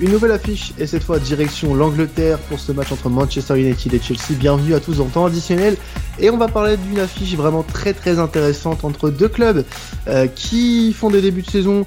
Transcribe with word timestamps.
Une 0.00 0.12
nouvelle 0.12 0.30
affiche 0.30 0.72
et 0.78 0.86
cette 0.86 1.02
fois 1.02 1.18
direction 1.18 1.74
l'Angleterre 1.74 2.38
pour 2.38 2.60
ce 2.60 2.70
match 2.70 2.92
entre 2.92 3.08
Manchester 3.08 3.60
United 3.60 3.92
et 3.92 3.98
Chelsea. 3.98 4.38
Bienvenue 4.38 4.74
à 4.74 4.80
tous 4.80 4.98
dans 4.98 5.06
temps 5.06 5.26
additionnel 5.26 5.76
et 6.20 6.30
on 6.30 6.36
va 6.36 6.46
parler 6.46 6.76
d'une 6.76 7.00
affiche 7.00 7.34
vraiment 7.34 7.64
très 7.64 7.94
très 7.94 8.20
intéressante 8.20 8.84
entre 8.84 9.10
deux 9.10 9.28
clubs 9.28 9.64
euh, 10.06 10.28
qui 10.28 10.92
font 10.92 11.10
des 11.10 11.20
débuts 11.20 11.42
de 11.42 11.50
saison 11.50 11.84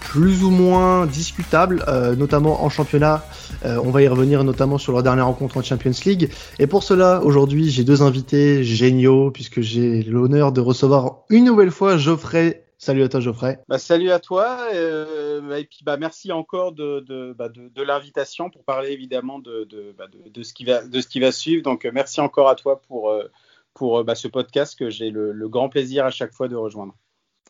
plus 0.00 0.44
ou 0.44 0.50
moins 0.50 1.04
discutables, 1.04 1.84
euh, 1.88 2.16
notamment 2.16 2.64
en 2.64 2.70
championnat. 2.70 3.24
Euh, 3.66 3.78
on 3.84 3.90
va 3.90 4.02
y 4.02 4.08
revenir 4.08 4.44
notamment 4.44 4.78
sur 4.78 4.92
leur 4.92 5.02
dernière 5.02 5.26
rencontre 5.26 5.58
en 5.58 5.62
Champions 5.62 5.92
League. 6.06 6.30
Et 6.58 6.66
pour 6.66 6.82
cela, 6.82 7.22
aujourd'hui, 7.22 7.70
j'ai 7.70 7.84
deux 7.84 8.02
invités 8.02 8.64
géniaux 8.64 9.30
puisque 9.30 9.60
j'ai 9.60 10.02
l'honneur 10.02 10.52
de 10.52 10.62
recevoir 10.62 11.18
une 11.28 11.44
nouvelle 11.44 11.70
fois 11.70 11.98
Geoffrey 11.98 12.61
Salut 12.84 13.04
à 13.04 13.08
toi 13.08 13.20
Geoffrey. 13.20 13.60
Bah, 13.68 13.78
salut 13.78 14.10
à 14.10 14.18
toi 14.18 14.58
euh, 14.74 15.54
et 15.54 15.66
puis 15.66 15.84
bah, 15.84 15.96
merci 15.96 16.32
encore 16.32 16.72
de, 16.72 16.98
de, 16.98 17.32
bah, 17.32 17.48
l'invitation 17.76 18.50
pour 18.50 18.64
parler 18.64 18.90
évidemment 18.90 19.38
de, 19.38 19.94
bah, 19.96 20.06
de, 20.12 20.42
ce 20.42 20.52
qui 20.52 20.64
va, 20.64 20.84
de 20.84 21.00
ce 21.00 21.06
qui 21.06 21.20
va 21.20 21.30
suivre. 21.30 21.62
Donc 21.62 21.84
euh, 21.84 21.92
merci 21.94 22.20
encore 22.20 22.48
à 22.48 22.56
toi 22.56 22.80
pour, 22.82 23.10
euh, 23.10 23.30
pour 23.72 24.02
ce 24.16 24.26
podcast 24.26 24.76
que 24.76 24.90
j'ai 24.90 25.10
le, 25.10 25.30
le, 25.30 25.48
grand 25.48 25.68
plaisir 25.68 26.04
à 26.04 26.10
chaque 26.10 26.32
fois 26.32 26.48
de 26.48 26.56
rejoindre. 26.56 26.96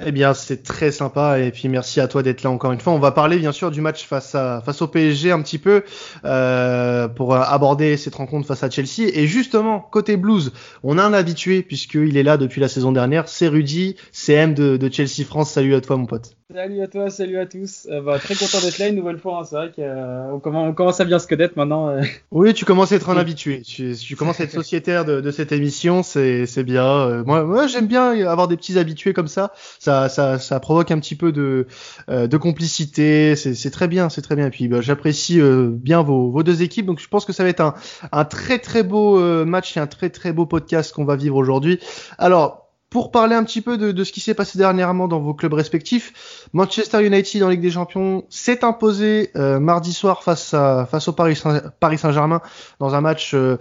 Eh 0.00 0.10
bien, 0.10 0.32
c'est 0.32 0.62
très 0.62 0.90
sympa 0.90 1.38
et 1.38 1.50
puis 1.52 1.68
merci 1.68 2.00
à 2.00 2.08
toi 2.08 2.22
d'être 2.22 2.42
là 2.42 2.50
encore 2.50 2.72
une 2.72 2.80
fois. 2.80 2.92
On 2.94 2.98
va 2.98 3.12
parler 3.12 3.38
bien 3.38 3.52
sûr 3.52 3.70
du 3.70 3.80
match 3.80 4.06
face 4.06 4.34
à 4.34 4.62
face 4.64 4.80
au 4.80 4.88
PSG 4.88 5.30
un 5.30 5.42
petit 5.42 5.58
peu 5.58 5.84
euh, 6.24 7.08
pour 7.08 7.36
aborder 7.36 7.96
cette 7.96 8.14
rencontre 8.14 8.46
face 8.46 8.62
à 8.62 8.70
Chelsea. 8.70 9.10
Et 9.12 9.26
justement, 9.26 9.80
côté 9.80 10.16
Blues, 10.16 10.52
on 10.82 10.98
a 10.98 11.04
un 11.04 11.12
habitué 11.12 11.62
puisqu'il 11.62 12.16
est 12.16 12.22
là 12.22 12.36
depuis 12.36 12.60
la 12.60 12.68
saison 12.68 12.90
dernière. 12.90 13.28
C'est 13.28 13.48
Rudy, 13.48 13.96
CM 14.12 14.54
de, 14.54 14.76
de 14.76 14.92
Chelsea 14.92 15.26
France. 15.26 15.52
Salut 15.52 15.74
à 15.74 15.80
toi 15.80 15.96
mon 15.98 16.06
pote. 16.06 16.36
Salut 16.54 16.82
à 16.82 16.86
toi, 16.86 17.08
salut 17.08 17.38
à 17.38 17.46
tous. 17.46 17.88
Euh, 17.90 18.02
bah, 18.02 18.18
très 18.18 18.34
content 18.34 18.60
d'être 18.60 18.76
là 18.78 18.88
une 18.88 18.96
nouvelle 18.96 19.16
fois. 19.16 19.38
Hein. 19.38 19.44
C'est 19.44 19.56
vrai 19.56 19.72
qu'on 19.74 19.82
euh, 19.82 20.32
on 20.32 20.74
commence 20.74 21.00
à 21.00 21.06
bien 21.06 21.18
se 21.18 21.26
connaître 21.26 21.54
maintenant. 21.56 21.88
Euh. 21.88 22.02
Oui, 22.30 22.52
tu 22.52 22.66
commences 22.66 22.92
à 22.92 22.96
être 22.96 23.08
un 23.08 23.16
habitué. 23.16 23.62
Tu, 23.62 23.94
tu 23.96 24.16
commences 24.16 24.38
à 24.38 24.44
être 24.44 24.52
sociétaire 24.52 25.06
de, 25.06 25.22
de 25.22 25.30
cette 25.30 25.50
émission. 25.52 26.02
C'est, 26.02 26.44
c'est 26.44 26.62
bien. 26.62 26.84
Euh, 26.84 27.24
moi, 27.24 27.44
moi 27.44 27.66
j'aime 27.68 27.86
bien 27.86 28.10
avoir 28.26 28.48
des 28.48 28.58
petits 28.58 28.78
habitués 28.78 29.14
comme 29.14 29.28
ça. 29.28 29.52
Ça, 29.78 30.10
ça, 30.10 30.38
ça 30.38 30.60
provoque 30.60 30.90
un 30.90 30.98
petit 30.98 31.16
peu 31.16 31.32
de, 31.32 31.66
de 32.08 32.36
complicité. 32.36 33.34
C'est, 33.34 33.54
c'est 33.54 33.70
très 33.70 33.88
bien, 33.88 34.10
c'est 34.10 34.22
très 34.22 34.36
bien. 34.36 34.48
Et 34.48 34.50
puis, 34.50 34.68
bah, 34.68 34.82
j'apprécie 34.82 35.40
bien 35.40 36.02
vos, 36.02 36.30
vos 36.30 36.42
deux 36.42 36.62
équipes. 36.62 36.84
Donc, 36.84 37.00
je 37.00 37.08
pense 37.08 37.24
que 37.24 37.32
ça 37.32 37.44
va 37.44 37.48
être 37.48 37.60
un, 37.60 37.74
un 38.12 38.24
très 38.26 38.58
très 38.58 38.82
beau 38.82 39.18
match 39.46 39.76
et 39.78 39.80
un 39.80 39.86
très 39.86 40.10
très 40.10 40.32
beau 40.32 40.44
podcast 40.44 40.92
qu'on 40.92 41.04
va 41.04 41.16
vivre 41.16 41.36
aujourd'hui. 41.36 41.80
Alors, 42.18 42.61
pour 42.92 43.10
parler 43.10 43.34
un 43.34 43.42
petit 43.42 43.62
peu 43.62 43.78
de, 43.78 44.04
ce 44.04 44.12
qui 44.12 44.20
s'est 44.20 44.34
passé 44.34 44.58
dernièrement 44.58 45.08
dans 45.08 45.18
vos 45.18 45.32
clubs 45.32 45.54
respectifs, 45.54 46.48
Manchester 46.52 47.04
United 47.04 47.42
en 47.42 47.48
Ligue 47.48 47.62
des 47.62 47.70
Champions 47.70 48.24
s'est 48.28 48.64
imposé 48.64 49.30
euh, 49.34 49.58
mardi 49.58 49.94
soir 49.94 50.22
face, 50.22 50.52
à, 50.52 50.84
face 50.84 51.08
au 51.08 51.12
Paris, 51.14 51.34
Saint, 51.34 51.62
Paris 51.80 51.96
Saint-Germain 51.96 52.42
dans 52.80 52.94
un 52.94 53.00
match 53.00 53.32
euh, 53.32 53.56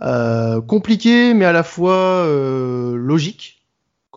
euh, 0.00 0.60
compliqué 0.60 1.34
mais 1.34 1.44
à 1.44 1.52
la 1.52 1.64
fois 1.64 2.24
logique 2.94 3.57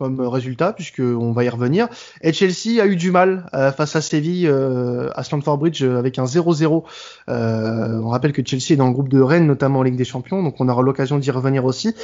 comme 0.02 0.20
résultat, 0.20 0.72
puisqu'on 0.72 1.30
va 1.30 1.44
y 1.44 1.48
revenir. 1.48 1.86
Et 2.22 2.32
Chelsea 2.32 2.82
a 2.82 2.86
eu 2.86 2.96
du 2.96 3.12
mal 3.12 3.46
euh, 3.54 3.70
face 3.70 3.94
à 3.94 4.00
Séville 4.00 4.48
euh, 4.48 5.10
à 5.14 5.22
Stamford 5.22 5.58
Bridge 5.58 5.84
euh, 5.84 5.96
avec 5.96 6.18
un 6.18 6.24
0-0. 6.24 6.82
on 7.28 8.08
rappelle 8.08 8.32
que 8.32 8.42
Chelsea 8.44 8.72
est 8.72 8.76
dans 8.76 8.88
le 8.88 8.92
groupe 8.92 9.08
de 9.08 9.20
Rennes, 9.20 9.46
notamment 9.46 9.78
en 9.78 9.82
Ligue 9.84 9.94
des 9.94 10.04
Champions, 10.04 10.42
donc 10.42 10.56
on 10.58 10.68
aura 10.68 10.82
l'occasion 10.82 11.18
d'y 11.18 11.30
revenir 11.30 11.64
aussi. 11.64 11.94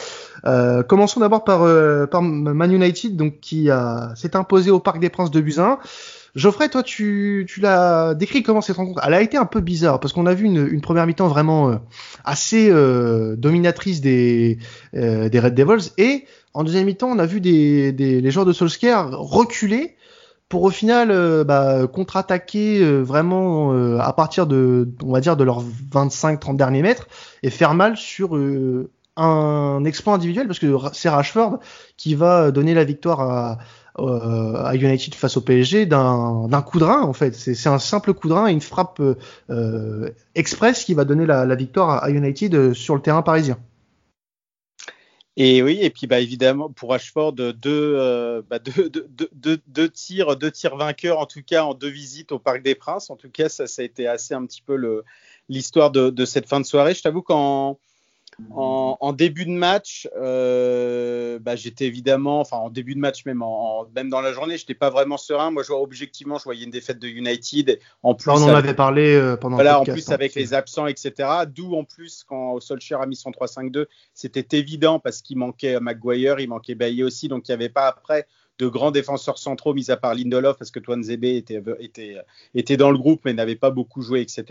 commençons 0.86 1.18
d'abord 1.18 1.42
par, 1.42 1.60
par 2.08 2.22
Man 2.22 2.72
United, 2.72 3.16
donc 3.16 3.40
qui 3.40 3.68
s'est 4.14 4.36
imposé 4.36 4.70
au 4.70 4.78
Parc 4.78 5.00
des 5.00 5.10
Princes 5.10 5.32
de 5.32 5.40
Buzyn. 5.40 5.78
Geoffrey, 6.34 6.68
toi, 6.68 6.82
tu, 6.82 7.46
l'as 7.60 8.14
décrit 8.14 8.42
comment 8.42 8.60
cette 8.60 8.76
rencontre? 8.76 9.00
Elle 9.04 9.14
a 9.14 9.22
été 9.22 9.36
un 9.36 9.46
peu 9.46 9.60
bizarre 9.60 10.00
parce 10.00 10.12
qu'on 10.12 10.26
a 10.26 10.34
vu 10.34 10.46
une, 10.46 10.80
première 10.80 11.06
mi-temps 11.06 11.28
vraiment 11.28 11.80
assez 12.24 12.70
dominatrice 13.36 14.00
des, 14.00 14.58
des 14.92 15.40
Red 15.40 15.54
Devils 15.54 15.90
et 15.98 16.26
en 16.54 16.64
deuxième 16.64 16.86
mi-temps, 16.86 17.08
on 17.08 17.18
a 17.18 17.26
vu 17.26 17.40
les 17.40 18.30
joueurs 18.30 18.46
de 18.46 18.52
Solskjaer 18.52 19.10
reculer 19.10 19.96
pour 20.48 20.62
au 20.62 20.70
final 20.70 21.10
euh, 21.10 21.44
bah, 21.44 21.86
contre-attaquer 21.86 22.80
euh, 22.80 23.00
vraiment 23.02 23.72
euh, 23.72 23.98
à 23.98 24.12
partir 24.12 24.46
de, 24.46 24.88
on 25.02 25.12
va 25.12 25.20
dire, 25.20 25.36
de 25.36 25.44
leurs 25.44 25.62
25-30 25.62 26.56
derniers 26.56 26.82
mètres 26.82 27.06
et 27.42 27.50
faire 27.50 27.74
mal 27.74 27.96
sur 27.96 28.38
un 29.16 29.84
exploit 29.84 30.14
individuel 30.14 30.46
parce 30.46 30.58
que 30.58 30.74
c'est 30.92 31.08
Rashford 31.08 31.58
qui 31.96 32.14
va 32.14 32.50
donner 32.50 32.74
la 32.74 32.84
victoire 32.84 33.20
à, 33.20 33.58
à 33.98 34.74
United 34.74 35.14
face 35.14 35.36
au 35.36 35.40
PSG 35.40 35.86
d'un 35.86 36.62
coup 36.66 36.78
de 36.78 36.84
rein 36.84 37.02
en 37.02 37.12
fait. 37.12 37.34
C'est 37.34 37.68
un 37.68 37.78
simple 37.78 38.14
coup 38.14 38.28
de 38.28 38.34
rein 38.34 38.48
et 38.48 38.52
une 38.52 38.60
frappe 38.60 39.02
express 40.34 40.84
qui 40.84 40.94
va 40.94 41.04
donner 41.04 41.26
la, 41.26 41.54
victoire 41.54 42.02
à 42.02 42.10
United 42.10 42.72
sur 42.74 42.94
le 42.94 43.02
terrain 43.02 43.22
parisien. 43.22 43.58
Et 45.40 45.62
oui, 45.62 45.78
et 45.80 45.90
puis 45.90 46.08
bah, 46.08 46.18
évidemment 46.18 46.68
pour 46.68 46.92
Ashford, 46.92 47.32
deux, 47.34 47.54
euh, 47.64 48.42
bah, 48.50 48.58
deux, 48.58 48.90
deux, 48.90 49.60
deux, 49.68 49.88
tirs, 49.88 50.36
deux 50.36 50.50
tirs 50.50 50.74
vainqueurs 50.74 51.20
en 51.20 51.26
tout 51.26 51.44
cas 51.44 51.62
en 51.62 51.74
deux 51.74 51.88
visites 51.88 52.32
au 52.32 52.40
Parc 52.40 52.60
des 52.60 52.74
Princes. 52.74 53.08
En 53.08 53.14
tout 53.14 53.30
cas, 53.30 53.48
ça, 53.48 53.68
ça 53.68 53.82
a 53.82 53.84
été 53.84 54.08
assez 54.08 54.34
un 54.34 54.44
petit 54.44 54.62
peu 54.62 55.04
l'histoire 55.48 55.92
de, 55.92 56.10
de, 56.10 56.24
cette 56.24 56.48
fin 56.48 56.58
de 56.58 56.66
soirée. 56.66 56.92
Je 56.92 57.02
t'avoue 57.02 57.22
qu'en 57.22 57.78
en, 58.50 59.12
début 59.12 59.46
de 59.46 59.50
match, 59.50 60.08
euh, 60.16 61.38
bah, 61.40 61.56
j'étais 61.56 61.86
évidemment, 61.86 62.40
enfin 62.40 62.58
en 62.58 62.70
début 62.70 62.94
de 62.94 63.00
match 63.00 63.24
même, 63.24 63.42
en, 63.42 63.86
même 63.94 64.08
dans 64.10 64.20
la 64.20 64.32
journée, 64.32 64.56
j'étais 64.56 64.74
pas 64.74 64.90
vraiment 64.90 65.16
serein. 65.16 65.50
Moi, 65.50 65.62
je 65.62 65.68
vois 65.68 65.80
objectivement, 65.80 66.38
je 66.38 66.44
voyais 66.44 66.64
une 66.64 66.70
défaite 66.70 66.98
de 66.98 67.08
United. 67.08 67.80
En 68.02 68.14
plus, 68.14 68.30
on 68.30 68.42
en 68.42 68.48
avait 68.48 68.74
parlé 68.74 69.14
euh, 69.14 69.36
pendant. 69.36 69.56
Voilà, 69.56 69.80
en 69.80 69.84
plus 69.84 70.08
hein, 70.08 70.14
avec 70.14 70.34
les 70.34 70.54
absents, 70.54 70.86
etc. 70.86 71.28
D'où 71.48 71.74
en 71.74 71.84
plus 71.84 72.24
quand 72.24 72.60
Solskjaer 72.60 73.00
a 73.00 73.06
mis 73.06 73.16
son 73.16 73.30
3-5-2, 73.30 73.86
c'était 74.14 74.56
évident 74.56 75.00
parce 75.00 75.20
qu'il 75.20 75.38
manquait 75.38 75.80
Maguire, 75.80 76.38
il 76.38 76.48
manquait 76.48 76.74
Bailly 76.74 77.02
aussi, 77.02 77.28
donc 77.28 77.48
il 77.48 77.50
n'y 77.50 77.54
avait 77.54 77.68
pas 77.68 77.88
après 77.88 78.26
de 78.58 78.66
grands 78.66 78.90
défenseurs 78.90 79.38
centraux, 79.38 79.72
mis 79.72 79.90
à 79.90 79.96
part 79.96 80.14
Lindelof, 80.14 80.58
parce 80.58 80.70
que 80.70 80.80
Toine 80.80 81.02
Zébé 81.02 81.36
était, 81.36 81.62
était, 81.78 82.16
était 82.54 82.76
dans 82.76 82.90
le 82.90 82.98
groupe, 82.98 83.20
mais 83.24 83.32
n'avait 83.32 83.56
pas 83.56 83.70
beaucoup 83.70 84.02
joué, 84.02 84.20
etc. 84.20 84.44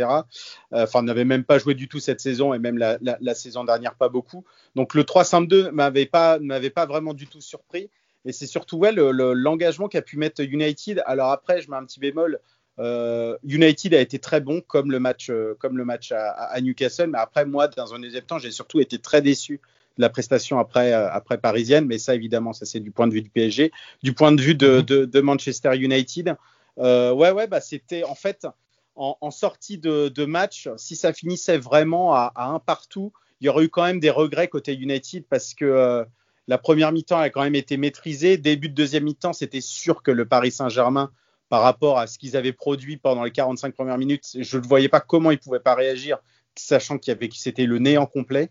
Euh, 0.73 0.83
enfin, 0.83 1.03
n'avait 1.03 1.25
même 1.25 1.43
pas 1.43 1.59
joué 1.59 1.73
du 1.73 1.87
tout 1.87 1.99
cette 1.99 2.21
saison, 2.21 2.53
et 2.53 2.59
même 2.59 2.77
la, 2.77 2.97
la, 3.01 3.35
saison 3.35 3.63
dernière, 3.63 3.95
pas 3.95 4.09
beaucoup. 4.09 4.45
Donc 4.75 4.93
le 4.93 5.03
3-5-2 5.03 5.71
m'avait 5.71 6.05
pas, 6.05 6.39
m'avait 6.39 6.69
pas 6.69 6.85
vraiment 6.85 7.13
du 7.13 7.27
tout 7.27 7.41
surpris. 7.41 7.89
Et 8.25 8.31
c'est 8.31 8.47
surtout 8.47 8.77
ouais, 8.77 8.91
l'engagement 8.93 9.85
le, 9.85 9.89
qu'a 9.89 10.01
pu 10.01 10.17
mettre 10.17 10.41
United. 10.41 11.03
Alors 11.05 11.31
après, 11.31 11.61
je 11.61 11.69
mets 11.69 11.77
un 11.77 11.85
petit 11.85 11.99
bémol. 11.99 12.39
Euh, 12.79 13.35
United 13.43 13.93
a 13.93 14.01
été 14.01 14.19
très 14.19 14.39
bon 14.39 14.61
comme 14.61 14.91
le 14.91 14.99
match, 14.99 15.29
euh, 15.29 15.55
comme 15.59 15.77
le 15.77 15.85
match 15.85 16.11
à, 16.11 16.29
à, 16.29 16.61
Newcastle, 16.61 17.07
mais 17.07 17.17
après 17.17 17.45
moi, 17.45 17.67
dans 17.67 17.93
un 17.95 17.99
deuxième 17.99 18.23
temps, 18.23 18.37
j'ai 18.37 18.51
surtout 18.51 18.79
été 18.79 18.99
très 18.99 19.21
déçu 19.21 19.61
la 19.97 20.09
prestation 20.09 20.59
après, 20.59 20.93
euh, 20.93 21.09
après 21.11 21.37
parisienne, 21.37 21.85
mais 21.85 21.97
ça 21.97 22.15
évidemment, 22.15 22.53
ça 22.53 22.65
c'est 22.65 22.79
du 22.79 22.91
point 22.91 23.07
de 23.07 23.13
vue 23.13 23.21
du 23.21 23.29
PSG. 23.29 23.71
Du 24.03 24.13
point 24.13 24.31
de 24.31 24.41
vue 24.41 24.55
de, 24.55 24.77
mhm. 24.77 24.81
de, 24.83 25.05
de 25.05 25.21
Manchester 25.21 25.75
United, 25.75 26.35
euh, 26.79 27.11
ouais, 27.11 27.31
ouais, 27.31 27.47
bah 27.47 27.61
c'était 27.61 28.03
en 28.03 28.15
fait 28.15 28.47
en, 28.95 29.17
en 29.21 29.31
sortie 29.31 29.77
de, 29.77 30.09
de, 30.09 30.25
match, 30.25 30.69
si 30.77 30.95
ça 30.95 31.13
finissait 31.13 31.57
vraiment 31.57 32.13
à, 32.13 32.31
à, 32.35 32.47
un 32.47 32.59
partout, 32.59 33.13
il 33.39 33.45
y 33.45 33.49
aurait 33.49 33.65
eu 33.65 33.69
quand 33.69 33.83
même 33.83 33.99
des 33.99 34.09
regrets 34.09 34.47
côté 34.47 34.73
United 34.73 35.25
parce 35.29 35.53
que 35.53 35.65
euh, 35.65 36.03
la 36.47 36.57
première 36.57 36.91
mi-temps 36.91 37.19
a 37.19 37.29
quand 37.29 37.43
même 37.43 37.55
été 37.55 37.77
maîtrisée. 37.77 38.37
Début 38.37 38.69
de 38.69 38.73
deuxième 38.73 39.03
mi-temps, 39.03 39.33
c'était 39.33 39.61
sûr 39.61 40.01
que 40.01 40.11
le 40.11 40.27
Paris 40.27 40.51
Saint-Germain, 40.51 41.11
par 41.49 41.61
rapport 41.61 41.99
à 41.99 42.07
ce 42.07 42.17
qu'ils 42.17 42.35
avaient 42.35 42.53
produit 42.53 42.97
pendant 42.97 43.23
les 43.23 43.31
45 43.31 43.73
premières 43.73 43.97
minutes, 43.97 44.37
je 44.39 44.57
ne 44.57 44.63
voyais 44.65 44.89
pas 44.89 44.99
comment 44.99 45.31
ils 45.31 45.39
pouvaient 45.39 45.59
pas 45.59 45.75
réagir, 45.75 46.17
sachant 46.55 46.97
qu'il 46.97 47.11
y 47.11 47.15
avait 47.15 47.29
c'était 47.33 47.65
le 47.65 47.79
néant 47.79 48.05
complet. 48.05 48.49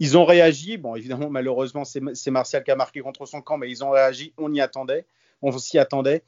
Ils 0.00 0.16
ont 0.16 0.24
réagi. 0.24 0.76
Bon, 0.76 0.94
évidemment, 0.94 1.30
malheureusement, 1.30 1.84
c'est 1.84 2.30
Martial 2.30 2.62
qui 2.62 2.70
a 2.70 2.76
marqué 2.76 3.00
contre 3.00 3.26
son 3.26 3.40
camp, 3.40 3.58
mais 3.58 3.70
ils 3.70 3.84
ont 3.84 3.90
réagi. 3.90 4.32
On 4.38 4.52
y 4.52 4.60
attendait. 4.60 5.06
On 5.42 5.56
s'y 5.58 5.78
attendait. 5.78 6.22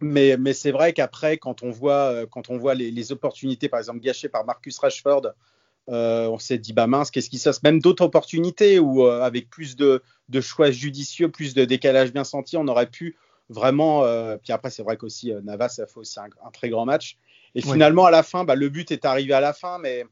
Mais, 0.00 0.36
mais 0.38 0.52
c'est 0.52 0.72
vrai 0.72 0.92
qu'après, 0.92 1.38
quand 1.38 1.62
on 1.62 1.70
voit, 1.70 2.12
euh, 2.12 2.26
quand 2.26 2.50
on 2.50 2.58
voit 2.58 2.74
les, 2.74 2.90
les, 2.90 3.12
opportunités, 3.12 3.68
par 3.68 3.80
exemple, 3.80 4.00
gâchées 4.00 4.28
par 4.28 4.44
Marcus 4.44 4.78
Rashford, 4.78 5.32
euh, 5.88 6.28
on 6.28 6.38
s'est 6.38 6.58
dit, 6.58 6.72
bah 6.72 6.86
mince, 6.86 7.10
qu'est-ce 7.10 7.30
qui 7.30 7.38
se 7.38 7.48
passe? 7.48 7.62
Même 7.62 7.80
d'autres 7.80 8.04
opportunités 8.04 8.78
où, 8.78 9.06
euh, 9.06 9.22
avec 9.22 9.50
plus 9.50 9.76
de, 9.76 10.02
de, 10.28 10.40
choix 10.40 10.70
judicieux, 10.70 11.30
plus 11.30 11.54
de 11.54 11.64
décalage 11.64 12.12
bien 12.12 12.24
senti, 12.24 12.56
on 12.56 12.68
aurait 12.68 12.88
pu 12.88 13.16
vraiment. 13.48 14.04
Euh, 14.04 14.36
puis 14.36 14.52
après, 14.52 14.70
c'est 14.70 14.82
vrai 14.82 14.96
qu'aussi, 14.96 15.32
Navas 15.42 15.80
a 15.82 15.86
fait 15.86 15.98
aussi 15.98 16.20
un, 16.20 16.28
un, 16.46 16.50
très 16.50 16.68
grand 16.68 16.84
match. 16.84 17.18
Et 17.54 17.62
finalement, 17.62 18.04
à 18.04 18.10
la 18.10 18.22
fin, 18.22 18.44
bah, 18.44 18.54
le 18.54 18.68
but 18.68 18.92
est 18.92 19.04
arrivé 19.04 19.32
à 19.32 19.40
la 19.40 19.52
fin, 19.52 19.78
mais 19.78 20.04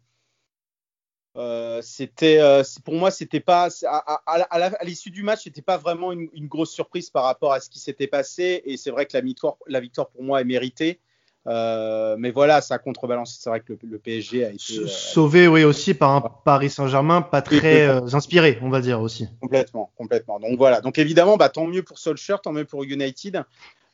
euh, 1.36 1.80
c'était 1.82 2.38
euh, 2.40 2.64
pour 2.84 2.94
moi 2.94 3.10
c'était 3.10 3.40
pas 3.40 3.68
à, 3.86 4.20
à, 4.26 4.42
à 4.56 4.84
l'issue 4.84 5.10
du 5.10 5.22
match 5.22 5.44
c'était 5.44 5.62
pas 5.62 5.76
vraiment 5.76 6.10
une, 6.10 6.28
une, 6.32 6.48
grosse 6.48 6.72
surprise 6.72 7.10
par 7.10 7.24
rapport 7.24 7.52
à 7.52 7.60
ce 7.60 7.68
qui 7.68 7.78
s'était 7.78 8.06
passé. 8.06 8.62
Et 8.64 8.76
c'est 8.76 8.90
vrai 8.90 9.06
que 9.06 9.16
la 9.16 9.20
victoire 9.20 9.56
la 9.66 9.80
victoire 9.80 10.08
pour 10.08 10.22
moi 10.22 10.40
est 10.40 10.44
méritée. 10.44 11.00
Euh, 11.46 12.16
mais 12.18 12.30
voilà 12.30 12.60
ça 12.60 12.74
a 12.74 12.78
contrebalancé. 12.78 13.38
C'est 13.40 13.50
vrai 13.50 13.60
que 13.60 13.74
le, 13.74 13.78
le, 13.82 13.98
PSG 13.98 14.44
a 14.44 14.50
été 14.50 14.86
sauvé 14.88 15.46
oui 15.46 15.64
aussi 15.64 15.94
par 15.94 16.10
un 16.10 16.20
Paris 16.20 16.70
Saint-Germain 16.70 17.22
pas 17.22 17.42
très 17.42 17.86
inspiré 18.14 18.58
on 18.62 18.70
va 18.70 18.80
dire 18.80 19.00
aussi. 19.00 19.28
Complètement 19.40 19.92
complètement. 19.96 20.40
Donc 20.40 20.58
voilà. 20.58 20.80
Donc 20.80 20.98
évidemment 20.98 21.36
bah, 21.36 21.50
tant 21.50 21.66
mieux 21.66 21.82
pour 21.82 21.98
Solskjaer 21.98 22.40
tant 22.42 22.52
mieux 22.52 22.64
pour 22.64 22.82
United. 22.84 23.44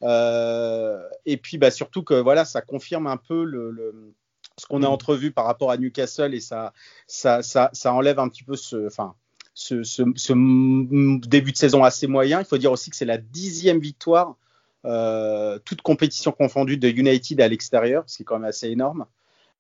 Et 0.03 1.37
puis 1.37 1.59
bah, 1.59 1.71
surtout 1.71 2.05
que 2.05 2.15
voilà 2.15 2.45
ça 2.45 2.63
confirme 2.63 3.07
un 3.07 3.19
peu 3.19 3.45
le, 3.45 3.71
le 3.71 4.15
ce 4.59 4.67
qu'on 4.67 4.83
a 4.83 4.89
entrevu 4.89 5.33
par 5.33 5.47
rapport 5.47 5.71
à 5.71 5.77
Newcastle 5.77 6.35
et 6.35 6.41
ça, 6.41 6.73
ça, 7.07 7.43
ça, 7.43 7.71
ça 7.73 7.93
enlève 7.93 8.19
un 8.19 8.29
petit 8.29 8.45
peu 8.45 8.57
ce, 8.57 8.87
enfin, 8.87 9.15
ce, 9.53 9.83
ce, 9.83 10.03
ce, 10.17 11.27
début 11.27 11.53
de 11.53 11.57
saison 11.57 11.85
assez 11.85 12.07
moyen. 12.07 12.41
Il 12.41 12.45
faut 12.47 12.59
dire 12.59 12.73
aussi 12.73 12.91
que 12.91 12.97
c'est 12.97 13.05
la 13.05 13.19
dixième 13.19 13.79
victoire, 13.79 14.37
euh, 14.85 15.59
toute 15.65 15.83
compétition 15.83 16.33
confondue 16.33 16.77
de 16.77 16.89
United 16.89 17.41
à 17.41 17.49
l'extérieur, 17.49 18.05
ce 18.07 18.17
qui 18.17 18.23
est 18.23 18.27
quand 18.27 18.39
même 18.39 18.49
assez 18.49 18.69
énorme. 18.69 19.07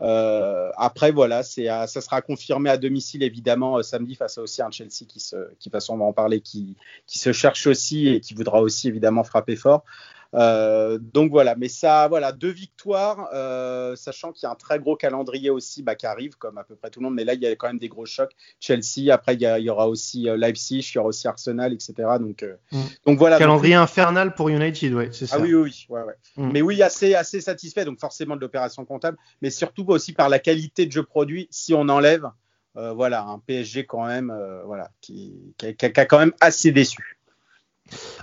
Euh, 0.02 0.70
après, 0.76 1.12
voilà, 1.12 1.42
c'est, 1.42 1.66
ça 1.66 2.00
sera 2.00 2.20
confirmé 2.20 2.68
à 2.68 2.76
domicile 2.76 3.22
évidemment 3.22 3.78
euh, 3.78 3.82
samedi 3.82 4.16
face 4.16 4.38
à 4.38 4.42
aussi 4.42 4.60
un 4.60 4.70
Chelsea 4.70 5.06
qui 5.08 5.20
se, 5.20 5.36
qui 5.60 5.70
on 5.88 5.96
va 5.96 6.04
en 6.04 6.12
parler, 6.12 6.40
qui, 6.40 6.76
qui 7.06 7.18
se 7.18 7.32
cherche 7.32 7.66
aussi 7.66 8.08
et 8.08 8.20
qui 8.20 8.34
voudra 8.34 8.60
aussi 8.60 8.88
évidemment 8.88 9.24
frapper 9.24 9.56
fort. 9.56 9.84
Euh, 10.34 10.98
donc 11.00 11.30
voilà, 11.30 11.54
mais 11.54 11.68
ça, 11.68 12.08
voilà, 12.08 12.32
deux 12.32 12.50
victoires, 12.50 13.28
euh, 13.32 13.94
sachant 13.94 14.32
qu'il 14.32 14.46
y 14.46 14.46
a 14.46 14.50
un 14.50 14.56
très 14.56 14.80
gros 14.80 14.96
calendrier 14.96 15.50
aussi 15.50 15.82
bah, 15.82 15.94
qui 15.94 16.06
arrive, 16.06 16.36
comme 16.36 16.58
à 16.58 16.64
peu 16.64 16.74
près 16.74 16.90
tout 16.90 17.00
le 17.00 17.04
monde, 17.04 17.14
mais 17.14 17.24
là, 17.24 17.34
il 17.34 17.40
y 17.40 17.46
a 17.46 17.54
quand 17.54 17.68
même 17.68 17.78
des 17.78 17.88
gros 17.88 18.06
chocs. 18.06 18.32
Chelsea, 18.58 19.12
après, 19.12 19.34
il 19.34 19.42
y, 19.42 19.70
aura 19.70 19.88
aussi 19.88 20.28
euh, 20.28 20.36
Leipzig, 20.36 20.80
il 20.80 20.96
y 20.96 20.98
aura 20.98 21.08
aussi 21.08 21.28
Arsenal, 21.28 21.72
etc. 21.72 21.94
Donc, 22.20 22.44
mm. 22.72 22.80
donc 23.06 23.18
voilà. 23.18 23.38
Calendrier 23.38 23.74
infernal 23.74 24.34
pour 24.34 24.48
United, 24.48 24.92
ouais, 24.94 25.10
c'est 25.12 25.26
ça. 25.26 25.36
Ah 25.38 25.42
oui, 25.42 25.54
oui, 25.54 25.86
ouais, 25.88 26.02
ouais. 26.02 26.14
Mm. 26.36 26.50
Mais 26.52 26.62
oui, 26.62 26.82
assez, 26.82 27.14
assez 27.14 27.40
satisfait, 27.40 27.84
donc 27.84 28.00
forcément 28.00 28.34
de 28.34 28.40
l'opération 28.40 28.84
comptable, 28.84 29.16
mais 29.40 29.50
surtout 29.50 29.84
aussi 29.88 30.12
par 30.12 30.28
la 30.28 30.40
qualité 30.40 30.86
de 30.86 30.92
jeu 30.92 31.04
produit, 31.04 31.46
si 31.50 31.74
on 31.74 31.88
enlève. 31.88 32.26
voilà, 32.74 33.22
un 33.22 33.38
PSG 33.38 33.86
quand 33.86 34.06
même, 34.06 34.34
voilà, 34.66 34.90
qui, 35.00 35.54
qui, 35.58 35.76
qui, 35.76 35.86
a 35.86 36.06
quand 36.06 36.18
même 36.18 36.32
assez 36.40 36.72
déçu. 36.72 37.18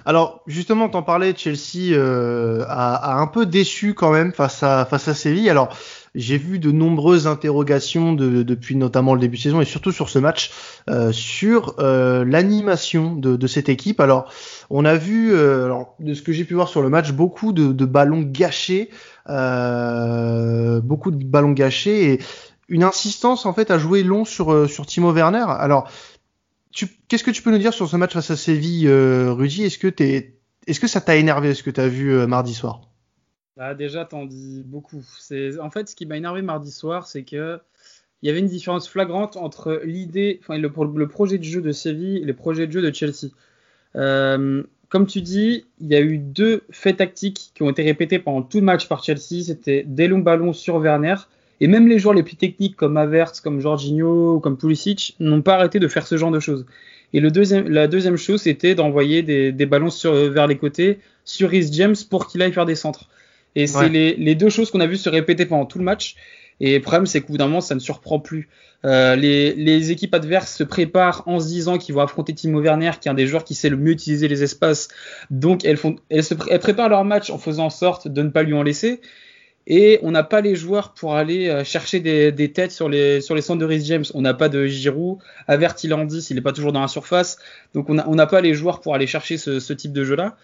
Alors 0.06 0.42
justement, 0.48 0.90
t'en 0.90 1.04
parlais, 1.04 1.34
Chelsea 1.36 1.94
euh, 1.94 2.66
a, 2.68 3.19
un 3.19 3.28
peu 3.28 3.46
déçu 3.46 3.94
quand 3.94 4.12
même 4.12 4.31
face 4.34 4.63
à 4.63 4.86
face 4.86 5.08
à 5.08 5.13
Séville. 5.13 5.50
Alors 5.50 5.69
j'ai 6.13 6.38
vu 6.38 6.60
de 6.60 6.72
nombreuses 6.72 7.28
interrogations 7.28 8.12
depuis 8.13 8.75
notamment 8.75 9.13
le 9.13 9.22
début 9.22 9.38
de 9.38 9.42
saison 9.42 9.62
et 9.62 9.66
surtout 9.66 9.94
sur 9.94 10.10
ce 10.10 10.19
match 10.19 10.52
euh, 10.90 11.12
sur 11.13 11.75
euh, 11.80 12.25
l'animation 12.25 13.16
de, 13.16 13.48
cette 13.48 13.69
équipe. 13.69 14.00
Alors 14.00 14.31
on 14.69 14.84
a 14.86 14.96
vu, 14.96 15.34
alors, 15.36 15.96
de 16.00 16.14
ce 16.14 16.22
que 16.22 16.34
j'ai 16.34 16.44
pu 16.44 16.56
voir 16.56 16.68
sur 16.68 16.81
le 16.81 16.90
match, 16.90 17.12
beaucoup 17.12 17.54
de, 17.54 17.72
de 17.72 17.86
ballons 17.86 18.22
gâchés, 18.22 18.90
beaucoup 19.28 21.12
de 21.12 21.24
ballons 21.24 21.52
gâchés 21.52 22.14
et 22.14 22.19
une 22.68 22.84
insistance 22.84 23.46
en 23.46 23.54
fait 23.54 23.69
à 23.69 23.78
jouer 23.78 24.02
long 24.02 24.25
sur 24.25 24.69
sur 24.69 24.86
Timo 24.86 25.14
Werner. 25.14 25.46
Alors 25.48 25.88
Qu'est-ce 26.71 27.23
que 27.23 27.31
tu 27.31 27.41
peux 27.41 27.51
nous 27.51 27.57
dire 27.57 27.73
sur 27.73 27.89
ce 27.89 27.97
match 27.97 28.13
face 28.13 28.31
à 28.31 28.38
Séville, 28.38 28.88
euh, 28.88 29.33
Rudy? 29.33 29.63
Est-ce 29.63 29.77
que, 29.77 29.88
est 29.88 30.79
que 30.79 30.88
ça 30.88 31.01
t'a 31.01 31.15
énervé 31.15 31.53
ce 31.53 31.63
que 31.63 31.69
tu 31.69 31.81
as 31.81 31.88
vu 31.88 32.13
euh, 32.13 32.27
mardi 32.27 32.53
soir? 32.53 32.81
Bah, 33.57 33.75
Déjà, 33.75 34.06
t'en 34.06 34.25
dis 34.25 34.63
beaucoup. 34.65 35.03
En 35.62 35.69
fait, 35.69 35.89
ce 35.89 35.95
qui 35.95 36.06
m'a 36.06 36.18
énervé 36.18 36.41
mardi 36.41 36.71
soir, 36.71 37.07
c'est 37.07 37.23
que 37.23 37.59
il 38.21 38.27
y 38.27 38.29
avait 38.29 38.39
une 38.39 38.47
différence 38.47 38.88
flagrante 38.88 39.35
entre 39.35 39.81
l'idée, 39.83 40.39
enfin, 40.44 40.57
le, 40.57 40.71
le, 40.95 41.07
projet 41.07 41.39
de 41.39 41.44
jeu 41.44 41.62
de 41.62 41.71
Séville 41.71 42.18
et 42.18 42.25
le 42.25 42.35
projet 42.35 42.68
de 42.68 42.71
jeu 42.71 42.81
de 42.81 42.94
Chelsea. 42.94 43.31
Euh, 43.95 44.63
comme 44.89 45.07
tu 45.07 45.21
dis, 45.21 45.65
il 45.79 45.88
y 45.88 45.95
a 45.95 46.01
eu 46.01 46.18
deux 46.18 46.63
faits 46.69 46.97
tactiques 46.97 47.51
qui 47.56 47.63
ont 47.63 47.69
été 47.69 47.81
répétés 47.81 48.19
pendant 48.19 48.44
tout 48.44 48.59
le 48.59 48.65
match 48.65 48.88
par 48.88 49.03
Chelsea. 49.03 49.44
C'était 49.44 49.83
des 49.83 50.07
longs 50.07 50.19
ballons 50.19 50.53
sur 50.53 50.77
Werner 50.77 51.15
et 51.62 51.68
même 51.68 51.88
les 51.88 52.00
joueurs 52.00 52.16
les 52.16 52.24
plus 52.24 52.36
techniques 52.36 52.75
comme 52.75 52.98
Havertz, 52.98 53.40
comme 53.40 53.62
Jorginho 53.62 54.40
comme 54.40 54.58
Pulisic 54.58 55.16
n'ont 55.19 55.44
pas 55.44 55.54
arrêté 55.54 55.80
de 55.80 55.88
faire 55.88 56.06
ce 56.08 56.18
genre 56.18 56.31
de 56.31 56.40
choses. 56.40 56.66
Et 57.13 57.19
le 57.19 57.30
deuxième, 57.30 57.69
la 57.69 57.88
deuxième 57.88 58.18
chose, 58.18 58.42
c'était 58.42 58.74
d'envoyer 58.74 59.22
des, 59.22 59.52
des, 59.52 59.66
ballons 59.68 59.92
sur, 59.92 60.13
vers 60.13 60.48
les 60.48 60.58
côtés 60.58 61.00
sur 61.24 61.50
Rhys 61.50 61.72
James 61.72 61.96
pour 62.10 62.28
qu'il 62.28 62.42
aille 62.42 62.52
faire 62.52 62.66
des 62.66 62.75
centres. 62.75 63.10
Et 63.56 63.68
c'est 63.68 63.90
les, 63.90 64.16
les, 64.16 64.34
deux 64.34 64.50
choses 64.50 64.72
qu'on 64.72 64.80
a 64.80 64.88
vu 64.88 64.96
se 64.96 65.10
répéter 65.10 65.46
pendant 65.46 65.66
tout 65.66 65.78
le 65.78 65.84
match. 65.84 66.16
Et 66.62 66.75
le 66.75 66.81
problème, 66.81 67.06
c'est 67.06 67.22
qu'au 67.22 67.34
bout 67.34 67.38
d'un 67.38 67.48
moment, 67.48 67.62
ça 67.62 67.75
ne 67.75 67.80
surprend 67.80 68.19
plus. 68.19 68.48
Euh, 68.86 69.16
les, 69.16 69.54
les, 69.54 69.92
équipes 69.92 70.16
adverses 70.16 70.56
se 70.56 70.64
préparent 70.64 71.24
en 71.28 71.40
se 71.40 71.48
disant 71.48 71.78
qu'ils 71.78 71.94
vont 71.94 72.02
affronter 72.02 72.34
Timo 72.34 72.62
Werner, 72.62 72.92
qui 73.00 73.07
est 73.07 73.12
un 73.12 73.16
des 73.16 73.28
joueurs 73.28 73.44
qui 73.44 73.56
sait 73.56 73.69
le 73.69 73.78
mieux 73.78 73.92
utiliser 73.92 74.28
les 74.28 74.42
espaces. 74.42 74.88
Donc, 75.30 75.66
elles, 75.66 75.78
font, 75.78 75.98
elles, 76.10 76.24
se, 76.24 76.34
elles 76.50 76.60
préparent 76.60 76.90
leur 76.90 77.04
match 77.04 77.30
en 77.30 77.38
faisant 77.38 77.66
en 77.66 77.69
sorte 77.69 78.07
de 78.07 78.24
ne 78.24 78.30
pas 78.30 78.44
lui 78.44 78.54
en 78.54 78.64
laisser 78.64 79.02
et 79.68 80.00
on 80.02 80.12
n'a 80.12 80.24
pas 80.24 80.42
les 80.42 80.56
joueurs 80.56 80.94
pour 80.94 81.16
aller 81.16 81.48
euh, 81.48 81.63
chercher 81.63 82.00
des, 82.00 82.52
têtes 82.52 82.72
sur 82.72 82.90
les, 82.90 83.22
sur 83.22 83.36
les 83.36 83.42
centres 83.42 83.60
de 83.60 83.66
Rhys 83.66 83.86
James. 83.86 84.06
On 84.13 84.22
n'a 84.22 84.34
pas 84.34 84.50
de 84.50 84.66
Giroud, 84.66 85.19
Avert 85.48 85.75
il 85.84 85.94
en 85.94 86.06
dit, 86.06 86.25
il 86.30 86.36
n'est 86.36 86.42
pas 86.42 86.52
toujours 86.52 86.72
dans 86.72 86.81
la 86.81 86.88
surface, 86.88 87.38
donc 87.74 87.90
on 87.90 88.16
n'a 88.16 88.28
pas 88.28 88.42
les 88.42 88.54
joueurs 88.54 88.81
pour 88.81 88.96
aller 88.96 89.08
chercher 89.08 89.38
ce, 89.38 89.74
type 89.74 89.94
de 89.94 90.04
jeu-là. 90.04 90.36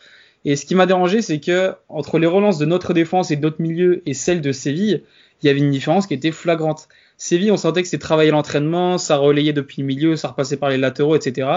Et 0.45 0.55
ce 0.55 0.65
qui 0.65 0.75
m'a 0.75 0.85
dérangé, 0.85 1.21
c'est 1.21 1.39
que 1.39 1.73
entre 1.89 2.19
les 2.19 2.27
relances 2.27 2.57
de 2.59 2.65
notre 2.65 2.93
défense 2.93 3.31
et 3.31 3.35
d'autres 3.35 3.61
milieux 3.61 4.03
et 4.05 4.13
celles 4.13 4.41
de 4.41 4.51
Séville, 4.51 5.03
il 5.41 5.47
y 5.47 5.49
avait 5.49 5.59
une 5.59 5.71
différence 5.71 6.07
qui 6.07 6.13
était 6.13 6.31
flagrante. 6.31 6.87
Séville, 7.17 7.51
on 7.51 7.57
sentait 7.57 7.81
que 7.81 7.87
c'était 7.87 8.01
travailler 8.01 8.31
l'entraînement, 8.31 8.97
ça 8.97 9.17
relayait 9.17 9.53
depuis 9.53 9.81
le 9.81 9.87
milieu, 9.87 10.15
ça 10.15 10.29
repassait 10.29 10.57
par 10.57 10.69
les 10.69 10.77
latéraux, 10.77 11.15
etc. 11.15 11.49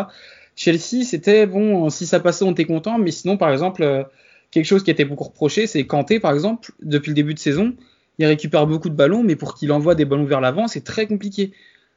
Chelsea, 0.56 1.04
c'était 1.04 1.46
bon, 1.46 1.88
si 1.90 2.06
ça 2.06 2.20
passait, 2.20 2.44
on 2.44 2.52
était 2.52 2.64
content, 2.64 2.98
mais 2.98 3.10
sinon, 3.10 3.36
par 3.36 3.52
exemple, 3.52 3.82
euh, 3.82 4.02
quelque 4.50 4.64
chose 4.64 4.82
qui 4.82 4.90
été 4.90 5.04
beaucoup 5.04 5.24
reproché, 5.24 5.66
c'est 5.66 5.86
Kanté, 5.86 6.20
par 6.20 6.32
exemple, 6.32 6.72
depuis 6.82 7.10
le 7.10 7.14
début 7.14 7.34
de 7.34 7.38
saison, 7.38 7.74
il 8.18 8.26
récupère 8.26 8.66
beaucoup 8.66 8.88
de 8.88 8.94
ballons, 8.94 9.22
mais 9.22 9.36
pour 9.36 9.54
qu'il 9.54 9.72
envoie 9.72 9.94
des 9.94 10.04
ballons 10.04 10.24
vers 10.24 10.40
l'avant, 10.40 10.68
c'est 10.68 10.84
très 10.84 11.06
compliqué. 11.06 11.52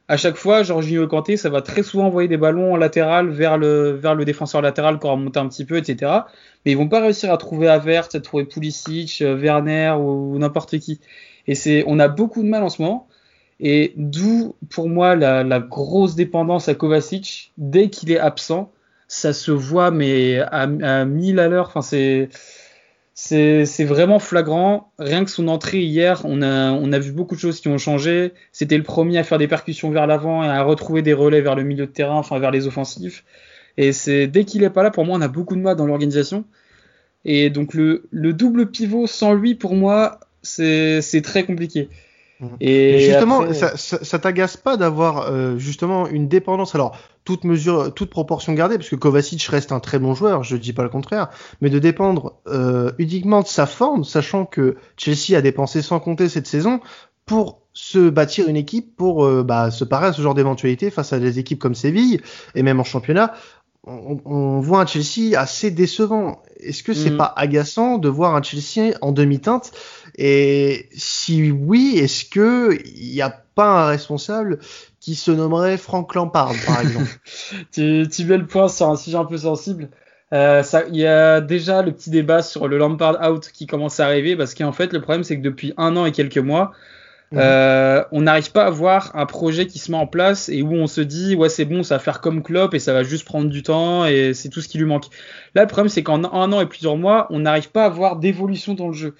À 0.06 0.16
chaque 0.16 0.36
fois, 0.36 0.62
Jorginho 0.62 1.06
Kanté, 1.06 1.36
ça 1.36 1.48
va 1.48 1.62
très 1.62 1.82
souvent 1.82 2.06
envoyer 2.06 2.28
des 2.28 2.36
ballons 2.36 2.74
en 2.74 2.76
latéral 2.76 3.30
vers 3.30 3.56
le, 3.56 3.92
vers 3.92 4.14
le 4.14 4.24
défenseur 4.24 4.60
latéral 4.60 4.98
qui 4.98 5.06
aura 5.06 5.16
monté 5.16 5.38
un 5.38 5.48
petit 5.48 5.64
peu, 5.64 5.76
etc. 5.78 6.12
Mais 6.64 6.72
ils 6.72 6.76
vont 6.76 6.88
pas 6.88 7.00
réussir 7.00 7.32
à 7.32 7.38
trouver 7.38 7.68
Avert, 7.68 8.08
à 8.12 8.20
trouver 8.20 8.44
Pulisic, 8.44 9.22
euh, 9.22 9.34
Werner 9.34 9.94
ou, 9.98 10.38
n'importe 10.38 10.78
qui. 10.78 11.00
Et 11.46 11.54
c'est, 11.54 11.84
on 11.86 11.98
a 11.98 12.08
beaucoup 12.08 12.42
de 12.42 12.48
mal 12.48 12.62
en 12.62 12.68
ce 12.68 12.82
moment. 12.82 13.08
Et 13.60 13.94
d'où, 13.96 14.56
pour 14.68 14.88
moi, 14.88 15.16
la 15.16 15.60
grosse 15.60 16.16
dépendance 16.16 16.68
à 16.68 16.74
Kovacic. 16.74 17.52
Dès 17.56 17.88
qu'il 17.88 18.10
est 18.10 18.18
absent, 18.18 18.72
ça 19.08 19.32
se 19.32 19.50
voit, 19.50 19.90
mais 19.90 20.38
à, 20.40 20.62
à 20.62 21.04
1000 21.04 21.38
à 21.38 21.48
l'heure. 21.48 21.68
Enfin, 21.68 21.82
c'est. 21.82 22.28
C'est 23.16 23.84
vraiment 23.84 24.18
flagrant. 24.18 24.92
Rien 24.98 25.24
que 25.24 25.30
son 25.30 25.46
entrée 25.46 25.82
hier, 25.82 26.22
on 26.24 26.42
a, 26.42 26.72
on 26.72 26.92
a 26.92 26.98
vu 26.98 27.12
beaucoup 27.12 27.36
de 27.36 27.40
choses 27.40 27.60
qui 27.60 27.68
ont 27.68 27.78
changé. 27.78 28.32
C'était 28.50 28.76
le 28.76 28.82
premier 28.82 29.18
à 29.18 29.22
faire 29.22 29.38
des 29.38 29.46
percussions 29.46 29.90
vers 29.92 30.08
l'avant 30.08 30.42
et 30.42 30.48
à 30.48 30.62
retrouver 30.64 31.00
des 31.00 31.12
relais 31.12 31.40
vers 31.40 31.54
le 31.54 31.62
milieu 31.62 31.86
de 31.86 31.92
terrain, 31.92 32.16
enfin 32.16 32.40
vers 32.40 32.50
les 32.50 32.66
offensifs. 32.66 33.24
Et 33.76 33.92
c'est 33.92 34.26
dès 34.26 34.44
qu'il 34.44 34.64
est 34.64 34.70
pas 34.70 34.82
là, 34.82 34.90
pour 34.90 35.04
moi, 35.04 35.16
on 35.16 35.20
a 35.20 35.28
beaucoup 35.28 35.54
de 35.54 35.60
mal 35.60 35.76
dans 35.76 35.86
l'organisation. 35.86 36.44
Et 37.24 37.50
donc 37.50 37.72
le, 37.74 38.08
le 38.10 38.32
double 38.32 38.70
pivot 38.70 39.06
sans 39.06 39.32
lui, 39.32 39.54
pour 39.54 39.74
moi, 39.76 40.18
c'est 40.42 41.22
très 41.22 41.44
compliqué. 41.44 41.88
Et, 42.60 42.98
justement, 42.98 43.52
ça, 43.52 43.76
ça, 43.76 44.18
t'agace 44.18 44.56
pas 44.56 44.76
d'avoir 44.76 45.30
euh, 45.30 45.56
justement 45.56 46.06
une 46.08 46.28
dépendance? 46.28 46.74
Alors, 46.74 46.98
toute 47.24 47.44
mesure, 47.44 47.92
toute 47.94 48.10
proportion 48.10 48.52
gardée, 48.52 48.76
parce 48.76 48.88
que 48.88 48.96
Kovacic 48.96 49.42
reste 49.44 49.72
un 49.72 49.80
très 49.80 49.98
bon 49.98 50.14
joueur, 50.14 50.42
je 50.42 50.56
dis 50.56 50.72
pas 50.72 50.82
le 50.82 50.90
contraire, 50.90 51.28
mais 51.60 51.70
de 51.70 51.78
dépendre 51.78 52.34
euh, 52.46 52.92
uniquement 52.98 53.40
de 53.40 53.46
sa 53.46 53.66
forme, 53.66 54.04
sachant 54.04 54.44
que 54.44 54.76
Chelsea 54.96 55.36
a 55.36 55.40
dépensé 55.40 55.82
sans 55.82 56.00
compter 56.00 56.28
cette 56.28 56.46
saison 56.46 56.80
pour 57.24 57.60
se 57.72 58.08
bâtir 58.08 58.48
une 58.48 58.56
équipe 58.56 58.94
pour 58.96 59.24
euh, 59.24 59.42
bah, 59.42 59.70
se 59.70 59.84
parer 59.84 60.08
à 60.08 60.12
ce 60.12 60.22
genre 60.22 60.34
d'éventualité 60.34 60.90
face 60.90 61.12
à 61.12 61.18
des 61.18 61.38
équipes 61.38 61.58
comme 61.58 61.74
Séville 61.74 62.20
et 62.54 62.62
même 62.62 62.78
en 62.78 62.84
championnat 62.84 63.34
on, 63.86 64.60
voit 64.60 64.80
un 64.80 64.86
Chelsea 64.86 65.38
assez 65.38 65.70
décevant. 65.70 66.42
Est-ce 66.60 66.82
que 66.82 66.92
c'est 66.92 67.10
mm. 67.10 67.16
pas 67.16 67.32
agaçant 67.36 67.98
de 67.98 68.08
voir 68.08 68.34
un 68.34 68.42
Chelsea 68.42 68.96
en 69.00 69.12
demi-teinte? 69.12 69.72
Et 70.16 70.88
si 70.94 71.50
oui, 71.50 71.94
est-ce 71.96 72.24
que 72.24 72.78
il 72.96 73.12
n'y 73.12 73.22
a 73.22 73.30
pas 73.54 73.84
un 73.84 73.86
responsable 73.86 74.58
qui 75.00 75.14
se 75.14 75.30
nommerait 75.30 75.76
Frank 75.76 76.14
Lampard, 76.14 76.52
par 76.66 76.80
exemple? 76.80 77.10
Tu, 77.72 78.06
tu 78.10 78.24
mets 78.24 78.38
le 78.38 78.46
point 78.46 78.68
sur 78.68 78.88
un 78.88 78.96
sujet 78.96 79.16
un 79.16 79.24
peu 79.24 79.38
sensible. 79.38 79.88
Euh, 80.32 80.62
il 80.90 80.96
y 80.96 81.06
a 81.06 81.40
déjà 81.40 81.82
le 81.82 81.92
petit 81.92 82.10
débat 82.10 82.42
sur 82.42 82.66
le 82.66 82.78
Lampard 82.78 83.18
out 83.28 83.50
qui 83.52 83.66
commence 83.66 84.00
à 84.00 84.06
arriver 84.06 84.36
parce 84.36 84.54
qu'en 84.54 84.72
fait 84.72 84.92
le 84.92 85.00
problème 85.00 85.22
c'est 85.22 85.36
que 85.36 85.42
depuis 85.42 85.74
un 85.76 85.96
an 85.96 86.06
et 86.06 86.12
quelques 86.12 86.38
mois, 86.38 86.72
Euh, 87.32 88.04
on 88.12 88.22
n'arrive 88.22 88.52
pas 88.52 88.64
à 88.64 88.70
voir 88.70 89.10
un 89.14 89.26
projet 89.26 89.66
qui 89.66 89.78
se 89.78 89.90
met 89.90 89.96
en 89.96 90.06
place 90.06 90.48
et 90.48 90.62
où 90.62 90.72
on 90.72 90.86
se 90.86 91.00
dit 91.00 91.34
ouais 91.34 91.48
c'est 91.48 91.64
bon 91.64 91.82
ça 91.82 91.96
va 91.96 91.98
faire 91.98 92.20
comme 92.20 92.42
Klopp 92.42 92.74
et 92.74 92.78
ça 92.78 92.92
va 92.92 93.02
juste 93.02 93.24
prendre 93.24 93.50
du 93.50 93.62
temps 93.62 94.04
et 94.06 94.34
c'est 94.34 94.48
tout 94.48 94.60
ce 94.60 94.68
qui 94.68 94.78
lui 94.78 94.84
manque. 94.84 95.06
Là 95.54 95.62
le 95.62 95.68
problème 95.68 95.88
c'est 95.88 96.02
qu'en 96.02 96.22
un 96.24 96.52
an 96.52 96.60
et 96.60 96.66
plusieurs 96.66 96.96
mois 96.96 97.26
on 97.30 97.40
n'arrive 97.40 97.70
pas 97.70 97.86
à 97.86 97.88
voir 97.88 98.16
d'évolution 98.16 98.74
dans 98.74 98.88
le 98.88 98.92
jeu. 98.92 99.14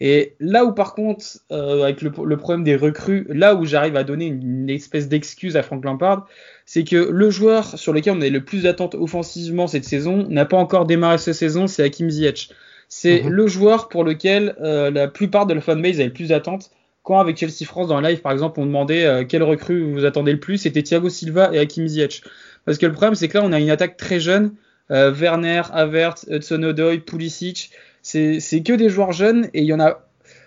Et 0.00 0.34
là 0.40 0.64
où 0.64 0.72
par 0.72 0.94
contre 0.94 1.24
euh, 1.52 1.84
avec 1.84 2.02
le, 2.02 2.10
problème 2.10 2.64
des 2.64 2.74
recrues, 2.74 3.26
là 3.28 3.54
où 3.54 3.64
j'arrive 3.64 3.96
à 3.96 4.02
donner 4.02 4.26
une, 4.26 4.68
espèce 4.68 5.08
d'excuse 5.08 5.56
à 5.56 5.62
Frank 5.62 5.84
Lampard, 5.84 6.26
c'est 6.66 6.82
que 6.82 6.96
le 6.96 7.30
joueur 7.30 7.78
sur 7.78 7.92
lequel 7.92 8.14
on 8.16 8.20
a 8.20 8.28
le 8.28 8.44
plus 8.44 8.64
d'attente 8.64 8.96
offensivement 8.96 9.68
cette 9.68 9.84
saison 9.84 10.26
n'a 10.28 10.44
pas 10.44 10.56
encore 10.56 10.86
démarré 10.86 11.18
cette 11.18 11.34
saison, 11.34 11.66
c'est 11.68 11.84
Hakim 11.84 12.10
Ziyech. 12.10 12.50
C'est 12.88 13.22
mhm. 13.22 13.30
le 13.30 13.46
joueur 13.46 13.88
pour 13.88 14.02
lequel 14.02 14.56
euh, 14.60 14.90
la 14.90 15.08
plupart 15.08 15.46
de 15.46 15.54
la 15.54 15.60
fanbase 15.60 16.00
a 16.00 16.04
le 16.04 16.12
plus 16.12 16.28
d'attente 16.28 16.70
quand 17.04 17.20
avec 17.20 17.36
Chelsea 17.36 17.64
France 17.64 17.86
dans 17.86 18.00
le 18.00 18.08
live, 18.08 18.20
par 18.20 18.32
exemple, 18.32 18.58
on 18.58 18.66
demandait 18.66 19.04
euh, 19.04 19.24
quelle 19.24 19.44
recrue 19.44 19.92
vous 19.92 20.04
attendez 20.04 20.32
le 20.32 20.40
plus, 20.40 20.58
c'était 20.58 20.82
Thiago 20.82 21.08
Silva 21.08 21.50
et 21.52 21.58
Hakim 21.60 21.86
Ziyech. 21.86 22.22
Parce 22.64 22.78
que 22.78 22.86
le 22.86 22.92
problème, 22.92 23.14
c'est 23.14 23.28
que 23.28 23.38
là, 23.38 23.44
on 23.44 23.52
a 23.52 23.60
une 23.60 23.70
attaque 23.70 23.96
très 23.96 24.18
jeune. 24.18 24.54
Euh, 24.90 25.12
Werner, 25.12 25.62
Havertz, 25.72 26.26
Hudson 26.28 26.62
Odoi, 26.62 26.98
Pulisic, 26.98 27.70
c'est 28.02 28.40
que 28.64 28.72
des 28.72 28.88
joueurs 28.88 29.12
jeunes 29.12 29.48
et 29.54 29.60
il 29.60 29.66
y 29.66 29.72
en 29.72 29.80
a 29.80 30.04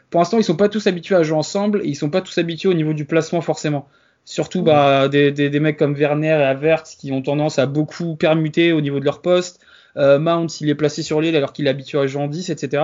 pour 0.10 0.22
l'instant, 0.22 0.38
ils 0.38 0.44
sont 0.44 0.56
pas 0.56 0.70
tous 0.70 0.88
habitués 0.88 1.16
à 1.16 1.24
jouer 1.24 1.38
ensemble 1.38 1.82
et 1.84 1.88
ils 1.88 1.96
sont 1.96 2.10
pas 2.10 2.22
tous 2.22 2.38
habitués 2.38 2.70
au 2.70 2.74
niveau 2.74 2.94
du 2.94 3.06
placement 3.06 3.42
forcément. 3.42 3.88
Surtout 4.24 4.62
bah, 4.62 5.08
des, 5.08 5.32
des, 5.32 5.50
des, 5.50 5.60
mecs 5.60 5.78
comme 5.78 5.94
Werner 5.94 6.28
et 6.28 6.44
Havertz 6.44 6.96
qui 6.96 7.12
ont 7.12 7.22
tendance 7.22 7.60
à 7.60 7.66
beaucoup 7.66 8.16
permuter 8.16 8.74
au 8.74 8.82
niveau 8.82 9.00
de 9.00 9.06
leur 9.06 9.22
poste. 9.22 9.60
Euh, 9.96 10.20
Mount, 10.20 10.48
il 10.62 10.70
est 10.70 10.76
placé 10.76 11.02
sur 11.02 11.22
l'île 11.22 11.36
alors 11.36 11.54
qu'il 11.54 11.68
est 11.68 11.70
habitué 11.70 11.98
à 11.98 12.08
jouer 12.08 12.22
en 12.22 12.28
10, 12.28 12.50
etc. 12.50 12.84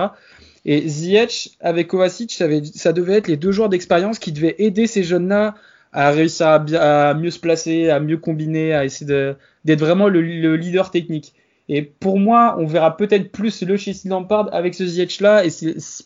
Et 0.64 0.88
Ziyech 0.88 1.50
avec 1.60 1.88
Kovacic, 1.88 2.32
ça, 2.32 2.46
ça, 2.74 2.92
devait 2.92 3.14
être 3.14 3.28
les 3.28 3.36
deux 3.36 3.52
joueurs 3.52 3.68
d'expérience 3.68 4.18
qui 4.18 4.32
devaient 4.32 4.54
aider 4.58 4.86
ces 4.86 5.02
jeunes-là 5.02 5.54
à 5.92 6.10
réussir 6.10 6.46
à, 6.46 6.54
à, 6.54 7.14
mieux 7.14 7.30
se 7.30 7.38
placer, 7.38 7.90
à 7.90 8.00
mieux 8.00 8.16
combiner, 8.16 8.74
à 8.74 8.84
essayer 8.84 9.34
d'être 9.64 9.80
vraiment 9.80 10.08
le, 10.08 10.22
le, 10.22 10.56
leader 10.56 10.90
technique. 10.90 11.34
Et 11.68 11.82
pour 11.82 12.18
moi, 12.18 12.56
on 12.58 12.66
verra 12.66 12.96
peut-être 12.96 13.30
plus 13.30 13.62
le 13.62 13.76
Chelsea 13.76 14.08
Lampard 14.08 14.48
avec 14.52 14.74
ce 14.74 14.84
Ziyech 14.84 15.20
là. 15.20 15.44
Et 15.44 15.50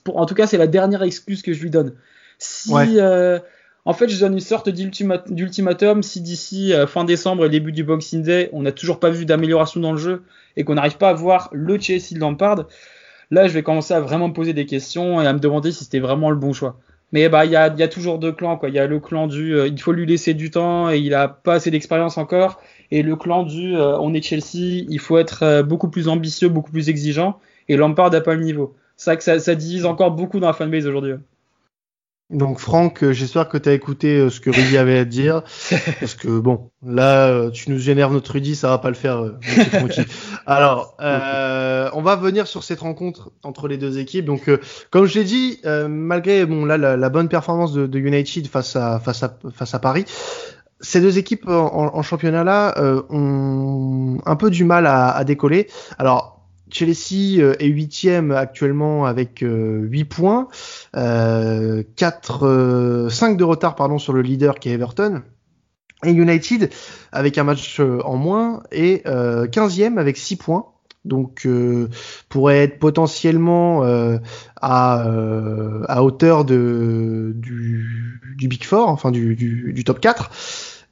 pour, 0.05 0.19
en 0.19 0.27
tout 0.27 0.35
cas, 0.35 0.47
c'est 0.47 0.59
la 0.59 0.67
dernière 0.67 1.03
excuse 1.03 1.43
que 1.43 1.53
je 1.53 1.63
lui 1.63 1.71
donne. 1.71 1.95
Si, 2.39 2.73
euh, 2.75 3.39
en 3.85 3.93
fait, 3.95 4.09
je 4.09 4.21
donne 4.21 4.35
une 4.35 4.41
sorte 4.41 4.69
d'ultimatum. 4.69 6.03
Si 6.03 6.21
d'ici 6.21 6.73
euh, 6.73 6.87
fin 6.87 7.05
décembre 7.05 7.47
et 7.47 7.49
début 7.49 7.73
du 7.73 7.85
Boxing 7.85 8.23
Day, 8.23 8.51
on 8.53 8.63
n'a 8.63 8.73
toujours 8.73 9.01
pas 9.01 9.11
vu 9.11 9.25
d'amélioration 9.25 9.81
dans 9.81 9.93
le 9.93 9.99
jeu 9.99 10.23
et 10.57 10.65
qu'on 10.65 10.75
n'arrive 10.75 10.99
pas 10.99 11.09
à 11.09 11.15
voir 11.15 11.49
le 11.53 11.81
Chelsea 11.81 12.17
Lampard, 12.17 12.67
là, 13.31 13.49
je 13.49 13.53
vais 13.53 13.63
commencer 13.63 13.95
à 13.95 14.01
vraiment 14.01 14.29
me 14.29 14.33
poser 14.33 14.53
des 14.53 14.67
questions 14.67 15.21
et 15.21 15.27
à 15.27 15.33
me 15.33 15.39
demander 15.39 15.73
si 15.73 15.85
c'était 15.85 16.01
vraiment 16.01 16.31
le 16.31 16.37
bon 16.37 16.53
choix. 16.53 16.79
Mais 17.13 17.29
bah, 17.29 17.47
il 17.47 17.51
y 17.51 17.57
a, 17.57 17.75
y 17.75 17.83
a, 17.83 17.89
toujours 17.89 18.19
deux 18.19 18.33
clans, 18.33 18.59
quoi. 18.59 18.69
Il 18.69 18.75
y 18.75 18.79
a 18.79 18.87
le 18.87 19.01
clan 19.01 19.27
du, 19.27 19.55
euh, 19.55 19.67
il 19.67 19.81
faut 19.81 19.93
lui 19.93 20.05
laisser 20.05 20.35
du 20.35 20.51
temps 20.51 20.91
et 20.91 20.99
il 20.99 21.15
a 21.15 21.29
pas 21.29 21.55
assez 21.55 21.71
d'expérience 21.71 22.19
encore 22.19 22.61
et 22.91 23.03
le 23.03 23.17
clan 23.17 23.43
du 23.43 23.77
euh, 23.77 23.99
on 23.99 24.15
est 24.15 24.23
Chelsea, 24.23 24.85
il 24.89 24.99
faut 24.99 25.19
être 25.19 25.43
euh, 25.43 25.63
beaucoup 25.63 25.89
plus 25.89 26.09
ambitieux, 26.09 26.49
beaucoup 26.49 26.71
plus 26.71 26.89
exigeant, 26.89 27.39
et 27.69 27.77
Lampard 27.77 28.11
n'a 28.11 28.21
pas 28.21 28.35
le 28.35 28.43
niveau. 28.43 28.75
Ça, 28.97 29.19
ça, 29.21 29.55
divise 29.55 29.85
encore 29.85 30.11
beaucoup 30.11 30.41
dans 30.41 30.49
la 30.49 30.53
fanbase 30.53 30.87
aujourd'hui. 30.87 31.15
Donc 32.31 32.59
Franck, 32.59 33.03
euh, 33.03 33.13
j'espère 33.13 33.49
que 33.49 33.57
tu 33.57 33.71
as 33.71 33.73
écouté 33.73 34.29
ce 34.29 34.39
que 34.39 34.51
Rudy 34.51 34.77
avait 34.77 34.99
à 34.99 35.05
dire, 35.07 35.43
parce 36.01 36.15
que 36.15 36.39
bon, 36.39 36.71
là, 36.85 37.51
tu 37.51 37.71
nous 37.71 37.79
génères 37.79 38.11
notre 38.11 38.33
Rudy, 38.33 38.55
ça 38.55 38.69
va 38.69 38.79
pas 38.79 38.91
le 38.91 38.95
faire. 38.95 39.25
Alors, 40.47 40.95
euh, 41.01 41.89
on 41.95 42.03
va 42.03 42.17
venir 42.17 42.47
sur 42.47 42.65
cette 42.65 42.81
rencontre 42.81 43.33
entre 43.43 43.67
les 43.67 43.79
deux 43.79 43.99
équipes. 43.99 44.27
Donc, 44.27 44.49
euh, 44.49 44.61
comme 44.91 45.07
je 45.07 45.19
l'ai 45.19 45.25
dit, 45.25 45.61
malgré 45.89 46.45
bon 46.45 46.65
là 46.67 46.77
la, 46.77 46.97
la 46.97 47.09
bonne 47.09 47.29
performance 47.29 47.73
de, 47.73 47.87
de, 47.87 47.99
United 47.99 48.47
face 48.47 48.77
à 48.77 49.01
face 49.01 49.23
à 49.23 49.39
face 49.55 49.75
à 49.75 49.79
Paris, 49.79 50.05
ces 50.81 51.01
deux 51.01 51.19
équipes 51.19 51.49
en, 51.49 51.95
en 51.95 52.03
championnat 52.03 52.45
là 52.45 52.75
euh, 52.79 53.03
ont 53.11 54.19
un 54.25 54.37
peu 54.37 54.51
du 54.51 54.65
mal 54.65 54.87
à, 54.87 55.11
à 55.11 55.25
décoller. 55.25 55.69
Alors 55.99 56.38
Chelsea 56.71 57.41
euh, 57.41 57.55
est 57.59 57.67
huitième 57.67 58.31
actuellement 58.31 59.07
avec 59.07 59.43
euh, 59.43 59.81
8 59.83 60.05
points, 60.05 60.49
euh, 60.97 61.83
4, 61.97 63.09
5 63.11 63.37
de 63.37 63.45
retard 63.45 63.75
pardon 63.75 63.99
sur 63.99 64.13
le 64.13 64.23
leader 64.23 64.59
qui 64.59 64.71
est 64.71 64.73
Everton. 64.73 65.23
Et 66.05 66.13
United 66.13 66.71
avec 67.11 67.39
un 67.39 67.45
match 67.45 67.81
en 67.81 68.17
moins 68.17 68.63
est 68.71 69.05
15e 69.05 69.99
avec 69.99 70.17
6 70.17 70.37
points 70.37 70.67
donc 71.05 71.47
euh, 71.47 71.89
pourrait 72.29 72.59
être 72.59 72.79
potentiellement 72.79 73.85
euh, 73.85 74.19
à, 74.61 75.07
euh, 75.09 75.83
à 75.89 76.05
hauteur 76.05 76.45
de, 76.45 77.33
du, 77.35 78.21
du 78.37 78.49
Big 78.49 78.65
Four, 78.65 78.89
enfin 78.89 79.11
du, 79.11 79.35
du, 79.35 79.73
du 79.73 79.85
top 79.85 80.01
4. 80.01 80.31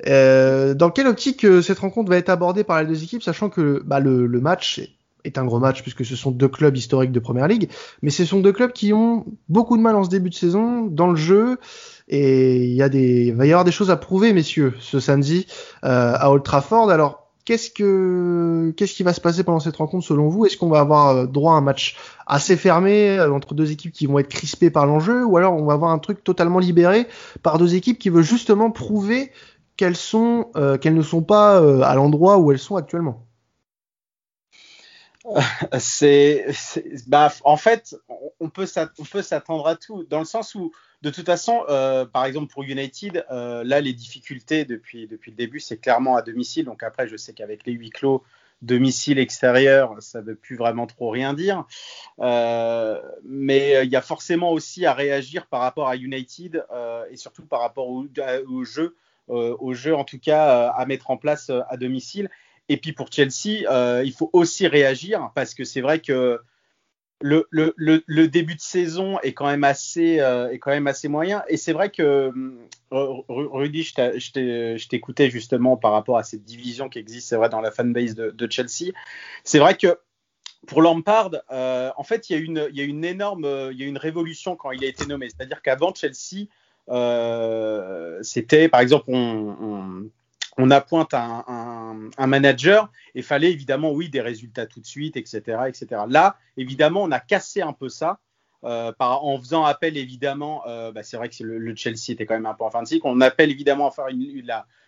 Euh, 0.06 0.74
dans 0.74 0.90
quelle 0.90 1.06
optique 1.06 1.44
euh, 1.44 1.62
cette 1.62 1.78
rencontre 1.78 2.10
va 2.10 2.16
être 2.18 2.28
abordée 2.28 2.64
par 2.64 2.80
les 2.80 2.86
deux 2.86 3.02
équipes, 3.02 3.22
sachant 3.22 3.48
que 3.48 3.82
bah, 3.84 4.00
le, 4.00 4.26
le 4.26 4.40
match 4.40 4.80
est 5.26 5.38
un 5.38 5.44
gros 5.44 5.58
match 5.58 5.82
puisque 5.82 6.04
ce 6.04 6.16
sont 6.16 6.30
deux 6.30 6.48
clubs 6.48 6.76
historiques 6.76 7.12
de 7.12 7.20
Première 7.20 7.48
Ligue, 7.48 7.68
mais 8.02 8.10
ce 8.10 8.24
sont 8.24 8.40
deux 8.40 8.52
clubs 8.52 8.72
qui 8.72 8.92
ont 8.92 9.26
beaucoup 9.48 9.76
de 9.76 9.82
mal 9.82 9.96
en 9.96 10.04
ce 10.04 10.10
début 10.10 10.30
de 10.30 10.34
saison 10.34 10.86
dans 10.86 11.08
le 11.08 11.16
jeu. 11.16 11.58
Et 12.08 12.64
il 12.64 12.74
y 12.74 12.82
a 12.82 12.88
des, 12.88 13.26
il 13.26 13.34
va 13.34 13.46
y 13.46 13.50
avoir 13.50 13.64
des 13.64 13.72
choses 13.72 13.90
à 13.90 13.96
prouver, 13.96 14.32
messieurs, 14.32 14.74
ce 14.78 15.00
samedi 15.00 15.46
euh, 15.84 16.14
à 16.16 16.30
Old 16.30 16.44
Trafford. 16.44 16.90
Alors 16.90 17.26
Qu'est-ce 17.46 17.70
que 17.70 18.74
qu'est-ce 18.76 18.92
qui 18.92 19.04
va 19.04 19.12
se 19.12 19.20
passer 19.20 19.44
pendant 19.44 19.60
cette 19.60 19.76
rencontre 19.76 20.04
selon 20.04 20.28
vous? 20.28 20.46
Est-ce 20.46 20.56
qu'on 20.56 20.68
va 20.68 20.80
avoir 20.80 21.10
euh, 21.10 21.26
droit 21.26 21.52
à 21.52 21.56
un 21.56 21.60
match 21.60 21.96
assez 22.26 22.56
fermé 22.56 23.16
euh, 23.20 23.32
entre 23.32 23.54
deux 23.54 23.70
équipes 23.70 23.92
qui 23.92 24.06
vont 24.06 24.18
être 24.18 24.26
crispées 24.26 24.68
par 24.68 24.84
l'enjeu, 24.84 25.24
ou 25.24 25.36
alors 25.36 25.54
on 25.54 25.64
va 25.64 25.74
avoir 25.74 25.92
un 25.92 26.00
truc 26.00 26.24
totalement 26.24 26.58
libéré 26.58 27.06
par 27.44 27.58
deux 27.58 27.76
équipes 27.76 28.00
qui 28.00 28.10
veulent 28.10 28.24
justement 28.24 28.72
prouver 28.72 29.30
qu'elles 29.76 29.94
sont 29.94 30.48
euh, 30.56 30.76
qu'elles 30.76 30.96
ne 30.96 31.02
sont 31.02 31.22
pas 31.22 31.60
euh, 31.60 31.82
à 31.82 31.94
l'endroit 31.94 32.38
où 32.38 32.50
elles 32.50 32.58
sont 32.58 32.74
actuellement? 32.74 33.25
c'est, 35.78 36.46
bah, 37.06 37.32
en 37.44 37.56
fait, 37.56 37.96
on 38.40 38.48
peut 38.48 38.66
s'attendre 38.66 39.66
à 39.66 39.76
tout, 39.76 40.04
dans 40.04 40.18
le 40.20 40.24
sens 40.24 40.54
où 40.54 40.72
de 41.02 41.10
toute 41.10 41.26
façon, 41.26 41.62
euh, 41.68 42.04
par 42.06 42.24
exemple 42.24 42.52
pour 42.52 42.62
United, 42.62 43.24
euh, 43.30 43.62
là 43.64 43.80
les 43.80 43.92
difficultés 43.92 44.64
depuis, 44.64 45.06
le 45.06 45.32
début, 45.32 45.60
c'est 45.60 45.76
clairement 45.76 46.16
à 46.16 46.22
domicile. 46.22 46.64
Donc 46.64 46.82
après, 46.82 47.06
je 47.06 47.16
sais 47.16 47.32
qu'avec 47.32 47.66
les 47.66 47.72
huis 47.72 47.90
clos, 47.90 48.22
domicile 48.62 49.18
extérieur, 49.18 49.94
ça 50.00 50.20
ne 50.20 50.26
veut 50.26 50.34
plus 50.34 50.56
vraiment 50.56 50.86
trop 50.86 51.10
rien 51.10 51.34
dire. 51.34 51.64
Euh, 52.20 53.00
mais 53.24 53.84
il 53.84 53.90
y 53.90 53.96
a 53.96 54.00
forcément 54.00 54.50
aussi 54.50 54.86
à 54.86 54.94
réagir 54.94 55.46
par 55.46 55.60
rapport 55.60 55.88
à 55.88 55.96
United 55.96 56.64
et 57.10 57.16
surtout 57.16 57.44
par 57.44 57.60
rapport 57.60 57.88
au, 57.88 58.06
jeu, 58.64 58.96
au 59.28 59.74
jeu 59.74 59.94
en 59.94 60.04
tout 60.04 60.18
cas 60.18 60.70
à 60.70 60.86
mettre 60.86 61.10
en 61.10 61.18
place 61.18 61.50
à 61.68 61.76
domicile. 61.76 62.30
Et 62.68 62.76
puis 62.76 62.92
pour 62.92 63.10
Chelsea, 63.12 63.64
il 64.04 64.12
faut 64.12 64.30
aussi 64.32 64.66
réagir 64.66 65.30
parce 65.34 65.54
que 65.54 65.64
c'est 65.64 65.80
vrai 65.80 66.00
que 66.00 66.40
le, 67.20 68.26
début 68.26 68.54
de 68.54 68.60
saison 68.60 69.18
est 69.20 69.32
quand 69.32 69.46
même 69.46 69.64
assez, 69.64 70.20
euh, 70.20 70.50
est 70.50 70.58
quand 70.58 70.70
même 70.70 70.86
assez 70.86 71.08
moyen. 71.08 71.42
Et 71.48 71.56
c'est 71.56 71.72
vrai 71.72 71.90
que, 71.90 72.32
euh, 72.92 73.22
Rudy, 73.28 73.82
je 73.82 74.88
t'écoutais 74.88 75.30
justement 75.30 75.76
par 75.76 75.92
rapport 75.92 76.18
à 76.18 76.22
cette 76.22 76.44
division 76.44 76.88
qui 76.88 76.98
existe, 76.98 77.28
c'est 77.28 77.36
vrai, 77.36 77.48
dans 77.48 77.60
la 77.60 77.70
fanbase 77.70 78.14
de, 78.14 78.50
Chelsea. 78.50 78.92
C'est 79.44 79.58
vrai 79.58 79.76
que 79.76 79.98
pour 80.66 80.82
Lampard, 80.82 81.30
euh, 81.50 81.90
en 81.96 82.02
fait, 82.02 82.28
il 82.28 82.36
y, 82.36 82.36
a 82.36 82.42
une, 82.42 82.68
une 82.74 83.04
énorme, 83.04 83.70
il 83.72 83.78
y 83.78 83.84
a 83.84 83.86
une 83.86 83.98
révolution 83.98 84.56
quand 84.56 84.72
il 84.72 84.84
a 84.84 84.88
été 84.88 85.06
nommé. 85.06 85.28
C'est-à-dire 85.28 85.62
qu'avant 85.62 85.94
Chelsea, 85.94 86.46
euh, 86.88 88.18
c'était, 88.22 88.68
par 88.68 88.80
exemple, 88.80 89.04
on, 89.08 90.08
on 90.58 90.70
appointe 90.70 91.12
un, 91.14 92.10
manager 92.26 92.90
et 93.14 93.22
fallait 93.22 93.52
évidemment, 93.52 93.92
oui, 93.92 94.08
des 94.08 94.20
résultats 94.20 94.66
tout 94.66 94.80
de 94.80 94.86
suite, 94.86 95.16
etc., 95.16 95.40
etc. 95.68 96.02
Là, 96.08 96.36
évidemment, 96.56 97.02
on 97.02 97.10
a 97.10 97.20
cassé 97.20 97.62
un 97.62 97.72
peu 97.72 97.88
ça. 97.88 98.18
Euh, 98.64 98.92
en 98.98 99.38
faisant 99.38 99.64
appel 99.64 99.96
évidemment, 99.96 100.66
euh, 100.66 100.90
bah, 100.90 101.02
c'est 101.02 101.16
vrai 101.16 101.28
que 101.28 101.44
le, 101.44 101.76
Chelsea 101.76 102.10
était 102.10 102.26
quand 102.26 102.34
même 102.34 102.46
un 102.46 102.54
peu 102.54 102.64
en 102.64 102.70
fin 102.70 102.82
de 102.82 102.88
cycle, 102.88 103.02
on 103.04 103.20
appelle 103.20 103.50
évidemment 103.50 103.86
à 103.86 103.90
faire 103.90 104.06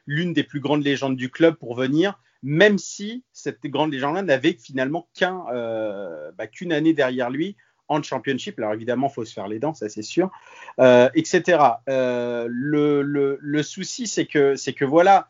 l'une 0.06 0.32
des 0.32 0.42
plus 0.42 0.58
grandes 0.58 0.82
légendes 0.82 1.16
du 1.16 1.30
club 1.30 1.54
pour 1.54 1.76
venir, 1.76 2.18
même 2.42 2.78
si 2.78 3.24
cette 3.32 3.60
grande 3.66 3.92
légende-là 3.92 4.22
n'avait 4.22 4.54
finalement 4.54 5.06
euh, 5.22 6.32
bah, 6.36 6.46
qu'une 6.46 6.72
année 6.72 6.94
derrière 6.94 7.30
lui 7.30 7.56
en 7.88 8.02
championship. 8.02 8.58
Alors 8.58 8.72
évidemment, 8.72 9.08
il 9.10 9.14
faut 9.14 9.24
se 9.24 9.34
faire 9.34 9.48
les 9.48 9.58
dents, 9.60 9.74
ça 9.74 9.88
c'est 9.88 10.02
sûr, 10.02 10.30
etc. 10.78 11.58
Le, 11.86 13.02
le, 13.02 13.62
souci, 13.62 14.06
c'est 14.06 14.26
que, 14.26 14.56
c'est 14.56 14.72
que 14.72 14.84
voilà, 14.86 15.28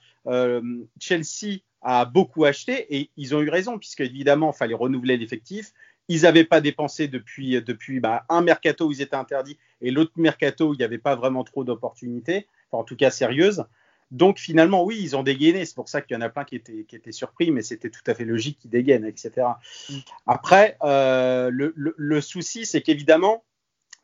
Chelsea 1.01 1.61
a 1.83 2.05
beaucoup 2.05 2.45
acheté 2.45 2.87
et 2.97 3.11
ils 3.17 3.35
ont 3.35 3.41
eu 3.41 3.49
raison 3.49 3.79
puisque 3.79 4.01
évidemment, 4.01 4.53
il 4.55 4.57
fallait 4.57 4.75
renouveler 4.75 5.17
l'effectif. 5.17 5.73
Ils 6.09 6.23
n'avaient 6.23 6.45
pas 6.45 6.61
dépensé 6.61 7.07
depuis, 7.07 7.63
depuis 7.63 8.01
bah, 8.01 8.25
un 8.29 8.41
mercato 8.41 8.87
où 8.87 8.93
ils 8.93 9.03
étaient 9.03 9.17
interdits 9.17 9.59
et 9.81 9.91
l'autre 9.91 10.13
mercato 10.17 10.71
où 10.71 10.75
il 10.75 10.79
n'y 10.79 10.85
avait 10.85 10.99
pas 10.99 11.15
vraiment 11.17 11.45
trop 11.45 11.65
d'opportunités, 11.65 12.47
enfin, 12.71 12.83
en 12.83 12.85
tout 12.85 12.97
cas 12.97 13.11
sérieuses. 13.11 13.65
Donc 14.11 14.39
finalement, 14.39 14.85
oui, 14.85 14.99
ils 15.01 15.17
ont 15.17 15.23
dégainé. 15.23 15.65
C'est 15.65 15.75
pour 15.75 15.89
ça 15.89 16.01
qu'il 16.01 16.15
y 16.15 16.19
en 16.19 16.23
a 16.23 16.29
plein 16.29 16.45
qui 16.45 16.57
étaient, 16.57 16.85
qui 16.85 16.97
étaient 16.97 17.13
surpris, 17.13 17.51
mais 17.51 17.63
c'était 17.63 17.91
tout 17.91 18.01
à 18.07 18.15
fait 18.15 18.25
logique 18.25 18.59
qu'ils 18.59 18.71
dégainent, 18.71 19.05
etc. 19.05 19.47
Mm. 19.91 19.95
Après, 20.27 20.79
euh, 20.83 21.51
le, 21.53 21.73
le, 21.77 21.95
le, 21.97 22.21
souci, 22.21 22.65
c'est 22.65 22.81
qu'évidemment, 22.81 23.45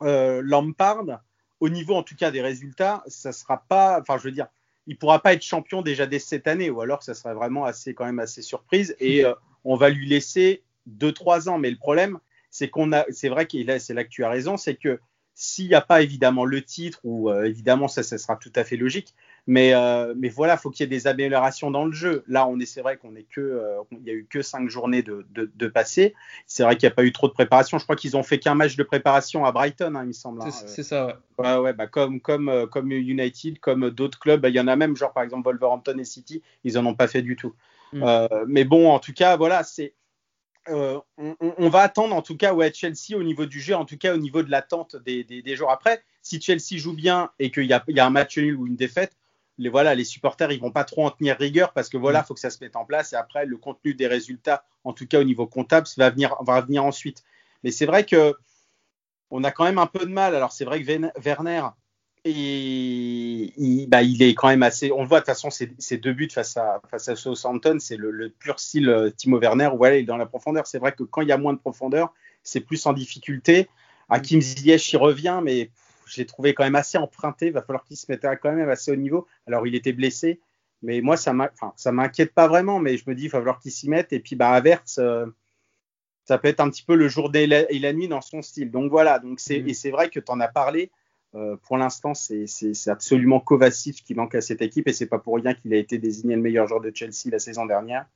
euh, 0.03 0.43
Lampard, 0.45 1.23
au 1.61 1.69
niveau 1.69 1.95
en 1.95 2.03
tout 2.03 2.17
cas 2.17 2.31
des 2.31 2.43
résultats, 2.43 3.03
ça 3.07 3.33
sera 3.33 3.65
pas, 3.69 3.99
enfin, 4.01 4.19
je 4.19 4.25
veux 4.25 4.33
dire, 4.33 4.49
il 4.87 4.99
pourra 4.99 5.21
pas 5.21 5.33
être 5.33 5.43
champion 5.43 5.83
déjà 5.83 6.07
dès 6.07 6.19
cette 6.19 6.47
année, 6.47 6.71
ou 6.71 6.81
alors 6.81 7.03
ça 7.03 7.15
serait 7.15 7.35
vraiment 7.35 7.65
assez, 7.65 7.95
quand 7.95 8.05
même 8.05 8.19
assez 8.19 8.43
surprise, 8.43 8.95
et 9.01 9.25
euh, 9.25 9.35
on 9.65 9.77
va 9.77 9.89
lui 9.89 10.07
laisser 10.07 10.63
deux, 10.87 11.13
trois 11.13 11.49
ans. 11.49 11.59
Mais 11.59 11.71
le 11.71 11.77
problème, 11.77 12.19
c'est 12.51 12.69
qu'on 12.69 12.93
a, 12.93 13.05
c'est 13.11 13.29
vrai 13.29 13.47
que 13.47 13.79
c'est 13.79 13.95
là 13.95 14.05
que 14.05 14.11
tu 14.11 14.25
as 14.25 14.31
raison, 14.31 14.57
c'est 14.57 14.77
que 14.77 15.01
s'il 15.35 15.69
n'y 15.69 15.75
a 15.75 15.81
pas 15.81 16.03
évidemment 16.03 16.45
le 16.45 16.63
titre, 16.63 17.01
ou 17.03 17.31
euh, 17.31 17.45
évidemment 17.45 17.89
ça, 17.89 18.03
ça 18.03 18.19
sera 18.19 18.37
tout 18.37 18.53
à 18.55 18.65
fait 18.65 18.77
logique, 18.77 19.15
mais, 19.47 19.75
euh, 19.75 20.15
mais 20.17 20.29
voilà, 20.29 20.57
faut 20.57 20.71
qu'il 20.71 20.85
y 20.85 20.87
ait 20.87 20.97
des 20.99 21.07
améliorations 21.07 21.71
dans 21.71 21.85
le 21.85 21.93
jeu. 21.93 22.25
Là, 22.27 22.47
on 22.47 22.59
est, 22.59 22.67
c'est 22.67 22.81
vrai 22.81 22.97
qu'on 22.97 23.15
est 23.15 23.25
que, 23.25 23.41
euh, 23.41 23.83
il 23.93 24.07
y 24.07 24.11
a 24.11 24.15
eu 24.15 24.27
que 24.29 24.43
cinq 24.43 24.69
journées 24.71 25.03
de, 25.03 25.27
de, 25.31 25.51
de 25.55 25.67
passé. 25.69 26.15
C'est 26.47 26.63
vrai 26.63 26.77
qu'il 26.77 26.87
n'y 26.87 26.93
a 26.93 26.95
pas 26.95 27.05
eu 27.05 27.13
trop 27.13 27.29
de 27.29 27.33
préparation. 27.33 27.79
Je 27.79 27.85
crois 27.85 27.97
qu'ils 27.97 28.17
ont 28.17 28.23
fait 28.23 28.39
qu'un 28.39 28.55
match 28.55 28.77
de 28.77 28.83
préparation 28.83 29.45
à 29.45 29.53
Brighton, 29.53 29.95
hein, 29.97 30.03
il 30.05 30.09
me 30.09 30.13
semble. 30.13 30.43
Hein. 30.43 30.51
C'est 30.51 30.83
ça, 30.83 31.07
ouais. 31.07 31.15
Ouais, 31.39 31.57
ouais, 31.57 31.73
bah 31.73 31.87
comme, 31.87 32.21
comme, 32.21 32.49
euh, 32.49 32.67
comme 32.67 32.93
United, 32.93 33.59
comme 33.59 33.91
d'autres 33.91 34.19
clubs, 34.19 34.41
bah, 34.41 34.49
il 34.49 34.55
y 34.55 34.61
en 34.61 34.69
a 34.69 34.77
même, 34.77 34.97
genre 34.97 35.13
par 35.13 35.25
exemple 35.25 35.45
Wolverhampton 35.49 35.99
et 35.99 36.05
City, 36.05 36.43
ils 36.63 36.79
en 36.79 36.87
ont 36.87 36.95
pas 36.95 37.09
fait 37.09 37.23
du 37.23 37.37
tout. 37.37 37.55
Mm. 37.93 38.03
Euh, 38.03 38.45
mais 38.47 38.65
bon, 38.65 38.91
en 38.91 38.99
tout 38.99 39.13
cas, 39.13 39.37
voilà, 39.37 39.65
c'est 39.65 39.95
euh, 40.71 40.99
on, 41.19 41.69
va 41.69 41.81
attendre 41.81 42.15
en 42.15 42.23
tout 42.23 42.39
cas 42.39 42.55
ouais, 42.55 42.73
Chelsea 42.73 43.15
au 43.15 43.23
niveau 43.23 43.45
du 43.45 43.61
jeu, 43.61 43.75
en 43.75 43.85
tout 43.85 43.99
cas 43.99 44.15
au 44.15 44.17
niveau 44.17 44.43
de 44.43 44.51
l'attente 44.51 44.97
des, 44.97 45.23
des, 45.23 45.57
jours 45.57 45.71
après. 45.71 46.03
Si 46.23 46.41
Chelsea 46.41 46.79
joue 46.79 46.95
bien 46.95 47.31
et 47.39 47.51
qu'il 47.51 47.65
y, 47.65 47.69
y 47.69 48.01
a, 48.01 48.07
un 48.07 48.11
match 48.11 48.39
nul 48.39 48.57
ou 48.57 48.67
une 48.67 48.77
défaite, 48.77 49.15
les, 49.59 49.69
voilà, 49.69 49.95
les 49.95 50.05
supporters 50.05 50.51
ils 50.53 50.61
vont 50.61 50.73
pas 50.73 50.85
trop 50.85 51.07
en 51.07 51.11
tenir 51.11 51.37
rigueur 51.37 51.73
parce 51.73 51.89
que 51.89 51.97
voilà, 51.97 52.23
mm. 52.23 52.25
faut 52.25 52.35
que 52.35 52.41
ça 52.41 52.51
se 52.51 52.63
mette 52.63 52.77
en 52.77 52.85
place 52.85 53.13
et 53.13 53.17
après 53.17 53.47
le 53.47 53.57
contenu 53.57 53.95
des 53.95 54.07
résultats, 54.07 54.65
en 54.85 54.93
tout 54.93 55.07
cas 55.07 55.21
au 55.21 55.25
niveau 55.25 55.47
comptable, 55.47 55.87
va 55.97 56.11
venir, 56.11 56.37
va 56.41 56.61
venir 56.61 56.85
ensuite. 56.85 57.25
Mais 57.63 57.71
c'est 57.71 57.87
vrai 57.87 58.05
que 58.05 58.35
on 59.31 59.43
a 59.45 59.51
quand 59.51 59.65
même 59.65 59.79
un 59.79 59.87
peu 59.87 60.07
de 60.07 60.13
mal. 60.13 60.35
Alors 60.35 60.53
c'est 60.53 60.65
vrai 60.65 60.83
que 60.83 61.21
Werner, 61.21 61.63
et 62.27 63.53
il, 63.57 63.87
bah, 63.89 64.03
il, 64.03 64.23
est 64.23 64.35
quand 64.35 64.49
même 64.49 64.63
assez. 64.63 64.91
On 64.91 65.03
le 65.03 65.09
voit 65.09 65.21
de 65.21 65.25
toute 65.25 65.35
façon, 65.35 65.51
ses, 65.51 65.99
deux 65.99 66.13
buts 66.15 66.31
face 66.31 66.57
à, 66.57 66.81
face 66.91 67.09
à 67.09 67.17
Southampton, 67.17 67.77
c'est 67.81 67.99
le, 67.99 68.31
pur 68.31 68.59
style 68.61 68.89
euh, 68.89 69.11
Timo 69.11 69.39
Werner 69.39 69.69
où 69.75 69.85
il 69.85 69.93
est 69.93 70.03
dans 70.05 70.17
la 70.17 70.27
profondeur. 70.27 70.67
C'est 70.67 70.79
vrai 70.79 70.93
que 70.93 71.03
quand 71.03 71.21
il 71.21 71.29
y 71.29 71.33
a 71.33 71.37
moins 71.37 71.53
de 71.53 71.59
profondeur, 71.59 72.15
c'est 72.43 72.61
plus 72.61 72.87
en 72.87 72.95
difficulté. 72.95 73.69
Hakim 74.09 74.41
Ziyech 74.41 74.93
y 74.93 74.97
revient, 74.97 75.41
mais 75.43 75.71
je 76.07 76.17
l'ai 76.19 76.27
trouvé 76.27 76.55
quand 76.55 76.65
même 76.65 76.75
assez 76.75 76.99
emprunté. 76.99 77.47
Il 77.47 77.53
va 77.53 77.63
falloir 77.63 77.85
qu'il 77.85 77.97
se 77.97 78.07
mette 78.09 78.27
quand 78.43 78.53
même 78.53 78.69
assez 78.69 78.91
haut 78.91 78.97
niveau. 78.97 79.27
Alors, 79.47 79.67
il 79.67 79.75
était 79.75 79.93
blessé, 79.93 80.41
mais 80.83 81.01
moi, 81.01 81.17
ça 81.17 81.33
m'inquiète 81.33 82.35
pas 82.35 82.49
vraiment. 82.49 82.79
Mais 82.79 82.97
je 82.97 83.09
me 83.09 83.15
dis, 83.15 83.25
il 83.25 83.31
va 83.31 83.39
falloir 83.39 83.59
qu'il 83.59 83.73
s'y 83.73 83.89
mette. 83.89 84.13
Et 84.13 84.21
puis, 84.21 84.37
bah, 84.37 84.51
Avertz, 84.51 84.99
euh, 84.99 85.27
ça 86.25 86.39
peut 86.39 86.49
être 86.49 86.61
un 86.61 86.71
petit 86.71 86.83
peu 86.83 86.95
le 86.95 87.09
jour 87.09 87.31
et 87.35 87.47
la, 87.47 87.93
nuit 87.93 88.09
dans 88.09 88.21
son 88.21 88.43
style. 88.43 88.71
Donc 88.71 88.91
voilà. 88.91 89.19
Donc 89.19 89.41
c'est, 89.41 89.61
mm. 89.61 89.69
Et 89.69 89.75
c'est 89.75 89.91
vrai 89.91 90.09
que 90.09 90.21
tu 90.21 90.31
en 90.31 90.41
as 90.41 90.49
parlé. 90.49 90.91
Euh, 91.35 91.57
pour 91.67 91.77
l'instant, 91.77 92.15
c'est 92.15 92.47
absolument 92.87 93.41
Kovacic 93.41 94.05
qui 94.05 94.15
manque 94.15 94.37
à 94.37 94.41
cette 94.41 94.63
équipe 94.63 94.87
et 94.87 94.93
c'est 94.93 95.07
pas 95.07 95.19
pour 95.19 95.35
rien 95.35 95.55
qu'il 95.55 95.75
a 95.75 95.77
été 95.77 95.99
désigné 95.99 96.37
le 96.37 96.43
meilleur 96.43 96.69
joueur 96.69 96.81
de 96.81 96.93
Chelsea 96.95 97.31
la 97.31 97.41
saison 97.41 97.67
dernière. 97.67 98.07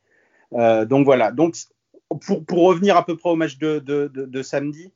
Euh, 0.53 0.85
donc 0.85 1.05
voilà. 1.05 1.33
Donc 1.33 1.57
pour, 2.25 2.45
pour, 2.45 2.67
revenir 2.67 2.97
à 2.97 3.05
peu 3.05 3.17
près 3.17 3.31
au 3.31 3.37
match 3.37 3.59
de, 3.59 3.81
de, 3.81 4.09
de, 4.09 4.43
samedi, 4.43 4.93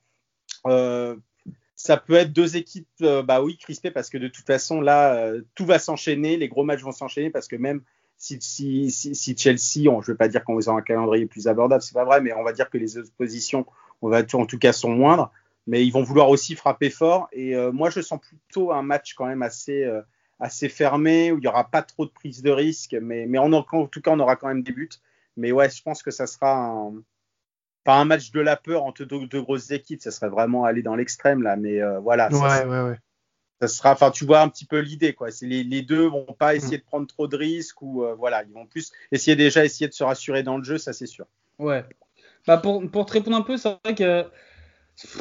euh, 0.67 1.17
ça 1.83 1.97
peut 1.97 2.15
être 2.15 2.33
deux 2.33 2.57
équipes, 2.57 2.87
bah 3.25 3.43
oui, 3.43 3.57
crispées 3.57 3.91
parce 3.91 4.09
que 4.09 4.19
de 4.19 4.29
toute 4.29 4.47
façon 4.47 4.81
là, 4.81 5.33
tout 5.55 5.67
va 5.67 5.79
s'enchaîner, 5.79 6.37
les 6.37 6.49
gros 6.49 6.65
matchs 6.65 6.83
vont 6.83 6.93
s'enchaîner 6.93 7.31
parce 7.31 7.49
que 7.49 7.57
même 7.57 7.83
si, 8.17 8.39
si, 8.41 8.91
si, 8.91 9.37
Chelsea, 9.37 9.89
on, 9.89 10.01
je 10.01 10.11
ne 10.11 10.15
vais 10.15 10.19
pas 10.19 10.29
dire 10.29 10.45
qu'on 10.45 10.59
a 10.61 10.71
un 10.71 10.83
calendrier 10.83 11.27
plus 11.27 11.49
abordable, 11.49 11.83
c'est 11.83 11.95
pas 11.95 12.05
vrai, 12.05 12.21
mais 12.21 12.33
on 12.35 12.45
va 12.45 12.53
dire 12.53 12.71
que 12.71 12.79
les 12.79 12.99
oppositions, 12.99 13.67
on 14.01 14.09
va 14.09 14.23
en 14.35 14.47
tout 14.47 14.59
cas 14.59 14.73
sont 14.73 14.91
moindres 14.91 15.33
mais 15.67 15.85
ils 15.87 15.91
vont 15.91 16.03
vouloir 16.03 16.29
aussi 16.29 16.55
frapper 16.55 16.91
fort. 16.91 17.29
Et 17.33 17.55
euh, 17.55 17.73
moi, 17.73 17.91
je 17.91 18.01
sens 18.01 18.21
plutôt 18.21 18.73
un 18.73 18.83
match 18.83 19.15
quand 19.15 19.27
même 19.27 19.43
assez, 19.43 19.85
euh, 19.85 20.03
assez 20.41 20.69
fermé, 20.69 21.33
où 21.33 21.39
il 21.39 21.41
n'y 21.41 21.47
aura 21.47 21.71
pas 21.71 21.83
trop 21.83 22.05
de 22.05 22.11
prise 22.11 22.43
de 22.43 22.51
risque, 22.51 22.97
mais, 23.01 23.27
mais 23.27 23.39
en, 23.39 23.53
en, 23.53 23.87
tout 23.87 24.01
cas, 24.01 24.11
on 24.11 24.21
aura 24.21 24.37
quand 24.37 24.49
même 24.49 24.63
des 24.63 24.73
buts. 24.73 24.89
Mais 25.37 25.53
ouais, 25.53 25.71
je 25.71 25.83
pense 25.83 26.03
que 26.03 26.11
ça 26.11 26.27
sera 26.27 26.57
un, 26.57 26.95
pas 27.85 27.97
un 27.97 28.05
match 28.05 28.31
de 28.31 28.41
la 28.41 28.57
peur 28.57 28.85
entre 28.85 29.05
deux, 29.05 29.43
grosses 29.43 29.71
équipes, 29.71 30.01
ça 30.01 30.11
serait 30.11 30.29
vraiment 30.29 30.65
aller 30.65 30.83
dans 30.83 30.95
l'extrême 30.95 31.43
là, 31.43 31.57
mais 31.57 31.83
euh, 31.83 31.99
voilà. 32.01 32.31
Ça, 32.31 32.67
ouais, 32.67 32.71
ouais, 32.71 32.91
ouais. 32.91 32.99
Ça 33.61 33.69
sera, 33.69 33.93
enfin, 33.93 34.11
tu 34.11 34.25
vois 34.25 34.41
un 34.41 34.49
petit 34.49 34.65
peu 34.65 34.81
l'idée, 34.81 35.13
quoi. 35.13 35.31
C'est 35.31 35.47
les, 35.47 35.63
les, 35.63 35.83
deux 35.83 36.07
vont 36.07 36.35
pas 36.37 36.57
essayer 36.57 36.79
de 36.79 36.83
prendre 36.83 37.07
trop 37.07 37.29
de 37.29 37.37
risques 37.37 37.81
ou 37.81 38.05
voilà, 38.19 38.43
ils 38.43 38.53
vont 38.53 38.67
plus 38.67 38.91
essayer 39.13 39.37
déjà 39.37 39.65
essayer 39.65 39.87
de 39.87 39.93
se 39.95 40.03
rassurer 40.03 40.43
dans 40.43 40.59
le 40.59 40.65
jeu, 40.65 40.79
ça 40.79 40.93
c'est 40.93 41.07
sûr. 41.07 41.27
Ouais. 41.59 41.85
Bah 42.47 42.57
pour, 42.57 42.89
pour 42.91 43.07
te 43.07 43.13
répondre 43.13 43.37
un 43.37 43.43
peu, 43.43 43.57
c'est 43.57 43.69
vrai 43.85 43.95
que 43.95 44.27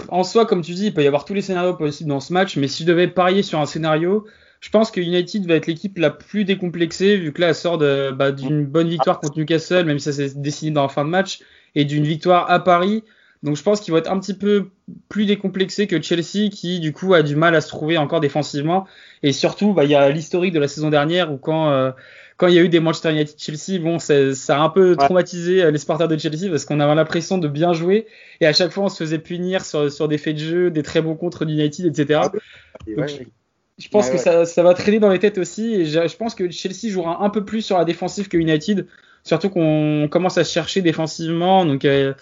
en 0.10 0.24
soi, 0.24 0.46
comme 0.46 0.62
tu 0.62 0.74
dis, 0.74 0.88
il 0.88 0.94
peut 0.94 1.04
y 1.04 1.08
avoir 1.08 1.26
tous 1.26 1.34
les 1.34 1.42
scénarios 1.42 1.76
possibles 1.76 2.10
dans 2.10 2.20
ce 2.20 2.34
match, 2.34 2.58
mais 2.58 2.68
si 2.68 2.84
je 2.84 2.88
devais 2.88 3.08
parier 3.08 3.44
sur 3.44 3.60
un 3.60 3.66
scénario, 3.66 4.28
je 4.62 4.70
pense 4.70 4.92
que 4.92 5.02
United 5.02 5.46
va 5.48 5.56
être 5.56 5.68
l'équipe 5.68 5.98
la 5.98 6.12
plus 6.12 6.46
décomplexée, 6.46 7.18
vu 7.18 7.34
que 7.34 7.42
là, 7.42 7.50
elle 7.50 7.56
sort 7.56 7.80
bah, 7.80 8.32
d'une 8.32 8.66
bonne 8.66 8.88
victoire 8.88 9.20
contre 9.20 9.38
Newcastle, 9.38 9.86
même 9.86 9.98
si 10.00 10.06
ça 10.06 10.14
s'est 10.14 10.34
décidé 10.36 10.72
dans 10.72 10.84
la 10.84 10.88
fin 10.88 11.04
de 11.04 11.10
match, 11.10 11.40
et 11.74 11.84
d'une 11.84 12.06
victoire 12.06 12.50
à 12.50 12.64
Paris. 12.64 13.04
Donc 13.42 13.56
je 13.56 13.64
pense 13.64 13.82
qu'ils 13.82 13.92
vont 13.92 13.98
être 13.98 14.12
un 14.12 14.20
petit 14.20 14.36
peu 14.36 14.70
plus 15.10 15.26
décomplexés 15.26 15.88
que 15.88 16.00
Chelsea, 16.00 16.50
qui 16.52 16.80
du 16.80 16.94
coup 16.94 17.16
a 17.16 17.24
du 17.24 17.36
mal 17.36 17.56
à 17.56 17.62
se 17.62 17.70
trouver 17.70 17.98
encore 17.98 18.20
défensivement. 18.20 18.86
Et 19.24 19.32
surtout, 19.32 19.74
bah, 19.74 19.84
il 19.84 19.90
y 19.90 19.96
a 19.96 20.08
l'historique 20.12 20.54
de 20.54 20.60
la 20.60 20.68
saison 20.68 20.92
dernière 20.92 21.34
où 21.34 21.38
quand 21.38 21.72
euh, 21.72 21.92
quand 22.38 22.48
il 22.48 22.54
y 22.54 22.60
a 22.60 22.62
eu 22.62 22.70
des 22.70 22.80
Manchester 22.80 23.12
United 23.12 23.36
Chelsea, 23.40 23.80
bon, 23.80 23.98
ça, 23.98 24.14
a 24.14 24.60
un 24.60 24.70
peu 24.70 24.96
traumatisé 24.96 25.64
euh, 25.64 25.72
les 25.72 25.80
supporters 25.80 26.08
de 26.08 26.18
Chelsea 26.20 26.50
parce 26.52 26.66
qu'on 26.66 26.80
avait 26.80 26.94
l'impression 26.94 27.40
de 27.40 27.48
bien 27.48 27.74
jouer 27.74 28.06
et 28.42 28.46
à 28.46 28.54
chaque 28.54 28.72
fois 28.72 28.86
on 28.86 28.90
se 28.90 28.98
faisait 28.98 29.20
punir 29.20 29.66
sur, 29.66 29.92
sur 29.92 30.08
des 30.08 30.20
faits 30.20 30.36
de 30.36 30.42
jeu, 30.42 30.72
des 30.72 30.84
très 30.84 31.02
bons 31.02 31.16
contre 31.16 31.46
d'United, 31.46 31.86
etc. 31.88 32.22
je, 33.78 33.88
pense 33.90 34.10
que 34.10 34.18
ça, 34.18 34.46
ça, 34.46 34.64
va 34.64 34.74
traîner 34.74 35.00
dans 35.00 35.10
les 35.10 35.20
têtes 35.20 35.38
aussi 35.38 35.74
et 35.74 35.86
je, 35.86 36.16
pense 36.16 36.36
que 36.36 36.50
Chelsea 36.50 36.90
jouera 36.90 37.24
un 37.24 37.30
peu 37.30 37.44
plus 37.46 37.62
sur 37.62 37.78
la 37.78 37.86
défensive 37.86 38.28
que 38.28 38.38
United, 38.38 38.88
surtout 39.24 39.50
qu'on 39.50 40.08
commence 40.10 40.38
à 40.38 40.44
se 40.44 40.52
chercher 40.52 40.82
défensivement. 40.82 41.66
Donc 41.66 41.86
euh, 41.86 42.14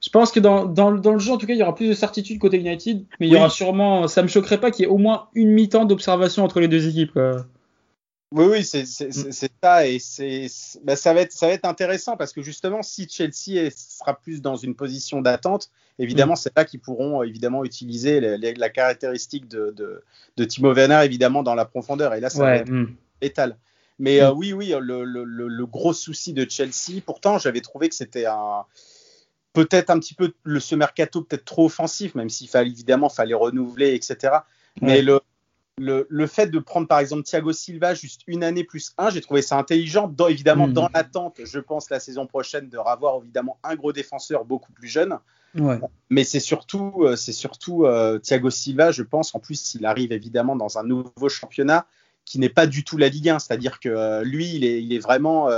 je 0.00 0.10
pense 0.10 0.32
que 0.32 0.40
dans, 0.40 0.64
dans, 0.64 0.92
dans, 0.92 1.12
le 1.12 1.18
jeu, 1.18 1.32
en 1.32 1.38
tout 1.38 1.46
cas, 1.46 1.54
il 1.54 1.58
y 1.58 1.62
aura 1.62 1.74
plus 1.74 1.88
de 1.88 1.94
certitude 1.94 2.38
côté 2.38 2.58
United, 2.58 3.04
mais 3.20 3.28
il 3.28 3.32
y 3.32 3.36
aura 3.36 3.50
sûrement, 3.50 4.08
ça 4.08 4.22
me 4.22 4.28
choquerait 4.28 4.60
pas 4.60 4.70
qu'il 4.70 4.84
y 4.84 4.88
ait 4.88 4.90
au 4.90 4.98
moins 4.98 5.28
une 5.34 5.50
mi-temps 5.50 5.84
d'observation 5.84 6.44
entre 6.44 6.60
les 6.60 6.68
deux 6.68 6.88
équipes. 6.88 7.18
Oui, 8.32 8.44
oui, 8.46 8.64
c'est 8.64 8.86
ça 8.86 9.86
et 9.86 9.98
bah, 10.82 10.96
ça 10.96 11.12
va 11.12 11.20
être 11.20 11.32
ça 11.32 11.46
va 11.46 11.52
être 11.52 11.66
intéressant 11.66 12.16
parce 12.16 12.32
que 12.32 12.40
justement, 12.42 12.82
si 12.82 13.06
Chelsea 13.08 13.70
sera 13.70 14.18
plus 14.18 14.40
dans 14.40 14.56
une 14.56 14.74
position 14.74 15.20
d'attente, 15.20 15.70
évidemment, 15.98 16.32
mm. 16.32 16.36
c'est 16.36 16.56
là 16.56 16.64
qu'ils 16.64 16.80
pourront 16.80 17.22
évidemment 17.22 17.64
utiliser 17.64 18.20
la 18.20 18.70
caractéristique 18.70 19.48
de, 19.48 19.72
de, 19.76 20.02
de, 20.36 20.44
Timo 20.44 20.72
Werner 20.72 21.04
évidemment 21.04 21.42
dans 21.42 21.54
la 21.54 21.64
profondeur 21.64 22.14
et 22.14 22.20
là, 22.20 22.30
ça 22.30 22.42
va 22.42 22.56
être 22.56 22.70
mm. 22.70 22.94
létal. 23.20 23.56
Mais 23.98 24.20
mm. 24.20 24.24
euh, 24.24 24.32
oui, 24.32 24.52
oui, 24.52 24.74
le, 24.80 25.04
le, 25.04 25.24
le, 25.24 25.66
gros 25.66 25.92
souci 25.92 26.32
de 26.32 26.48
Chelsea, 26.48 27.00
pourtant, 27.04 27.38
j'avais 27.38 27.60
trouvé 27.60 27.88
que 27.88 27.94
c'était 27.94 28.26
un 28.26 28.64
peut-être 29.52 29.90
un 29.90 29.98
petit 29.98 30.14
peu 30.14 30.32
le 30.44 30.60
ce 30.60 30.74
mercato 30.74 31.20
peut-être 31.22 31.44
trop 31.44 31.66
offensif, 31.66 32.14
même 32.14 32.30
s'il 32.30 32.48
fallait 32.48 32.70
évidemment 32.70 33.10
fallait 33.10 33.34
renouveler, 33.34 33.94
etc. 33.94 34.38
Mais 34.80 35.02
le, 35.02 35.20
le, 35.78 36.26
fait 36.26 36.48
de 36.48 36.58
prendre 36.58 36.86
par 36.86 36.98
exemple 36.98 37.22
Thiago 37.22 37.52
Silva 37.52 37.94
juste 37.94 38.22
une 38.26 38.44
année 38.44 38.64
plus 38.64 38.92
un, 38.98 39.10
j'ai 39.10 39.20
trouvé 39.20 39.42
ça 39.42 39.58
intelligent. 39.58 40.08
Dans, 40.08 40.28
évidemment, 40.28 40.68
hmm. 40.68 40.72
dans 40.72 40.88
l'attente, 40.94 41.40
je 41.44 41.58
pense 41.58 41.90
la 41.90 42.00
saison 42.00 42.26
prochaine 42.26 42.68
de 42.68 42.78
revoir 42.78 43.18
évidemment 43.22 43.58
un 43.62 43.74
gros 43.74 43.92
défenseur 43.92 44.44
beaucoup 44.44 44.72
plus 44.72 44.88
jeune. 44.88 45.18
Mais 46.08 46.24
c'est 46.24 46.40
surtout, 46.40 47.02
euh, 47.02 47.16
c'est 47.16 47.32
surtout 47.32 47.84
euh, 47.84 48.18
Thiago 48.18 48.50
Silva, 48.50 48.90
je 48.90 49.02
pense. 49.02 49.34
En 49.34 49.38
plus, 49.38 49.74
il 49.74 49.84
arrive 49.84 50.12
évidemment 50.12 50.56
dans 50.56 50.78
un 50.78 50.82
nouveau 50.82 51.28
championnat 51.28 51.86
qui 52.24 52.38
n'est 52.38 52.48
pas 52.48 52.66
du 52.66 52.84
tout 52.84 52.96
la 52.96 53.08
Ligue 53.08 53.28
1. 53.28 53.38
C'est-à-dire 53.38 53.80
que 53.80 53.88
euh, 53.88 54.24
lui, 54.24 54.54
il 54.54 54.64
est, 54.64 54.82
il 54.82 54.92
est 54.94 54.98
vraiment, 54.98 55.50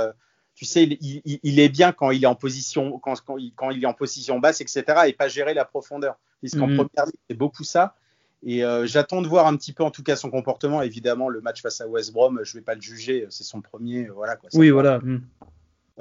tu 0.53 0.65
sais, 0.65 0.83
il, 0.83 1.21
il, 1.25 1.59
est 1.59 1.69
bien 1.69 1.91
quand 1.91 2.11
il 2.11 2.23
est 2.23 2.27
en 2.27 2.35
position, 2.35 2.99
quand, 2.99 3.15
quand, 3.25 3.37
il, 3.37 3.53
quand, 3.55 3.71
il, 3.71 3.83
est 3.83 3.87
en 3.87 3.93
position 3.93 4.39
basse, 4.39 4.61
etc. 4.61 4.83
Et 5.07 5.13
pas 5.13 5.27
gérer 5.27 5.53
la 5.53 5.65
profondeur. 5.65 6.17
Puisqu'en 6.41 6.67
hmm. 6.67 6.75
première 6.75 7.05
ligue, 7.05 7.21
c'est 7.29 7.37
beaucoup 7.37 7.63
ça. 7.63 7.95
Et 8.43 8.63
euh, 8.63 8.85
j'attends 8.85 9.21
de 9.21 9.27
voir 9.27 9.47
un 9.47 9.55
petit 9.55 9.73
peu, 9.73 9.83
en 9.83 9.91
tout 9.91 10.03
cas, 10.03 10.15
son 10.15 10.29
comportement. 10.29 10.81
Évidemment, 10.81 11.29
le 11.29 11.41
match 11.41 11.61
face 11.61 11.81
à 11.81 11.87
West 11.87 12.13
Brom, 12.13 12.41
je 12.43 12.55
ne 12.55 12.59
vais 12.59 12.63
pas 12.63 12.75
le 12.75 12.81
juger, 12.81 13.25
c'est 13.29 13.43
son 13.43 13.61
premier. 13.61 14.07
Voilà, 14.07 14.35
quoi, 14.35 14.49
oui, 14.53 14.69
voilà. 14.69 14.99
Hmm. 14.99 15.21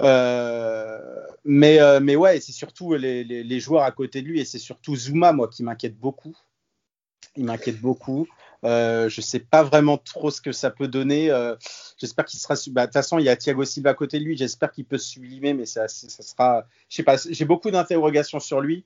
Euh, 0.00 0.98
mais, 1.44 1.80
euh, 1.80 2.00
mais 2.00 2.16
ouais, 2.16 2.40
c'est 2.40 2.52
surtout 2.52 2.94
les, 2.94 3.24
les, 3.24 3.60
joueurs 3.60 3.84
à 3.84 3.92
côté 3.92 4.22
de 4.22 4.26
lui 4.26 4.40
et 4.40 4.44
c'est 4.44 4.58
surtout 4.58 4.96
Zuma, 4.96 5.32
moi, 5.32 5.48
qui 5.48 5.62
m'inquiète 5.62 5.96
beaucoup. 5.96 6.36
Il 7.36 7.44
m'inquiète 7.44 7.80
beaucoup. 7.80 8.26
je 8.62 9.04
ne 9.04 9.22
sais 9.22 9.38
pas 9.38 9.62
vraiment 9.62 9.96
trop 9.96 10.30
ce 10.30 10.40
que 10.40 10.52
ça 10.52 10.70
peut 10.70 10.88
donner. 10.88 11.28
j'espère 11.96 12.24
qu'il 12.26 12.40
sera. 12.40 12.56
Bah, 12.72 12.82
de 12.82 12.86
toute 12.86 12.92
façon, 12.92 13.18
il 13.18 13.24
y 13.24 13.28
a 13.28 13.36
Thiago 13.36 13.64
Silva 13.64 13.90
à 13.90 13.94
côté 13.94 14.18
de 14.18 14.24
lui. 14.24 14.36
J'espère 14.36 14.70
qu'il 14.72 14.84
peut 14.84 14.98
se 14.98 15.08
sublimer, 15.08 15.54
mais 15.54 15.66
ça, 15.66 15.88
ça 15.88 16.22
sera. 16.22 16.66
Je 16.90 16.96
sais 16.96 17.02
pas. 17.04 17.16
J'ai 17.16 17.44
beaucoup 17.44 17.70
d'interrogations 17.70 18.40
sur 18.40 18.60
lui. 18.60 18.84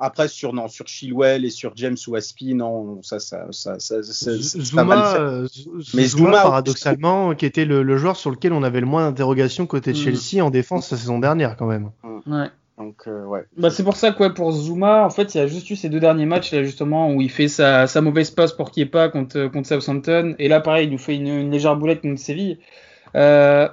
Après, 0.00 0.28
sur, 0.28 0.52
non, 0.52 0.68
sur 0.68 0.86
Chilwell 0.86 1.44
et 1.44 1.50
sur 1.50 1.72
James 1.74 1.96
ou 2.06 2.14
Aspi, 2.14 2.54
non, 2.54 3.02
ça, 3.02 3.18
ça, 3.18 3.48
ça, 3.50 3.80
ça, 3.80 4.02
Zuma, 4.36 5.16
euh, 5.16 5.48
mais 5.92 6.04
Zuma, 6.04 6.42
paradoxalement, 6.42 7.34
qui 7.34 7.46
était 7.46 7.64
le, 7.64 7.96
joueur 7.96 8.16
sur 8.16 8.30
lequel 8.30 8.52
on 8.52 8.62
avait 8.62 8.78
le 8.78 8.86
moins 8.86 9.08
d'interrogations 9.08 9.66
côté 9.66 9.92
de 9.92 9.98
mm. 9.98 10.00
Chelsea 10.00 10.44
en 10.44 10.50
défense 10.50 10.88
la 10.92 10.96
saison 10.98 11.18
dernière, 11.18 11.56
quand 11.56 11.66
même. 11.66 11.90
Mm. 12.04 12.32
Ouais. 12.32 12.46
Donc, 12.78 13.08
euh, 13.08 13.24
ouais. 13.24 13.44
Bah, 13.56 13.70
c'est 13.70 13.82
pour 13.82 13.96
ça 13.96 14.12
que, 14.12 14.28
pour 14.28 14.52
Zuma, 14.52 15.04
en 15.04 15.10
fait, 15.10 15.34
il 15.34 15.38
y 15.38 15.40
a 15.40 15.48
juste 15.48 15.68
eu 15.68 15.74
ces 15.74 15.88
deux 15.88 15.98
derniers 15.98 16.26
matchs, 16.26 16.52
là, 16.52 16.62
justement, 16.62 17.10
où 17.10 17.20
il 17.20 17.30
fait 17.30 17.48
sa, 17.48 17.88
sa 17.88 18.00
mauvaise 18.00 18.30
passe 18.30 18.52
pour 18.52 18.70
qu'il 18.70 18.84
ait 18.84 18.86
pas 18.86 19.08
contre, 19.08 19.48
contre 19.48 19.68
Southampton. 19.68 20.36
Et 20.38 20.46
là, 20.46 20.60
pareil, 20.60 20.86
il 20.86 20.92
nous 20.92 20.98
fait 20.98 21.16
une, 21.16 21.50
légère 21.50 21.74
boulette 21.74 22.02
contre 22.02 22.20
Séville. 22.20 22.58
Euh, 23.16 23.68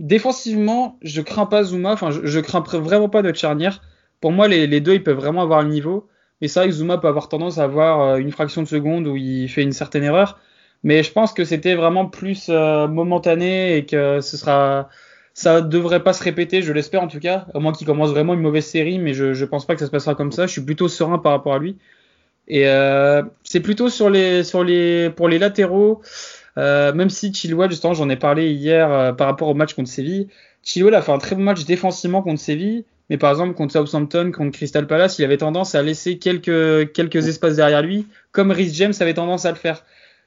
défensivement, 0.00 0.98
je 1.02 1.20
crains 1.20 1.46
pas 1.46 1.62
Zuma, 1.62 1.92
enfin, 1.92 2.10
je, 2.10 2.26
je 2.26 2.40
crains 2.40 2.64
vraiment 2.80 3.08
pas 3.08 3.22
notre 3.22 3.38
charnière 3.38 3.80
pour 4.20 4.32
moi, 4.32 4.48
les, 4.48 4.80
deux, 4.80 4.94
ils 4.94 5.02
peuvent 5.02 5.16
vraiment 5.16 5.42
avoir 5.42 5.62
le 5.62 5.68
niveau. 5.68 6.08
Mais 6.40 6.48
c'est 6.48 6.60
vrai 6.60 6.68
que 6.68 6.74
Zuma 6.74 6.98
peut 6.98 7.08
avoir 7.08 7.28
tendance 7.28 7.58
à 7.58 7.64
avoir 7.64 8.00
euh, 8.00 8.16
une 8.18 8.30
fraction 8.30 8.62
de 8.62 8.68
seconde 8.68 9.06
où 9.06 9.16
il 9.16 9.48
fait 9.48 9.62
une 9.62 9.72
certaine 9.72 10.04
erreur. 10.04 10.38
Mais 10.84 11.02
je 11.02 11.12
pense 11.12 11.32
que 11.32 11.44
c'était 11.44 11.74
vraiment 11.74 12.06
plus 12.06 12.46
euh, 12.48 12.86
momentané 12.86 13.76
et 13.76 13.86
que 13.86 14.20
ce 14.20 14.36
sera, 14.36 14.88
ça 15.34 15.60
devrait 15.60 16.04
pas 16.04 16.12
se 16.12 16.22
répéter, 16.22 16.62
je 16.62 16.72
l'espère 16.72 17.02
en 17.02 17.08
tout 17.08 17.18
cas, 17.18 17.46
au 17.54 17.60
moins 17.60 17.72
qu'il 17.72 17.86
commence 17.86 18.10
vraiment 18.10 18.34
une 18.34 18.40
mauvaise 18.40 18.66
série, 18.66 19.00
mais 19.00 19.14
je, 19.14 19.34
je 19.34 19.44
pense 19.44 19.66
pas 19.66 19.74
que 19.74 19.80
ça 19.80 19.86
se 19.86 19.90
passera 19.90 20.14
comme 20.14 20.30
ça. 20.30 20.46
Je 20.46 20.52
suis 20.52 20.60
plutôt 20.60 20.86
serein 20.88 21.18
par 21.18 21.32
rapport 21.32 21.54
à 21.54 21.58
lui. 21.58 21.76
Et 22.46 22.68
euh, 22.68 23.22
c'est 23.44 23.60
plutôt 23.60 23.90
sur 23.90 24.08
les, 24.08 24.42
pour 25.10 25.28
les 25.28 25.38
latéraux, 25.38 26.00
même 26.56 27.10
si 27.10 27.32
Chilwell, 27.34 27.70
justement, 27.70 27.94
j'en 27.94 28.08
ai 28.08 28.16
parlé 28.16 28.52
hier 28.52 29.14
par 29.16 29.26
rapport 29.26 29.48
au 29.48 29.54
match 29.54 29.74
contre 29.74 29.90
Séville. 29.90 30.28
Chilwell 30.62 30.94
a 30.94 31.02
fait 31.02 31.12
un 31.12 31.18
très 31.18 31.36
bon 31.36 31.42
match 31.42 31.64
défensivement 31.64 32.22
contre 32.22 32.40
Séville, 32.40 32.84
Mais 33.10 33.16
par 33.16 33.30
exemple, 33.30 33.54
contre 33.54 33.72
Southampton, 33.72 34.32
contre 34.32 34.52
Crystal 34.52 34.86
Palace, 34.86 35.18
il 35.18 35.24
avait 35.24 35.38
tendance 35.38 35.74
à 35.74 35.82
laisser 35.82 36.18
quelques, 36.18 36.92
quelques 36.92 37.28
espaces 37.28 37.56
derrière 37.56 37.82
lui, 37.82 38.06
comme 38.32 38.50
Rhys 38.50 38.74
James 38.74 38.92
avait 39.00 39.14
tendance 39.14 39.46
à 39.46 39.50
le 39.50 39.56
faire. 39.56 39.84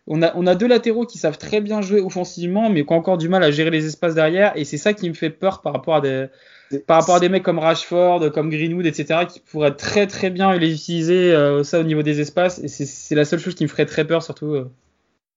On 0.08 0.24
a, 0.24 0.36
on 0.36 0.48
a 0.48 0.56
deux 0.56 0.68
latéraux 0.68 1.06
qui 1.06 1.20
savent 1.20 1.38
très 1.38 1.62
bien 1.62 1.82
jouer 1.82 2.02
offensivement, 2.02 2.70
mais 2.70 2.84
qui 2.84 2.92
ont 2.92 2.96
encore 2.96 3.18
du 3.20 3.30
mal 3.30 3.44
à 3.44 3.52
gérer 3.52 3.70
les 3.70 3.86
espaces 3.86 4.16
derrière. 4.16 4.52
Et 4.56 4.66
c'est 4.66 4.78
ça 4.78 4.94
qui 4.94 5.08
me 5.08 5.14
fait 5.14 5.30
peur 5.30 5.62
par 5.62 5.74
rapport 5.74 5.96
à 5.96 6.02
des, 6.02 6.26
par 6.88 7.00
rapport 7.00 7.16
à 7.16 7.20
des 7.20 7.30
mecs 7.30 7.44
comme 7.44 7.60
Rashford, 7.60 8.32
comme 8.32 8.50
Greenwood, 8.50 8.86
etc., 8.86 9.22
qui 9.30 9.40
pourraient 9.40 9.76
très 9.76 10.08
très 10.08 10.30
bien 10.30 10.58
les 10.58 10.74
utiliser 10.74 11.34
euh, 11.34 11.64
ça 11.64 11.80
au 11.80 11.84
niveau 11.84 12.02
des 12.02 12.20
espaces. 12.20 12.60
Et 12.60 12.68
c'est 12.68 13.16
la 13.16 13.26
seule 13.26 13.40
chose 13.40 13.56
qui 13.56 13.64
me 13.64 13.70
ferait 13.70 13.86
très 13.86 14.06
peur, 14.06 14.24
surtout. 14.24 14.54
Euh. 14.54 14.72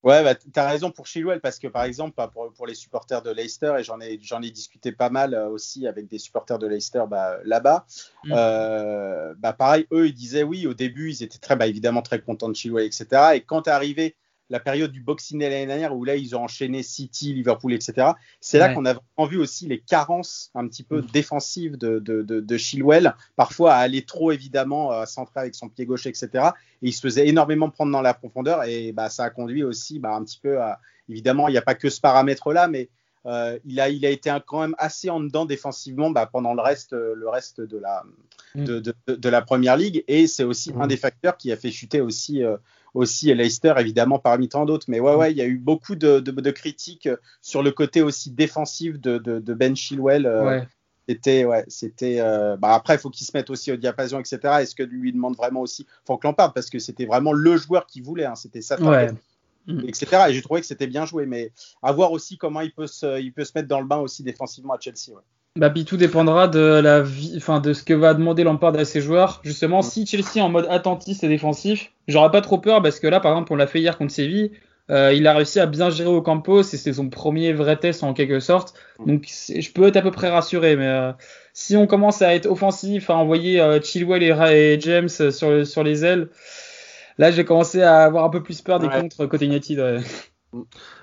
Ouais, 0.04 0.22
bah, 0.22 0.34
tu 0.34 0.50
as 0.54 0.68
raison 0.68 0.90
pour 0.90 1.06
Chilwell, 1.06 1.40
parce 1.40 1.58
que 1.58 1.66
par 1.66 1.84
exemple, 1.84 2.12
bah, 2.14 2.30
pour, 2.30 2.52
pour 2.52 2.66
les 2.66 2.74
supporters 2.74 3.22
de 3.22 3.30
Leicester, 3.30 3.74
et 3.78 3.82
j'en 3.82 3.98
ai, 4.00 4.18
j'en 4.20 4.42
ai 4.42 4.50
discuté 4.50 4.92
pas 4.92 5.08
mal 5.08 5.32
euh, 5.32 5.48
aussi 5.48 5.86
avec 5.86 6.08
des 6.08 6.18
supporters 6.18 6.58
de 6.58 6.66
Leicester 6.66 7.04
bah, 7.08 7.38
là-bas, 7.44 7.86
mm. 8.24 8.32
euh, 8.36 9.34
bah, 9.38 9.54
pareil, 9.54 9.86
eux, 9.92 10.06
ils 10.06 10.14
disaient 10.14 10.42
oui, 10.42 10.66
au 10.66 10.74
début, 10.74 11.10
ils 11.10 11.22
étaient 11.22 11.38
très, 11.38 11.56
bah, 11.56 11.66
évidemment 11.66 12.02
très 12.02 12.20
contents 12.20 12.50
de 12.50 12.54
Chilwell, 12.54 12.84
etc. 12.84 13.06
Et 13.34 13.40
quand 13.40 13.66
est 13.66 13.70
arrivé 13.70 14.14
la 14.54 14.60
période 14.60 14.92
du 14.92 15.00
Boxing 15.00 15.40
Day 15.40 15.50
l'année 15.50 15.66
dernière 15.66 15.96
où 15.96 16.04
là 16.04 16.14
ils 16.14 16.36
ont 16.36 16.44
enchaîné 16.44 16.84
City, 16.84 17.34
Liverpool, 17.34 17.72
etc. 17.72 18.12
C'est 18.40 18.60
là 18.60 18.72
qu'on 18.72 18.86
a 18.86 18.92
vraiment 18.92 19.28
vu 19.28 19.36
aussi 19.36 19.66
les 19.66 19.80
carences 19.80 20.52
un 20.54 20.68
petit 20.68 20.84
peu 20.84 21.02
défensives 21.02 21.76
de, 21.76 21.98
de, 21.98 22.22
de, 22.22 22.56
Chilwell, 22.56 23.16
parfois 23.34 23.74
à 23.74 23.78
aller 23.78 24.02
trop 24.02 24.30
évidemment 24.30 24.92
à 24.92 25.06
centrer 25.06 25.40
avec 25.40 25.56
son 25.56 25.68
pied 25.68 25.86
gauche, 25.86 26.06
etc. 26.06 26.28
Et 26.82 26.88
il 26.88 26.92
se 26.92 27.00
faisait 27.00 27.26
énormément 27.26 27.68
prendre 27.68 27.90
dans 27.90 28.00
la 28.00 28.14
profondeur 28.14 28.62
et 28.62 28.92
bah, 28.92 29.10
ça 29.10 29.24
a 29.24 29.30
conduit 29.30 29.64
aussi 29.64 29.98
bah, 29.98 30.14
un 30.14 30.22
petit 30.22 30.38
peu 30.40 30.60
à 30.60 30.78
évidemment 31.08 31.48
il 31.48 31.50
n'y 31.50 31.58
a 31.58 31.62
pas 31.62 31.74
que 31.74 31.90
ce 31.90 32.00
paramètre 32.00 32.52
là, 32.52 32.68
mais 32.68 32.90
euh, 33.26 33.58
il, 33.64 33.80
a, 33.80 33.88
il 33.88 34.06
a 34.06 34.10
été 34.10 34.30
quand 34.46 34.60
même 34.60 34.76
assez 34.78 35.10
en 35.10 35.18
dedans 35.18 35.46
défensivement 35.46 36.10
bah, 36.10 36.28
pendant 36.32 36.54
le 36.54 36.62
reste, 36.62 36.92
le 36.92 37.28
reste 37.28 37.60
de, 37.60 37.78
la, 37.78 38.04
mm. 38.54 38.64
de, 38.64 38.78
de, 38.78 38.94
de, 39.16 39.28
la 39.28 39.42
première 39.42 39.76
ligue. 39.76 40.04
Et 40.06 40.28
c'est 40.28 40.44
aussi 40.44 40.72
mm. 40.72 40.82
un 40.82 40.86
des 40.86 40.96
facteurs 40.96 41.36
qui 41.36 41.50
a 41.50 41.56
fait 41.56 41.72
chuter 41.72 42.00
aussi 42.00 42.44
euh, 42.44 42.56
aussi 42.94 43.34
Leicester 43.34 43.74
évidemment 43.78 44.18
parmi 44.18 44.48
tant 44.48 44.64
d'autres. 44.64 44.86
Mais 44.88 45.00
ouais, 45.00 45.14
ouais, 45.14 45.32
il 45.32 45.36
y 45.36 45.42
a 45.42 45.46
eu 45.46 45.58
beaucoup 45.58 45.96
de, 45.96 46.20
de, 46.20 46.50
critiques 46.50 47.08
sur 47.42 47.62
le 47.62 47.72
côté 47.72 48.02
aussi 48.02 48.30
défensif 48.30 49.00
de, 49.00 49.18
de 49.18 49.54
Ben 49.54 49.76
Chilwell. 49.76 50.26
Euh, 50.26 50.60
c'était, 51.08 51.44
ouais, 51.44 51.64
c'était. 51.68 52.20
Euh, 52.20 52.56
bah 52.56 52.72
après, 52.74 52.94
il 52.94 52.98
faut 52.98 53.10
qu'il 53.10 53.26
se 53.26 53.32
mette 53.34 53.50
aussi 53.50 53.70
au 53.70 53.76
diapason, 53.76 54.18
etc. 54.20 54.38
Est-ce 54.60 54.74
que 54.74 54.82
lui 54.82 55.12
demande 55.12 55.36
vraiment 55.36 55.60
aussi 55.60 55.86
Faut 56.06 56.16
que 56.16 56.26
l'on 56.26 56.32
parle 56.32 56.52
parce 56.54 56.70
que 56.70 56.78
c'était 56.78 57.04
vraiment 57.04 57.32
le 57.32 57.56
joueur 57.56 57.86
qui 57.86 58.00
voulait. 58.00 58.24
Hein, 58.24 58.36
c'était 58.36 58.62
ça. 58.62 58.78
Etc. 59.66 60.06
Et 60.28 60.34
j'ai 60.34 60.42
trouvé 60.42 60.60
que 60.60 60.66
c'était 60.66 60.86
bien 60.86 61.06
joué, 61.06 61.26
mais 61.26 61.52
à 61.82 61.92
voir 61.92 62.12
aussi 62.12 62.36
comment 62.36 62.60
il 62.60 62.72
peut 62.72 62.86
se, 62.86 63.20
il 63.20 63.32
peut 63.32 63.44
se 63.44 63.52
mettre 63.54 63.68
dans 63.68 63.80
le 63.80 63.86
bain 63.86 63.98
aussi 63.98 64.22
défensivement 64.22 64.74
à 64.74 64.80
Chelsea. 64.80 65.14
Ouais. 65.14 65.22
Bah, 65.56 65.70
puis 65.70 65.84
tout 65.84 65.96
dépendra 65.96 66.48
de 66.48 66.58
la 66.58 67.00
vie, 67.00 67.34
enfin 67.36 67.60
de 67.60 67.72
ce 67.72 67.82
que 67.82 67.94
va 67.94 68.12
demander 68.12 68.42
Lampard 68.42 68.74
à 68.74 68.84
ses 68.84 69.00
joueurs. 69.00 69.40
Justement, 69.44 69.82
si 69.82 70.04
Chelsea 70.04 70.44
en 70.44 70.48
mode 70.48 70.66
attentiste 70.68 71.22
et 71.22 71.28
défensif, 71.28 71.92
j'aurais 72.08 72.30
pas 72.30 72.40
trop 72.40 72.58
peur 72.58 72.82
parce 72.82 73.00
que 73.00 73.06
là, 73.06 73.20
par 73.20 73.32
exemple, 73.32 73.52
on 73.52 73.56
l'a 73.56 73.66
fait 73.66 73.80
hier 73.80 73.96
contre 73.98 74.12
Séville, 74.12 74.52
euh, 74.90 75.14
il 75.14 75.26
a 75.26 75.34
réussi 75.34 75.60
à 75.60 75.66
bien 75.66 75.88
gérer 75.88 76.10
au 76.10 76.20
Campos 76.20 76.60
et 76.60 76.76
c'est 76.76 76.92
son 76.92 77.08
premier 77.08 77.52
vrai 77.52 77.76
test 77.76 78.02
en 78.02 78.12
quelque 78.12 78.40
sorte. 78.40 78.74
Donc 79.06 79.26
je 79.26 79.72
peux 79.72 79.86
être 79.86 79.96
à 79.96 80.02
peu 80.02 80.10
près 80.10 80.28
rassuré, 80.28 80.76
mais 80.76 80.86
euh, 80.86 81.12
si 81.54 81.76
on 81.76 81.86
commence 81.86 82.20
à 82.20 82.34
être 82.34 82.46
offensif, 82.46 83.08
à 83.08 83.16
envoyer 83.16 83.60
euh, 83.60 83.80
Chilwell 83.80 84.22
et, 84.22 84.78
James 84.80 85.08
sur, 85.08 85.66
sur 85.66 85.82
les 85.82 86.04
ailes, 86.04 86.28
là 87.16 87.30
j'ai 87.30 87.44
commencé 87.44 87.80
à 87.80 88.02
avoir 88.02 88.24
un 88.24 88.30
peu 88.30 88.42
plus 88.42 88.60
peur 88.60 88.78
des 88.78 88.88
contres 88.88 89.26
côté 89.26 89.46
United. 89.46 90.02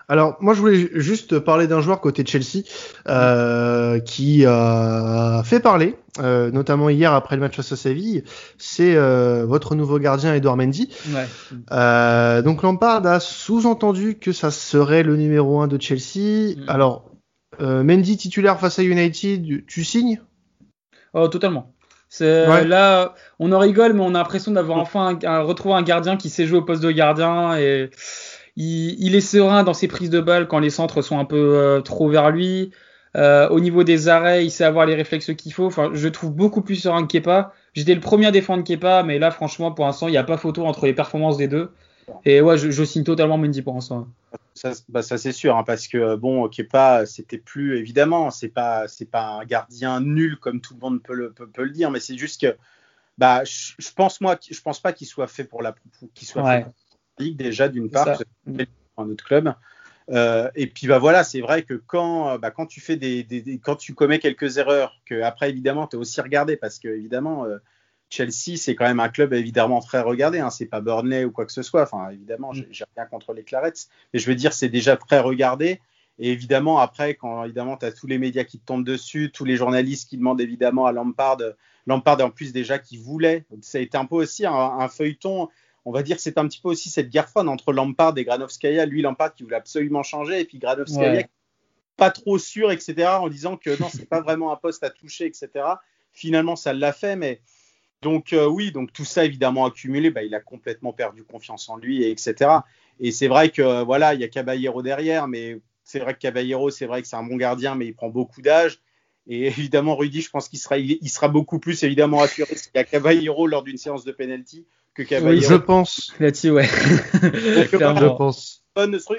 Alors, 0.07 0.37
moi, 0.41 0.53
je 0.53 0.59
voulais 0.59 0.89
juste 0.93 1.39
parler 1.39 1.67
d'un 1.67 1.81
joueur 1.81 2.01
côté 2.01 2.25
Chelsea 2.25 2.63
euh, 3.07 3.99
qui 3.99 4.45
a 4.45 5.41
fait 5.45 5.59
parler, 5.59 5.95
euh, 6.19 6.51
notamment 6.51 6.89
hier 6.89 7.13
après 7.13 7.35
le 7.35 7.41
match 7.41 7.55
face 7.55 7.71
à 7.71 7.75
Séville. 7.75 8.23
C'est 8.57 8.95
euh, 8.95 9.45
votre 9.45 9.75
nouveau 9.75 9.99
gardien 9.99 10.33
Edouard 10.33 10.57
Mendy. 10.57 10.89
Ouais. 11.13 12.41
donc, 12.43 12.63
Lampard 12.63 13.05
a 13.05 13.19
sous-entendu 13.19 14.15
que 14.15 14.31
ça 14.31 14.51
serait 14.51 15.03
le 15.03 15.15
numéro 15.15 15.61
1 15.61 15.67
de 15.67 15.81
Chelsea. 15.81 16.55
Mm. 16.57 16.65
Alors, 16.67 17.05
Mendy 17.59 18.17
titulaire 18.17 18.59
face 18.59 18.79
à 18.79 18.83
United, 18.83 19.65
tu 19.65 19.83
signes? 19.83 20.21
Oh, 21.13 21.27
totalement. 21.27 21.73
Là, 22.19 23.15
on 23.39 23.51
en 23.51 23.59
rigole, 23.59 23.93
mais 23.93 24.01
on 24.01 24.13
a 24.15 24.19
l'impression 24.19 24.51
d'avoir 24.51 24.79
enfin 24.79 25.17
retrouvé 25.43 25.75
un 25.75 25.81
gardien 25.81 26.17
qui 26.17 26.29
sait 26.29 26.45
jouer 26.45 26.59
au 26.59 26.63
poste 26.63 26.83
de 26.83 26.91
gardien 26.91 27.57
et 27.57 27.89
il, 28.55 29.15
est 29.15 29.21
serein 29.21 29.63
dans 29.63 29.73
ses 29.73 29.87
prises 29.87 30.09
de 30.09 30.19
balles 30.19 30.47
quand 30.47 30.59
les 30.59 30.69
centres 30.69 31.01
sont 31.01 31.19
un 31.19 31.25
peu 31.25 31.55
euh, 31.57 31.81
trop 31.81 32.09
vers 32.09 32.31
lui. 32.31 32.71
Euh, 33.17 33.49
au 33.49 33.59
niveau 33.59 33.83
des 33.83 34.07
arrêts, 34.07 34.45
il 34.45 34.51
sait 34.51 34.63
avoir 34.63 34.85
les 34.85 34.95
réflexes 34.95 35.33
qu'il 35.35 35.53
faut. 35.53 35.65
Enfin, 35.65 35.91
je 35.93 36.07
trouve 36.07 36.31
beaucoup 36.31 36.61
plus 36.61 36.75
serein 36.75 37.03
que 37.03 37.11
Kepa. 37.11 37.53
J'étais 37.73 37.95
le 37.95 38.01
premier 38.01 38.27
à 38.27 38.31
défendre 38.31 38.63
Kepa, 38.63 39.03
mais 39.03 39.19
là, 39.19 39.31
franchement, 39.31 39.71
pour 39.71 39.85
l'instant, 39.85 40.07
il 40.07 40.11
n'y 40.11 40.17
a 40.17 40.23
pas 40.23 40.37
photo 40.37 40.65
entre 40.65 40.85
les 40.85 40.93
performances 40.93 41.37
des 41.37 41.47
deux. 41.47 41.71
Et 42.25 42.41
ouais, 42.41 42.57
je, 42.57 42.83
signe 42.83 43.03
totalement 43.03 43.37
Mendy 43.37 43.61
pour 43.61 43.73
l'instant. 43.73 44.07
Ça, 44.53 44.71
bah, 44.89 45.01
ça 45.01 45.17
c'est 45.17 45.31
sûr, 45.31 45.55
hein, 45.55 45.63
parce 45.63 45.87
que 45.87 46.15
bon, 46.15 46.47
Kepa, 46.49 47.05
c'était 47.05 47.37
plus 47.37 47.77
évidemment, 47.77 48.31
c'est 48.31 48.49
pas, 48.49 48.87
c'est 48.87 49.09
pas 49.09 49.39
un 49.39 49.45
gardien 49.45 50.01
nul 50.01 50.37
comme 50.37 50.59
tout 50.59 50.73
le 50.73 50.79
monde 50.81 51.01
peut 51.01 51.13
le, 51.13 51.31
peut, 51.31 51.49
le 51.57 51.69
dire, 51.69 51.89
mais 51.89 52.01
c'est 52.01 52.17
juste 52.17 52.41
que, 52.41 52.57
bah, 53.17 53.43
je, 53.45 53.91
pense 53.95 54.19
moi, 54.19 54.37
je 54.49 54.61
pense 54.61 54.79
pas 54.79 54.91
qu'il 54.91 55.07
soit 55.07 55.27
fait 55.27 55.45
pour 55.45 55.61
la, 55.61 55.73
qu'il 56.13 56.27
soit 56.27 56.43
fait 56.43 56.63
pour 56.63 56.73
ligue 57.21 57.37
déjà 57.37 57.69
d'une 57.69 57.89
part, 57.89 58.21
un 58.97 59.09
autre 59.09 59.23
club. 59.23 59.53
Euh, 60.09 60.49
et 60.55 60.67
puis 60.67 60.87
bah 60.87 60.99
voilà, 60.99 61.23
c'est 61.23 61.41
vrai 61.41 61.63
que 61.63 61.73
quand, 61.73 62.37
bah, 62.39 62.51
quand 62.51 62.65
tu 62.65 62.81
fais 62.81 62.97
des, 62.97 63.23
des, 63.23 63.59
quand 63.59 63.75
tu 63.75 63.93
commets 63.93 64.19
quelques 64.19 64.57
erreurs, 64.57 64.99
que 65.05 65.21
après 65.21 65.49
évidemment 65.49 65.87
tu 65.87 65.95
es 65.95 65.99
aussi 65.99 66.19
regardé 66.21 66.57
parce 66.57 66.79
que 66.79 66.89
évidemment 66.89 67.45
euh, 67.45 67.59
Chelsea 68.09 68.57
c'est 68.57 68.75
quand 68.75 68.85
même 68.85 68.99
un 68.99 69.09
club 69.09 69.33
évidemment 69.33 69.79
très 69.79 70.01
regardé, 70.01 70.39
hein, 70.39 70.49
c'est 70.49 70.65
pas 70.65 70.81
Burnley 70.81 71.23
ou 71.23 71.31
quoi 71.31 71.45
que 71.45 71.51
ce 71.51 71.61
soit. 71.61 71.83
Enfin 71.83 72.09
évidemment 72.09 72.51
mm. 72.51 72.63
j'ai 72.71 72.85
rien 72.97 73.05
contre 73.05 73.33
les 73.33 73.43
Clarets, 73.43 73.73
mais 74.13 74.19
je 74.19 74.27
veux 74.27 74.35
dire 74.35 74.53
c'est 74.53 74.69
déjà 74.69 74.97
très 74.97 75.19
regardé. 75.19 75.79
Et 76.19 76.31
évidemment 76.31 76.79
après 76.79 77.15
quand 77.15 77.45
évidemment 77.45 77.77
tu 77.77 77.85
as 77.85 77.91
tous 77.91 78.07
les 78.07 78.17
médias 78.17 78.43
qui 78.43 78.59
te 78.59 78.65
tombent 78.65 78.83
dessus, 78.83 79.31
tous 79.31 79.45
les 79.45 79.55
journalistes 79.55 80.09
qui 80.09 80.17
demandent 80.17 80.41
évidemment 80.41 80.87
à 80.87 80.91
Lampard, 80.91 81.37
Lampard 81.87 82.19
en 82.21 82.31
plus 82.31 82.51
déjà 82.51 82.79
qui 82.79 82.97
voulait, 82.97 83.45
ça 83.61 83.77
a 83.77 83.81
été 83.81 83.97
un 83.97 84.05
peu 84.05 84.15
aussi 84.15 84.45
un 84.45 84.87
feuilleton 84.89 85.47
on 85.85 85.91
va 85.91 86.03
dire 86.03 86.15
que 86.15 86.21
c'est 86.21 86.37
un 86.37 86.47
petit 86.47 86.61
peu 86.61 86.69
aussi 86.69 86.89
cette 86.89 87.09
guerre 87.09 87.29
froide 87.29 87.47
entre 87.47 87.73
Lampard 87.73 88.17
et 88.17 88.23
Granovskaya. 88.23 88.85
Lui, 88.85 89.01
Lampard 89.01 89.33
qui 89.33 89.43
voulait 89.43 89.55
absolument 89.55 90.03
changer, 90.03 90.41
et 90.41 90.45
puis 90.45 90.59
Granovskaya 90.59 91.27
pas 92.01 92.09
trop 92.09 92.39
sûr, 92.39 92.71
etc., 92.71 93.09
en 93.19 93.29
disant 93.29 93.57
que 93.57 93.79
non, 93.79 93.87
c'est 93.87 94.09
pas 94.09 94.21
vraiment 94.21 94.51
un 94.51 94.55
poste 94.55 94.83
à 94.83 94.89
toucher, 94.89 95.27
etc. 95.27 95.49
Finalement, 96.11 96.55
ça 96.55 96.73
l'a 96.73 96.93
fait, 96.93 97.15
mais 97.15 97.41
donc 98.01 98.33
euh, 98.33 98.47
oui, 98.47 98.71
donc 98.71 98.91
tout 98.91 99.05
ça 99.05 99.23
évidemment 99.23 99.65
accumulé, 99.65 100.09
bah, 100.09 100.23
il 100.23 100.33
a 100.33 100.39
complètement 100.39 100.93
perdu 100.93 101.23
confiance 101.23 101.69
en 101.69 101.77
lui, 101.77 102.03
etc. 102.03 102.49
Et 102.99 103.11
c'est 103.11 103.27
vrai 103.27 103.49
que 103.49 103.83
voilà, 103.83 104.15
il 104.15 104.21
y 104.21 104.23
a 104.23 104.27
Caballero 104.27 104.81
derrière, 104.81 105.27
mais 105.27 105.59
c'est 105.83 105.99
vrai 105.99 106.15
que 106.15 106.19
Caballero, 106.19 106.71
c'est 106.71 106.87
vrai 106.87 107.03
que 107.03 107.07
c'est 107.07 107.17
un 107.17 107.23
bon 107.23 107.35
gardien, 107.35 107.75
mais 107.75 107.85
il 107.85 107.93
prend 107.93 108.09
beaucoup 108.09 108.41
d'âge. 108.41 108.79
Et 109.27 109.45
évidemment, 109.47 109.95
Rudy, 109.95 110.21
je 110.21 110.29
pense 110.31 110.49
qu'il 110.49 110.57
sera, 110.57 110.79
il, 110.79 111.09
sera 111.09 111.27
beaucoup 111.27 111.59
plus 111.59 111.83
évidemment 111.83 112.21
assuré 112.21 112.55
s'il 112.55 112.71
y 112.73 112.79
a 112.79 112.83
Caballero 112.83 113.45
lors 113.45 113.61
d'une 113.61 113.77
séance 113.77 114.05
de 114.05 114.11
penalty 114.11 114.65
que 114.93 115.23
Oui, 115.23 115.41
je 115.41 115.55
pense. 115.55 116.13
Là-dessus, 116.19 116.51
ouais. 116.51 116.65
je 117.21 118.17
pense. 118.17 118.63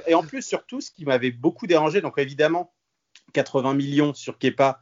Et 0.07 0.15
en 0.15 0.23
plus, 0.23 0.43
surtout, 0.43 0.81
ce 0.81 0.91
qui 0.91 1.05
m'avait 1.05 1.31
beaucoup 1.31 1.67
dérangé, 1.67 2.01
donc 2.01 2.19
évidemment, 2.19 2.73
80 3.33 3.75
millions 3.75 4.15
sur 4.15 4.39
Kepa, 4.39 4.81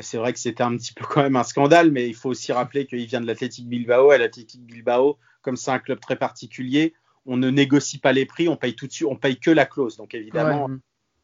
c'est 0.00 0.16
vrai 0.16 0.32
que 0.32 0.38
c'était 0.38 0.62
un 0.62 0.76
petit 0.76 0.92
peu 0.92 1.04
quand 1.04 1.22
même 1.22 1.36
un 1.36 1.44
scandale, 1.44 1.90
mais 1.90 2.08
il 2.08 2.14
faut 2.14 2.30
aussi 2.30 2.52
rappeler 2.52 2.86
qu'il 2.86 3.04
vient 3.06 3.20
de 3.20 3.26
l'Athletic 3.26 3.68
Bilbao. 3.68 4.12
Et 4.12 4.18
l'Athletic 4.18 4.64
Bilbao, 4.64 5.18
comme 5.42 5.56
c'est 5.56 5.70
un 5.70 5.78
club 5.78 6.00
très 6.00 6.16
particulier, 6.16 6.94
on 7.26 7.36
ne 7.36 7.50
négocie 7.50 7.98
pas 7.98 8.12
les 8.12 8.26
prix, 8.26 8.48
on 8.48 8.56
paye 8.56 8.74
tout 8.74 8.86
de 8.86 8.92
suite, 8.92 9.08
on 9.08 9.16
paye 9.16 9.38
que 9.38 9.50
la 9.50 9.66
clause. 9.66 9.96
Donc 9.96 10.14
évidemment, 10.14 10.68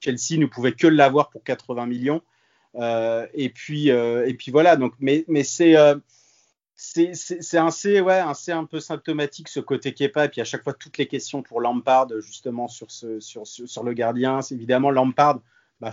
Chelsea 0.00 0.38
ne 0.38 0.46
pouvait 0.46 0.72
que 0.72 0.86
l'avoir 0.86 1.30
pour 1.30 1.42
80 1.42 1.86
millions. 1.86 2.22
Euh, 2.76 3.26
et 3.34 3.50
puis 3.50 3.90
euh, 3.90 4.26
et 4.26 4.34
puis 4.34 4.52
voilà. 4.52 4.76
Donc 4.76 4.94
mais 5.00 5.24
mais 5.26 5.42
c'est 5.42 5.76
euh, 5.76 5.96
c'est 6.82 7.58
assez, 7.58 8.00
ouais, 8.00 8.14
assez 8.14 8.52
un 8.52 8.64
peu 8.64 8.80
symptomatique 8.80 9.48
ce 9.48 9.60
côté 9.60 9.92
Kepa. 9.92 10.24
Et 10.24 10.28
puis 10.30 10.40
à 10.40 10.44
chaque 10.44 10.64
fois, 10.64 10.72
toutes 10.72 10.96
les 10.96 11.06
questions 11.06 11.42
pour 11.42 11.60
Lampard, 11.60 12.08
justement, 12.20 12.68
sur, 12.68 12.90
ce, 12.90 13.20
sur, 13.20 13.46
sur, 13.46 13.84
le 13.84 13.92
gardien. 13.92 14.40
Évidemment, 14.50 14.90
Lampard, 14.90 15.40
bah, 15.80 15.92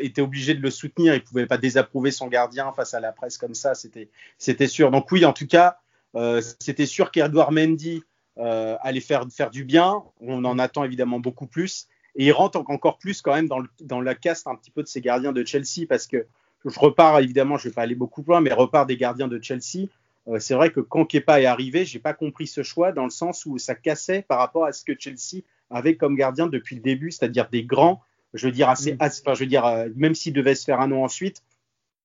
était 0.00 0.22
obligé 0.22 0.54
de 0.54 0.62
le 0.62 0.70
soutenir. 0.70 1.14
Il 1.14 1.18
ne 1.18 1.24
pouvait 1.24 1.46
pas 1.46 1.58
désapprouver 1.58 2.10
son 2.10 2.28
gardien 2.28 2.72
face 2.72 2.94
à 2.94 3.00
la 3.00 3.12
presse 3.12 3.36
comme 3.36 3.54
ça. 3.54 3.74
C'était 3.74 4.66
sûr. 4.68 4.90
Donc, 4.90 5.12
oui, 5.12 5.26
en 5.26 5.34
tout 5.34 5.46
cas, 5.46 5.76
euh, 6.16 6.40
c'était 6.60 6.86
sûr 6.86 7.10
qu'Edouard 7.10 7.52
Mendy 7.52 8.02
euh, 8.38 8.76
allait 8.80 9.00
faire, 9.00 9.26
faire 9.30 9.50
du 9.50 9.64
bien. 9.64 10.02
On 10.22 10.46
en 10.46 10.58
attend 10.58 10.84
évidemment 10.84 11.20
beaucoup 11.20 11.46
plus. 11.46 11.88
Et 12.16 12.26
il 12.26 12.32
rentre 12.32 12.58
encore 12.58 12.96
plus 12.96 13.20
quand 13.20 13.34
même 13.34 13.48
dans, 13.48 13.58
le, 13.58 13.68
dans 13.82 14.00
la 14.00 14.14
caste 14.14 14.46
un 14.46 14.54
petit 14.54 14.70
peu 14.70 14.82
de 14.82 14.88
ces 14.88 15.02
gardiens 15.02 15.32
de 15.32 15.44
Chelsea 15.44 15.86
parce 15.86 16.06
que 16.06 16.26
je 16.64 16.78
repars, 16.78 17.18
évidemment, 17.18 17.58
je 17.58 17.66
ne 17.66 17.70
vais 17.70 17.74
pas 17.74 17.82
aller 17.82 17.94
beaucoup 17.94 18.22
plus 18.22 18.30
loin, 18.30 18.40
mais 18.40 18.52
repars 18.52 18.86
des 18.86 18.96
gardiens 18.96 19.28
de 19.28 19.42
Chelsea 19.42 19.88
euh, 20.28 20.38
c'est 20.38 20.54
vrai 20.54 20.70
que 20.70 20.80
quand 20.80 21.04
Kepa 21.04 21.40
est 21.40 21.46
arrivé, 21.46 21.84
j'ai 21.84 21.98
pas 21.98 22.14
compris 22.14 22.46
ce 22.46 22.62
choix 22.62 22.92
dans 22.92 23.04
le 23.04 23.10
sens 23.10 23.44
où 23.46 23.58
ça 23.58 23.74
cassait 23.74 24.22
par 24.22 24.38
rapport 24.38 24.64
à 24.64 24.72
ce 24.72 24.84
que 24.84 24.92
Chelsea 24.98 25.42
avait 25.70 25.96
comme 25.96 26.16
gardien 26.16 26.46
depuis 26.46 26.76
le 26.76 26.82
début, 26.82 27.10
c'est-à-dire 27.10 27.48
des 27.50 27.64
grands, 27.64 28.02
je 28.34 28.46
veux 28.46 28.52
dire 28.52 28.68
assez, 28.68 28.92
mm. 28.92 28.98
enfin, 29.00 29.34
je 29.34 29.40
veux 29.40 29.46
dire 29.46 29.66
euh, 29.66 29.88
même 29.96 30.14
s'il 30.14 30.32
devait 30.32 30.54
se 30.54 30.64
faire 30.64 30.80
un 30.80 30.88
nom 30.88 31.04
ensuite, 31.04 31.42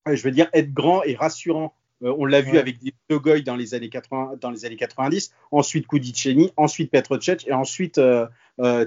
euh, 0.08 0.16
je 0.16 0.22
veux 0.22 0.30
dire 0.30 0.48
être 0.52 0.72
grand 0.72 1.02
et 1.04 1.14
rassurant 1.14 1.74
on 2.00 2.26
l'a 2.26 2.42
vu 2.42 2.58
avec 2.58 2.78
des 2.78 2.94
Dogoy 3.10 3.42
dans 3.42 3.56
les 3.56 3.74
années 3.74 3.88
80, 3.88 4.34
dans 4.40 4.52
les 4.52 4.64
années 4.64 4.76
90, 4.76 5.34
ensuite 5.50 5.88
Kudiceni, 5.88 6.52
ensuite 6.56 6.92
Petrocec 6.92 7.44
et 7.48 7.52
ensuite 7.52 8.00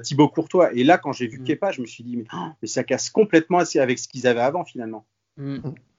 Thibaut 0.01 0.29
Courtois. 0.29 0.73
Et 0.73 0.85
là, 0.85 0.97
quand 0.97 1.11
j'ai 1.11 1.27
vu 1.27 1.39
mm. 1.39 1.43
Kepa, 1.43 1.71
je 1.73 1.81
me 1.81 1.87
suis 1.87 2.05
dit 2.05 2.15
mais, 2.15 2.23
oh, 2.33 2.47
mais 2.61 2.69
ça 2.69 2.85
casse 2.85 3.09
complètement 3.09 3.59
avec 3.59 3.99
ce 3.99 4.07
qu'ils 4.07 4.27
avaient 4.27 4.39
avant 4.39 4.63
finalement. 4.63 5.05
Mm. 5.35 5.57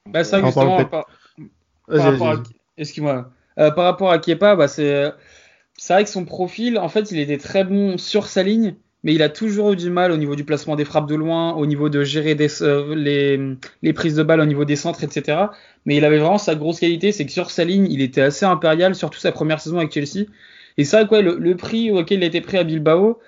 Bah, 0.09 0.25
ça, 0.25 0.43
justement, 0.43 0.85
par, 0.87 1.07
rapport 1.87 2.29
à, 2.29 2.43
excuse-moi, 2.77 3.31
par 3.57 3.85
rapport 3.85 4.11
à 4.11 4.19
Kepa, 4.19 4.57
bah, 4.57 4.69
c'est 4.69 5.13
c'est 5.77 5.95
vrai 5.95 6.05
que 6.05 6.11
son 6.11 6.25
profil, 6.25 6.79
en 6.79 6.89
fait, 6.89 7.11
il 7.11 7.19
était 7.19 7.39
très 7.39 7.65
bon 7.65 7.99
sur 7.99 8.27
sa 8.27 8.43
ligne, 8.43 8.75
mais 9.05 9.15
il 9.15 9.23
a 9.23 9.29
toujours 9.29 9.73
eu 9.73 9.77
du 9.77 9.91
mal 9.91 10.13
au 10.13 10.17
niveau 10.17 10.37
du 10.37 10.45
placement 10.45 10.77
des 10.77 10.85
frappes 10.85 11.09
de 11.09 11.15
loin, 11.15 11.55
au 11.55 11.67
niveau 11.67 11.89
de 11.89 12.05
gérer 12.05 12.37
euh, 12.63 12.95
les, 13.83 13.93
prises 13.93 14.15
de 14.15 14.23
balles 14.23 14.41
au 14.41 14.47
niveau 14.47 14.65
des 14.65 14.77
centres, 14.77 15.03
etc. 15.03 15.47
Mais 15.87 15.97
il 15.97 16.05
avait 16.05 16.19
vraiment 16.19 16.39
sa 16.39 16.55
grosse 16.55 16.79
qualité, 16.79 17.11
c'est 17.11 17.27
que 17.27 17.33
sur 17.33 17.51
sa 17.51 17.65
ligne, 17.65 17.91
il 17.91 18.01
était 18.01 18.21
assez 18.21 18.47
impérial, 18.47 18.95
surtout 18.95 19.19
sa 19.19 19.33
première 19.33 19.61
saison 19.61 19.79
avec 19.79 19.93
Chelsea. 19.93 20.27
Et 20.79 20.85
c'est 20.85 20.97
vrai 20.97 21.07
quoi, 21.09 21.21
le, 21.23 21.57
prix 21.57 21.91
auquel 21.91 22.19
il 22.19 22.25
a 22.25 22.27
été 22.27 22.41
pris 22.41 22.59
à 22.59 22.65
Bilbao, 22.65 23.19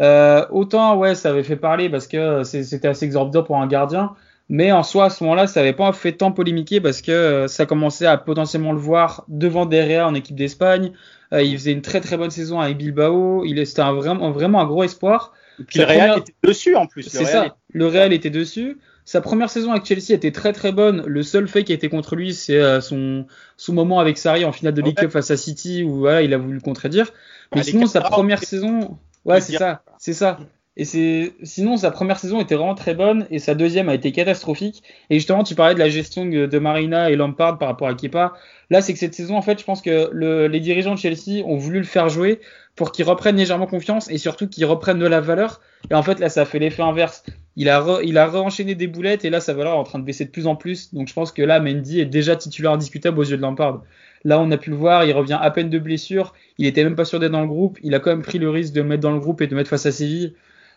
euh, 0.00 0.44
autant 0.50 0.96
ouais, 0.96 1.14
ça 1.14 1.30
avait 1.30 1.42
fait 1.42 1.56
parler 1.56 1.88
parce 1.88 2.06
que 2.06 2.42
c'était 2.44 2.88
assez 2.88 3.06
exorbitant 3.06 3.42
pour 3.42 3.56
un 3.56 3.66
gardien. 3.66 4.14
Mais 4.52 4.70
en 4.70 4.82
soi, 4.82 5.06
à 5.06 5.10
ce 5.10 5.24
moment-là, 5.24 5.46
ça 5.46 5.60
n'avait 5.60 5.72
pas 5.72 5.90
fait 5.94 6.12
tant 6.12 6.30
polémiquer 6.30 6.78
parce 6.82 7.00
que 7.00 7.10
euh, 7.10 7.48
ça 7.48 7.64
commençait 7.64 8.04
à 8.04 8.18
potentiellement 8.18 8.72
le 8.72 8.78
voir 8.78 9.24
devant 9.28 9.64
Derrea 9.64 10.06
en 10.06 10.14
équipe 10.14 10.36
d'Espagne. 10.36 10.92
Euh, 11.32 11.42
il 11.42 11.56
faisait 11.56 11.72
une 11.72 11.80
très 11.80 12.02
très 12.02 12.18
bonne 12.18 12.30
saison 12.30 12.60
avec 12.60 12.76
Bilbao. 12.76 13.46
Il 13.46 13.66
c'était 13.66 13.80
un, 13.80 13.94
vraiment, 13.94 14.30
vraiment 14.30 14.60
un 14.60 14.66
gros 14.66 14.84
espoir. 14.84 15.32
Et 15.58 15.78
le 15.78 15.84
Real 15.84 16.18
était 16.18 16.34
dessus 16.44 16.76
en 16.76 16.86
plus. 16.86 17.04
C'est 17.04 17.24
ça. 17.24 17.56
Le 17.72 17.86
Real 17.86 18.12
était 18.12 18.28
dessus. 18.28 18.78
Sa 19.06 19.22
première 19.22 19.48
saison 19.48 19.72
avec 19.72 19.86
Chelsea 19.86 20.10
était 20.10 20.32
très 20.32 20.52
très 20.52 20.70
bonne. 20.70 21.02
Le 21.06 21.22
seul 21.22 21.48
fait 21.48 21.64
qui 21.64 21.72
a 21.72 21.74
été 21.74 21.88
contre 21.88 22.14
lui, 22.14 22.34
c'est 22.34 22.58
euh, 22.58 22.82
son, 22.82 23.24
son 23.56 23.72
moment 23.72 24.00
avec 24.00 24.18
Sarri 24.18 24.44
en 24.44 24.52
finale 24.52 24.74
de 24.74 24.82
League 24.82 24.98
Cup 24.98 25.10
face 25.10 25.30
à 25.30 25.38
City 25.38 25.82
où 25.82 26.00
voilà, 26.00 26.20
il 26.20 26.34
a 26.34 26.36
voulu 26.36 26.56
le 26.56 26.60
contredire. 26.60 27.10
Mais 27.54 27.62
ah, 27.62 27.64
sinon, 27.64 27.86
sa 27.86 28.02
première 28.02 28.44
saison, 28.44 28.98
ouais, 29.24 29.40
c'est 29.40 29.56
ça, 29.56 29.82
c'est 29.98 30.12
ça. 30.12 30.38
Et 30.78 30.86
c'est 30.86 31.34
sinon 31.42 31.76
sa 31.76 31.90
première 31.90 32.18
saison 32.18 32.40
était 32.40 32.54
vraiment 32.54 32.74
très 32.74 32.94
bonne 32.94 33.26
et 33.30 33.38
sa 33.38 33.54
deuxième 33.54 33.90
a 33.90 33.94
été 33.94 34.10
catastrophique. 34.10 34.82
Et 35.10 35.16
justement, 35.16 35.42
tu 35.44 35.54
parlais 35.54 35.74
de 35.74 35.78
la 35.78 35.90
gestion 35.90 36.24
de 36.24 36.58
Marina 36.58 37.10
et 37.10 37.16
Lampard 37.16 37.58
par 37.58 37.68
rapport 37.68 37.88
à 37.88 37.94
Kepa. 37.94 38.32
Là, 38.70 38.80
c'est 38.80 38.94
que 38.94 38.98
cette 38.98 39.12
saison, 39.12 39.36
en 39.36 39.42
fait, 39.42 39.60
je 39.60 39.64
pense 39.64 39.82
que 39.82 40.08
le, 40.12 40.46
les 40.46 40.60
dirigeants 40.60 40.94
de 40.94 40.98
Chelsea 40.98 41.44
ont 41.44 41.58
voulu 41.58 41.78
le 41.78 41.84
faire 41.84 42.08
jouer 42.08 42.40
pour 42.74 42.90
qu'il 42.90 43.04
reprenne 43.04 43.36
légèrement 43.36 43.66
confiance 43.66 44.10
et 44.10 44.16
surtout 44.16 44.48
qu'il 44.48 44.64
reprenne 44.64 44.98
de 44.98 45.06
la 45.06 45.20
valeur. 45.20 45.60
Et 45.90 45.94
en 45.94 46.02
fait, 46.02 46.18
là, 46.18 46.30
ça 46.30 46.42
a 46.42 46.44
fait 46.46 46.58
l'effet 46.58 46.82
inverse. 46.82 47.22
Il 47.56 47.68
a, 47.68 47.78
re, 47.78 48.00
il 48.02 48.16
a 48.16 48.26
re-enchaîné 48.26 48.74
des 48.74 48.86
boulettes 48.86 49.26
et 49.26 49.30
là, 49.30 49.40
sa 49.40 49.52
valeur 49.52 49.74
est 49.74 49.78
en 49.78 49.84
train 49.84 49.98
de 49.98 50.04
baisser 50.04 50.24
de 50.24 50.30
plus 50.30 50.46
en 50.46 50.56
plus. 50.56 50.94
Donc, 50.94 51.06
je 51.06 51.12
pense 51.12 51.32
que 51.32 51.42
là, 51.42 51.60
Mendy 51.60 52.00
est 52.00 52.06
déjà 52.06 52.34
titulaire 52.34 52.72
indiscutable 52.72 53.20
aux 53.20 53.24
yeux 53.24 53.36
de 53.36 53.42
Lampard. 53.42 53.82
Là, 54.24 54.40
on 54.40 54.50
a 54.50 54.56
pu 54.56 54.70
le 54.70 54.76
voir, 54.76 55.04
il 55.04 55.12
revient 55.12 55.38
à 55.38 55.50
peine 55.50 55.68
de 55.68 55.78
blessure. 55.78 56.32
Il 56.56 56.64
était 56.64 56.82
même 56.82 56.96
pas 56.96 57.04
sûr 57.04 57.20
d'être 57.20 57.32
dans 57.32 57.42
le 57.42 57.46
groupe. 57.46 57.78
Il 57.82 57.94
a 57.94 57.98
quand 57.98 58.10
même 58.10 58.22
pris 58.22 58.38
le 58.38 58.48
risque 58.48 58.72
de 58.72 58.80
mettre 58.80 59.02
dans 59.02 59.12
le 59.12 59.20
groupe 59.20 59.42
et 59.42 59.48
de 59.48 59.54
mettre 59.54 59.68
face 59.68 59.84
à 59.84 59.92
Séville 59.92 60.32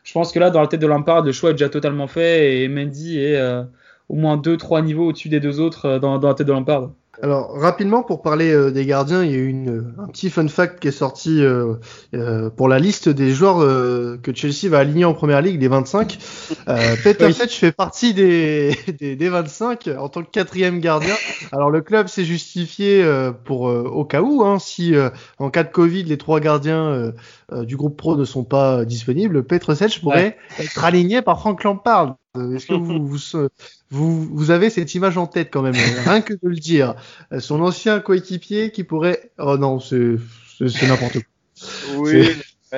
je 0.05 0.13
pense 0.13 0.31
que 0.31 0.39
là, 0.39 0.51
dans 0.51 0.61
la 0.61 0.67
tête 0.67 0.79
de 0.79 0.87
Lampard, 0.87 1.23
le 1.23 1.31
choix 1.31 1.49
est 1.49 1.53
déjà 1.53 1.67
totalement 1.67 2.07
fait 2.07 2.61
et 2.61 2.67
Mendy 2.69 3.19
est 3.19 3.37
euh, 3.37 3.63
au 4.07 4.15
moins 4.15 4.37
2-3 4.37 4.83
niveaux 4.83 5.07
au-dessus 5.07 5.29
des 5.29 5.39
deux 5.39 5.59
autres 5.59 5.85
euh, 5.85 5.99
dans, 5.99 6.19
la 6.19 6.33
tête 6.35 6.47
de 6.47 6.53
Lampard. 6.53 6.91
Alors 7.21 7.53
rapidement 7.53 8.03
pour 8.03 8.21
parler 8.21 8.51
euh, 8.51 8.71
des 8.71 8.85
gardiens, 8.85 9.23
il 9.23 9.31
y 9.31 9.33
a 9.33 9.37
eu 9.37 9.47
une, 9.47 9.93
un 9.97 10.07
petit 10.07 10.29
fun 10.29 10.47
fact 10.47 10.79
qui 10.79 10.89
est 10.89 10.91
sorti 10.91 11.41
euh, 11.41 11.75
euh 12.13 12.49
pour 12.49 12.67
la 12.67 12.79
liste 12.79 13.09
des 13.09 13.31
joueurs 13.31 13.61
euh, 13.61 14.19
que 14.21 14.33
Chelsea 14.33 14.69
va 14.69 14.79
aligner 14.79 15.05
en 15.05 15.13
première 15.13 15.41
ligue, 15.41 15.59
des 15.59 15.67
25. 15.67 16.17
Peter 17.03 17.31
Sech 17.31 17.51
fait 17.51 17.71
partie 17.71 18.13
des, 18.13 18.77
des, 18.99 19.15
des, 19.15 19.29
25 19.29 19.89
en 19.97 20.09
tant 20.09 20.23
que 20.23 20.29
quatrième 20.29 20.79
gardien. 20.79 21.15
Alors 21.51 21.69
le 21.69 21.81
club 21.81 22.07
s'est 22.07 22.25
justifié 22.25 23.05
pour 23.45 23.61
au 23.61 24.05
cas 24.05 24.21
où, 24.21 24.43
hein, 24.43 24.59
si 24.59 24.93
en 25.39 25.49
cas 25.49 25.63
de 25.63 25.71
Covid 25.71 26.03
les 26.03 26.17
trois 26.17 26.39
gardiens 26.39 27.13
du 27.51 27.77
groupe 27.77 27.97
pro 27.97 28.15
ne 28.15 28.25
sont 28.25 28.43
pas 28.43 28.85
disponibles, 28.85 29.43
Peter 29.43 29.75
Sech 29.75 30.01
pourrait 30.01 30.37
être 30.59 30.83
aligné 30.83 31.21
par 31.21 31.39
Frank 31.39 31.63
Lampard. 31.63 32.15
Est-ce 32.55 32.65
que 32.67 32.73
vous, 32.73 33.05
vous, 33.07 33.49
vous, 33.89 34.25
vous, 34.25 34.51
avez 34.51 34.69
cette 34.69 34.93
image 34.95 35.17
en 35.17 35.27
tête 35.27 35.49
quand 35.51 35.61
même, 35.61 35.75
rien 36.05 36.21
que 36.21 36.33
de 36.33 36.49
le 36.49 36.55
dire. 36.55 36.95
Son 37.39 37.61
ancien 37.61 37.99
coéquipier 37.99 38.71
qui 38.71 38.83
pourrait... 38.83 39.31
Oh 39.37 39.57
non, 39.57 39.79
c'est 39.79 40.17
n'importe 40.59 41.13
quoi. 41.13 41.21
Oui, 41.95 42.29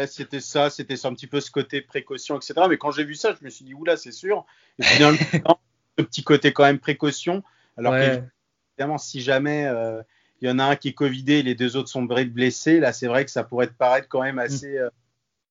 c'était 0.08 0.40
ça, 0.40 0.70
c'était 0.70 1.04
un 1.06 1.14
petit 1.14 1.26
peu 1.26 1.42
ce 1.42 1.50
côté 1.50 1.82
précaution, 1.82 2.38
etc. 2.38 2.54
Mais 2.70 2.78
quand 2.78 2.92
j'ai 2.92 3.04
vu 3.04 3.16
ça, 3.16 3.36
je 3.40 3.44
me 3.44 3.50
suis 3.50 3.66
dit, 3.66 3.74
oula, 3.74 3.98
c'est 3.98 4.12
sûr. 4.12 4.46
Et 4.78 4.84
finalement, 4.84 5.18
ce 5.98 6.04
petit 6.04 6.24
côté 6.24 6.54
quand 6.54 6.64
même 6.64 6.78
précaution. 6.78 7.44
Alors 7.78 7.96
évidemment, 7.96 9.00
si 9.00 9.22
jamais 9.22 9.66
euh, 9.66 10.02
il 10.42 10.48
y 10.48 10.52
en 10.52 10.60
a 10.60 10.66
un 10.66 10.76
qui 10.76 10.90
est 10.90 10.94
covidé 10.94 11.36
et 11.36 11.44
les 11.44 11.56
deux 11.56 11.76
autres 11.76 11.90
sont 11.90 12.04
blessés, 12.04 12.80
là, 12.80 12.94
c'est 12.94 13.08
vrai 13.08 13.26
que 13.26 13.32
ça 13.32 13.44
pourrait 13.44 13.68
te 13.68 13.74
paraître 13.74 14.08
quand 14.08 14.22
même 14.22 14.38
assez... 14.38 14.78
Euh, 14.78 14.90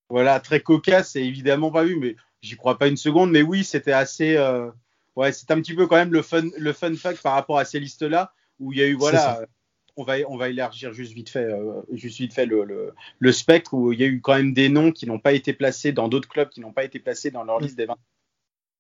voilà, 0.09 0.41
très 0.41 0.61
cocasse, 0.61 1.13
c'est 1.13 1.25
évidemment 1.25 1.71
pas 1.71 1.85
vu, 1.85 1.97
mais 1.97 2.17
j'y 2.43 2.57
crois 2.57 2.79
pas 2.79 2.87
une 2.87 2.97
seconde, 2.97 3.31
mais 3.31 3.43
oui, 3.43 3.65
c'était 3.65 3.93
assez. 3.93 4.37
Euh, 4.37 4.71
ouais, 5.17 5.33
c'est 5.33 5.51
un 5.51 5.61
petit 5.61 5.75
peu 5.75 5.87
quand 5.87 5.97
même 5.97 6.13
le 6.13 6.23
fun, 6.23 6.45
le 6.57 6.73
fun 6.73 6.95
fact 6.95 7.23
par 7.23 7.35
rapport 7.35 7.59
à 7.59 7.65
ces 7.65 7.81
listes-là, 7.81 8.33
où 8.61 8.73
il 8.73 8.79
y 8.79 8.83
a 8.83 8.87
eu, 8.87 8.95
voilà, 8.95 9.47
on 9.97 10.05
va, 10.05 10.17
on 10.29 10.37
va 10.37 10.49
élargir 10.49 10.93
juste 10.93 11.13
vite 11.13 11.31
fait, 11.31 11.45
euh, 11.45 11.83
juste 11.93 12.19
vite 12.19 12.35
fait 12.35 12.47
le, 12.47 12.65
le, 12.65 12.95
le, 13.19 13.33
spectre, 13.33 13.75
où 13.75 13.93
il 13.93 14.01
y 14.01 14.05
a 14.05 14.07
eu 14.07 14.21
quand 14.21 14.35
même 14.35 14.53
des 14.53 14.69
noms 14.69 14.93
qui 14.93 15.07
n'ont 15.07 15.19
pas 15.19 15.33
été 15.33 15.53
placés 15.53 15.93
dans 15.93 16.09
d'autres 16.09 16.29
clubs, 16.29 16.49
qui 16.49 16.61
n'ont 16.61 16.73
pas 16.73 16.85
été 16.85 16.99
placés 16.99 17.31
dans 17.31 17.45
leur 17.45 17.61
liste 17.61 17.77
des 17.77 17.87
20. 17.87 17.97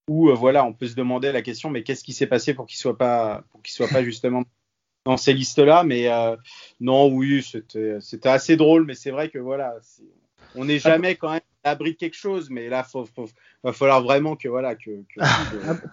Où, 0.08 0.30
euh, 0.30 0.34
voilà, 0.34 0.64
on 0.64 0.72
peut 0.72 0.86
se 0.86 0.94
demander 0.94 1.32
la 1.32 1.42
question, 1.42 1.70
mais 1.70 1.82
qu'est-ce 1.82 2.04
qui 2.04 2.12
s'est 2.12 2.26
passé 2.26 2.54
pour 2.54 2.66
qu'il 2.66 2.78
soit 2.78 2.98
pas, 2.98 3.44
pour 3.50 3.60
pas 3.90 4.04
justement 4.04 4.44
dans 5.04 5.16
ces 5.16 5.32
listes-là? 5.32 5.84
Mais 5.84 6.08
non, 6.80 7.08
oui, 7.08 7.42
c'était 7.42 8.28
assez 8.28 8.56
drôle, 8.56 8.84
mais 8.84 8.94
c'est 8.94 9.10
vrai 9.10 9.30
que 9.30 9.38
voilà, 9.38 9.76
on 10.54 10.64
n'est 10.66 10.78
jamais 10.78 11.16
quand 11.16 11.32
même 11.32 11.40
abri 11.64 11.92
de 11.92 11.96
quelque 11.96 12.16
chose, 12.16 12.50
mais 12.50 12.68
là, 12.68 12.86
il 12.94 13.24
va 13.64 13.72
falloir 13.72 14.02
vraiment 14.02 14.36
que 14.36 14.48
voilà 14.48 14.74
que. 14.74 15.02
Ah, 15.18 15.44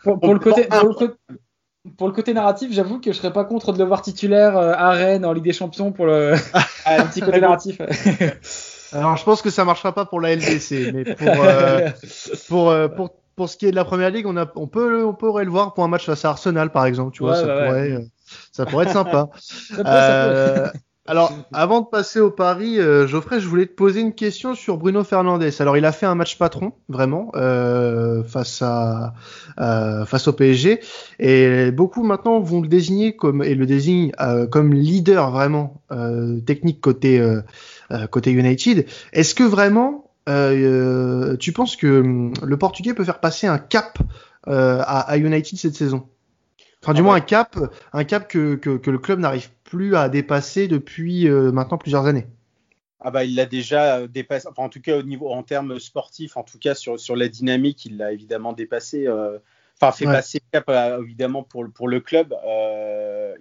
pour, 0.03 0.33
le 0.33 0.39
côté, 0.39 0.65
pour, 0.65 0.89
le 0.89 0.93
côté, 0.93 1.15
narratif, 2.33 2.71
j'avoue 2.71 2.99
que 2.99 3.11
je 3.11 3.17
serais 3.17 3.33
pas 3.33 3.45
contre 3.45 3.73
de 3.73 3.79
le 3.79 3.85
voir 3.85 4.01
titulaire 4.01 4.57
euh, 4.57 4.73
à 4.73 4.91
Rennes 4.91 5.25
en 5.25 5.33
Ligue 5.33 5.43
des 5.43 5.53
Champions 5.53 5.91
pour 5.91 6.05
le 6.05 6.33
un 6.85 7.05
petit 7.05 7.21
côté 7.21 7.41
narratif. 7.41 7.81
Alors, 8.93 9.17
je 9.17 9.23
pense 9.23 9.41
que 9.41 9.49
ça 9.49 9.65
marchera 9.65 9.93
pas 9.93 10.05
pour 10.05 10.21
la 10.21 10.35
LDC, 10.35 10.93
mais 10.93 11.03
pour 11.03 11.27
euh, 11.27 11.89
pour, 12.47 12.69
euh, 12.69 12.87
pour 12.87 13.09
pour 13.35 13.49
ce 13.49 13.57
qui 13.57 13.65
est 13.65 13.71
de 13.71 13.75
la 13.75 13.85
première 13.85 14.11
ligue, 14.11 14.27
on, 14.27 14.37
a, 14.37 14.45
on 14.55 14.67
peut 14.67 15.03
on 15.03 15.13
pourrait 15.13 15.43
le 15.43 15.49
voir 15.49 15.73
pour 15.73 15.83
un 15.83 15.87
match 15.87 16.05
face 16.05 16.23
à 16.23 16.29
Arsenal 16.29 16.71
par 16.71 16.85
exemple, 16.85 17.11
tu 17.13 17.23
vois, 17.23 17.35
ça, 17.35 17.41
pourrait, 17.41 18.05
ça 18.51 18.65
pourrait 18.67 18.85
être 18.85 18.93
sympa. 18.93 19.29
ça 19.39 20.71
alors, 21.05 21.33
avant 21.51 21.81
de 21.81 21.87
passer 21.87 22.21
au 22.21 22.31
pari, 22.31 22.79
euh, 22.79 23.07
Geoffrey, 23.07 23.41
je 23.41 23.47
voulais 23.49 23.65
te 23.65 23.73
poser 23.73 23.99
une 23.99 24.13
question 24.13 24.55
sur 24.55 24.77
Bruno 24.77 25.03
Fernandez. 25.03 25.51
Alors, 25.61 25.75
il 25.75 25.83
a 25.83 25.91
fait 25.91 26.05
un 26.05 26.15
match 26.15 26.37
patron, 26.37 26.71
vraiment, 26.87 27.29
euh, 27.35 28.23
face 28.23 28.61
à 28.61 29.13
euh, 29.59 30.05
face 30.05 30.29
au 30.29 30.33
PSG, 30.33 30.79
et 31.19 31.71
beaucoup 31.71 32.03
maintenant 32.03 32.39
vont 32.39 32.61
le 32.61 32.69
désigner 32.69 33.17
comme 33.17 33.43
et 33.43 33.53
le 33.53 33.65
désignent 33.65 34.13
euh, 34.21 34.47
comme 34.47 34.73
leader 34.73 35.29
vraiment 35.31 35.81
euh, 35.91 36.39
technique 36.39 36.79
côté 36.79 37.21
côté 38.09 38.31
United. 38.31 38.85
Est-ce 39.11 39.35
que 39.35 39.43
vraiment 39.43 40.09
tu 40.25 41.51
penses 41.51 41.75
que 41.75 41.99
hum, 41.99 42.33
le 42.41 42.57
Portugais 42.57 42.93
peut 42.93 43.03
faire 43.03 43.19
passer 43.19 43.45
un 43.45 43.57
cap 43.57 43.97
à, 44.47 45.01
à 45.01 45.17
United 45.17 45.59
cette 45.59 45.75
saison? 45.75 46.07
Enfin, 46.81 46.93
du 46.93 47.01
ah 47.01 47.03
moins 47.03 47.15
un 47.15 47.21
cap, 47.21 47.57
un 47.93 48.03
cap 48.03 48.29
que, 48.29 48.55
que, 48.55 48.77
que 48.77 48.91
le 48.91 48.97
club 48.99 49.19
n'arrive 49.19 49.49
plus 49.73 49.95
à 49.95 50.07
dépasser 50.07 50.67
depuis 50.67 51.27
euh, 51.27 51.51
maintenant 51.51 51.79
plusieurs 51.79 52.05
années. 52.05 52.27
Ah 52.99 53.09
bah 53.09 53.23
il 53.23 53.33
l'a 53.33 53.47
déjà 53.47 53.97
euh, 53.97 54.07
dépassé, 54.07 54.47
enfin, 54.47 54.61
en 54.61 54.69
tout 54.69 54.81
cas 54.81 54.99
au 54.99 55.01
niveau 55.01 55.31
en 55.31 55.41
termes 55.41 55.79
sportifs, 55.79 56.37
en 56.37 56.43
tout 56.43 56.59
cas 56.59 56.75
sur, 56.75 56.99
sur 56.99 57.15
la 57.15 57.27
dynamique, 57.27 57.83
il 57.85 57.97
l'a 57.97 58.11
évidemment 58.11 58.53
dépassé. 58.53 59.07
Euh, 59.07 59.39
enfin 59.81 59.91
fait 59.91 60.05
passer 60.05 60.41
cap 60.51 60.69
évidemment 61.01 61.41
pour, 61.41 61.65
pour 61.73 61.87
le 61.87 61.99
club. 62.01 62.35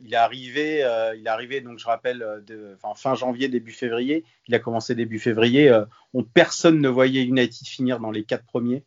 il 0.03 0.15
est 0.15 0.17
arrivé, 0.17 0.79
il 1.17 1.27
est 1.27 1.29
arrivé 1.29 1.61
donc 1.61 1.79
je 1.79 1.85
rappelle 1.85 2.25
de, 2.47 2.79
fin 2.97 3.15
janvier 3.15 3.49
début 3.49 3.73
février. 3.73 4.25
Il 4.49 4.55
a 4.55 4.59
commencé 4.59 4.95
début 4.95 5.19
février. 5.19 5.71
on 6.15 6.25
personne 6.25 6.81
ne 6.81 6.89
voyait 6.89 7.23
United 7.23 7.69
finir 7.69 8.01
dans 8.01 8.11
les 8.11 8.25
quatre 8.25 8.45
premiers, 8.47 8.85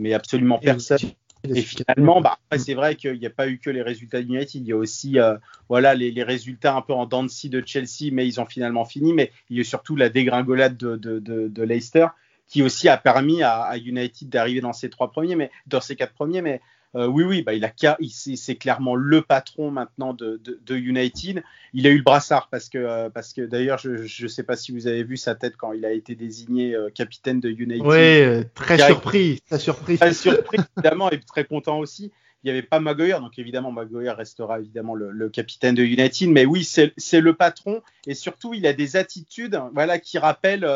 mais 0.00 0.14
absolument 0.14 0.58
personne. 0.58 0.98
Et 1.44 1.62
finalement, 1.62 2.20
bah, 2.20 2.38
c'est 2.56 2.74
vrai 2.74 2.96
qu'il 2.96 3.18
n'y 3.18 3.26
a 3.26 3.30
pas 3.30 3.48
eu 3.48 3.58
que 3.58 3.70
les 3.70 3.82
résultats 3.82 4.20
d'United, 4.22 4.62
il 4.62 4.68
y 4.68 4.72
a 4.72 4.76
aussi 4.76 5.18
euh, 5.18 5.36
voilà, 5.68 5.94
les, 5.94 6.10
les, 6.10 6.22
résultats 6.22 6.74
un 6.74 6.82
peu 6.82 6.92
en 6.92 7.06
dents 7.06 7.24
de 7.24 7.62
Chelsea, 7.64 8.10
mais 8.12 8.26
ils 8.26 8.40
ont 8.40 8.46
finalement 8.46 8.84
fini. 8.84 9.12
Mais 9.12 9.30
il 9.50 9.58
y 9.58 9.60
a 9.60 9.64
surtout 9.64 9.96
la 9.96 10.08
dégringolade 10.08 10.76
de, 10.76 10.96
de, 10.96 11.18
de, 11.18 11.48
de 11.48 11.62
Leicester 11.62 12.06
qui 12.48 12.62
aussi 12.62 12.88
a 12.88 12.96
permis 12.96 13.42
à, 13.42 13.60
à 13.60 13.76
United 13.76 14.28
d'arriver 14.28 14.60
dans 14.60 14.72
ces 14.72 14.88
trois 14.88 15.10
premiers, 15.10 15.36
mais 15.36 15.50
dans 15.66 15.80
ces 15.80 15.96
quatre 15.96 16.14
premiers. 16.14 16.42
Mais 16.42 16.60
euh, 16.94 17.06
oui, 17.06 17.24
oui, 17.24 17.42
bah, 17.42 17.52
il 17.52 17.64
a, 17.64 17.72
c'est 18.08 18.56
clairement 18.56 18.94
le 18.94 19.20
patron 19.20 19.70
maintenant 19.70 20.14
de, 20.14 20.40
de, 20.42 20.76
United. 20.76 21.42
Il 21.74 21.86
a 21.86 21.90
eu 21.90 21.98
le 21.98 22.02
brassard 22.02 22.48
parce 22.50 22.70
que, 22.70 22.78
euh, 22.78 23.10
parce 23.10 23.34
que 23.34 23.42
d'ailleurs, 23.42 23.78
je 23.78 24.22
ne 24.22 24.28
sais 24.28 24.42
pas 24.42 24.56
si 24.56 24.72
vous 24.72 24.86
avez 24.86 25.04
vu 25.04 25.16
sa 25.18 25.34
tête 25.34 25.56
quand 25.56 25.72
il 25.72 25.84
a 25.84 25.92
été 25.92 26.14
désigné 26.14 26.74
euh, 26.74 26.88
capitaine 26.88 27.40
de 27.40 27.50
United. 27.50 27.86
Oui, 27.86 28.44
très 28.54 28.78
surpris, 28.78 29.42
très 29.46 29.58
surpris. 29.58 29.98
Très 29.98 30.14
surpris, 30.14 30.58
évidemment, 30.76 31.10
et 31.10 31.20
très 31.20 31.44
content 31.44 31.78
aussi. 31.78 32.10
il 32.42 32.46
n'y 32.46 32.50
avait 32.50 32.62
pas 32.62 32.80
Maguire, 32.80 33.20
donc 33.20 33.38
évidemment 33.38 33.70
Maguire 33.70 34.16
restera 34.16 34.58
évidemment 34.58 34.94
le, 34.94 35.28
capitaine 35.28 35.74
de 35.74 35.82
United, 35.82 36.30
mais 36.30 36.46
oui, 36.46 36.64
c'est 36.64 37.20
le 37.20 37.34
patron 37.34 37.82
et 38.06 38.14
surtout 38.14 38.54
il 38.54 38.66
a 38.66 38.72
des 38.72 38.96
attitudes 38.96 39.60
voilà, 39.74 39.98
qui 39.98 40.16
rappellent, 40.16 40.66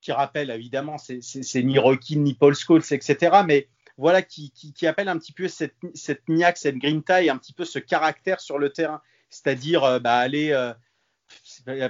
qui 0.00 0.12
rappellent 0.12 0.50
évidemment, 0.50 0.98
c'est 0.98 1.62
ni 1.64 1.80
Rocky 1.80 2.16
ni 2.16 2.34
Paul 2.34 2.54
Scholes, 2.54 2.84
etc. 2.92 3.42
Mais 3.44 3.66
voilà, 3.98 4.22
qui, 4.22 4.52
qui, 4.52 4.86
appelle 4.86 5.08
un 5.08 5.18
petit 5.18 5.32
peu 5.32 5.48
cette, 5.48 5.74
cette 5.94 6.28
niaque, 6.28 6.58
cette 6.58 6.76
grinta 6.76 7.22
et 7.22 7.30
un 7.30 7.36
petit 7.36 7.52
peu 7.52 7.64
ce 7.64 7.78
caractère 7.78 8.40
sur 8.40 8.58
le 8.58 8.70
terrain, 8.70 9.02
c'est-à-dire 9.30 9.84
euh, 9.84 9.98
bah, 9.98 10.16
aller. 10.16 10.52
Euh, 10.52 10.72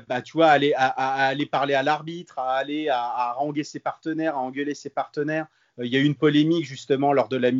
bah, 0.08 0.22
tu 0.22 0.34
vois, 0.34 0.50
aller, 0.50 0.72
aller 0.76 1.46
parler 1.46 1.74
à 1.74 1.82
l'arbitre, 1.82 2.38
à 2.38 2.54
aller 2.54 2.88
à, 2.88 3.32
ranger 3.32 3.64
ses 3.64 3.80
partenaires, 3.80 4.36
à 4.36 4.38
engueuler 4.38 4.74
ses 4.74 4.88
partenaires, 4.88 5.48
euh, 5.78 5.86
il 5.86 5.92
y 5.92 5.96
a 5.96 6.00
eu 6.00 6.04
une 6.04 6.14
polémique 6.14 6.64
justement 6.64 7.12
lors 7.12 7.28
de 7.28 7.36
la, 7.36 7.50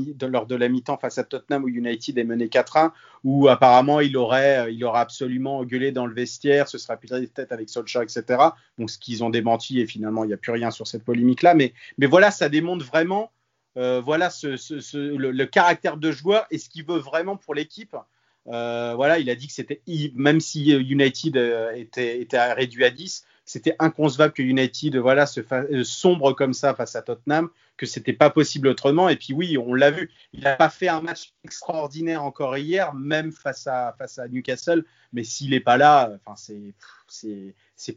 mi-temps 0.69 0.99
face 0.99 1.19
à 1.19 1.25
Tottenham 1.25 1.65
où 1.65 1.69
United 1.69 2.19
est 2.19 2.25
mené 2.25 2.47
4-1, 2.47 2.93
où 3.25 3.49
apparemment 3.49 4.01
il 4.01 4.17
aurait, 4.17 4.67
euh, 4.67 4.71
il 4.71 4.85
aurait 4.85 5.01
absolument 5.01 5.65
gueulé 5.65 5.93
dans 5.93 6.07
le 6.07 6.15
vestiaire, 6.15 6.69
ce 6.69 6.79
sera 6.79 6.97
peut-être 6.97 7.53
avec 7.53 7.69
Solskjaer, 7.69 8.03
etc. 8.03 8.25
Donc 8.79 8.91
ce 8.91 8.99
qu'ils 8.99 9.25
ont 9.25 9.31
démenti 9.31 9.81
et 9.81 9.87
finalement 9.87 10.25
il 10.25 10.29
n'y 10.29 10.35
a 10.35 10.39
plus 10.39 10.53
rien 10.53 10.71
sur 10.71 10.87
cette 10.87 11.05
polémique-là. 11.05 11.55
Mais, 11.55 11.73
mais 11.99 12.07
voilà, 12.07 12.31
ça 12.31 12.49
démontre 12.49 12.85
vraiment 12.85 13.33
euh, 13.77 14.01
voilà 14.01 14.31
le, 14.43 15.45
caractère 15.45 15.97
de 15.97 16.13
joueur 16.13 16.47
et 16.51 16.59
ce 16.59 16.69
qu'il 16.69 16.85
veut 16.85 16.99
vraiment 16.99 17.37
pour 17.37 17.55
l'équipe. 17.55 17.97
voilà, 18.47 19.19
il 19.19 19.31
a 19.31 19.35
dit 19.35 19.47
que 19.47 19.53
c'était 19.53 19.83
même 20.15 20.41
si 20.41 20.71
United 20.73 21.37
était, 21.75 22.21
était 22.21 22.53
réduit 22.53 22.85
à 22.85 22.91
10, 22.91 23.25
c'était 23.45 23.75
inconcevable 23.79 24.33
que 24.35 24.43
United 24.43 24.97
voilà 24.97 25.27
se 25.27 25.43
sombre 25.85 26.33
comme 26.33 26.55
ça 26.55 26.75
face 26.75 26.97
à 26.97 27.03
Tottenham 27.03 27.51
que 27.77 27.87
c'était 27.87 28.13
pas 28.13 28.31
possible 28.31 28.69
autrement. 28.69 29.09
Et 29.09 29.17
puis 29.17 29.33
oui, 29.33 29.59
on 29.59 29.75
l'a 29.75 29.91
vu, 29.91 30.11
il 30.33 30.45
n'a 30.45 30.57
pas 30.57 30.71
fait 30.71 30.89
un 30.89 31.01
match 31.01 31.33
extraordinaire 31.45 32.23
encore 32.23 32.57
hier, 32.57 32.95
même 32.95 33.33
face 33.33 33.67
à 33.67 33.95
Newcastle. 34.31 34.85
Mais 35.13 35.25
s'il 35.25 35.51
n'est 35.51 35.61
pas 35.61 35.77
là, 35.77 36.13
enfin 36.25 36.37
c'est 36.37 36.75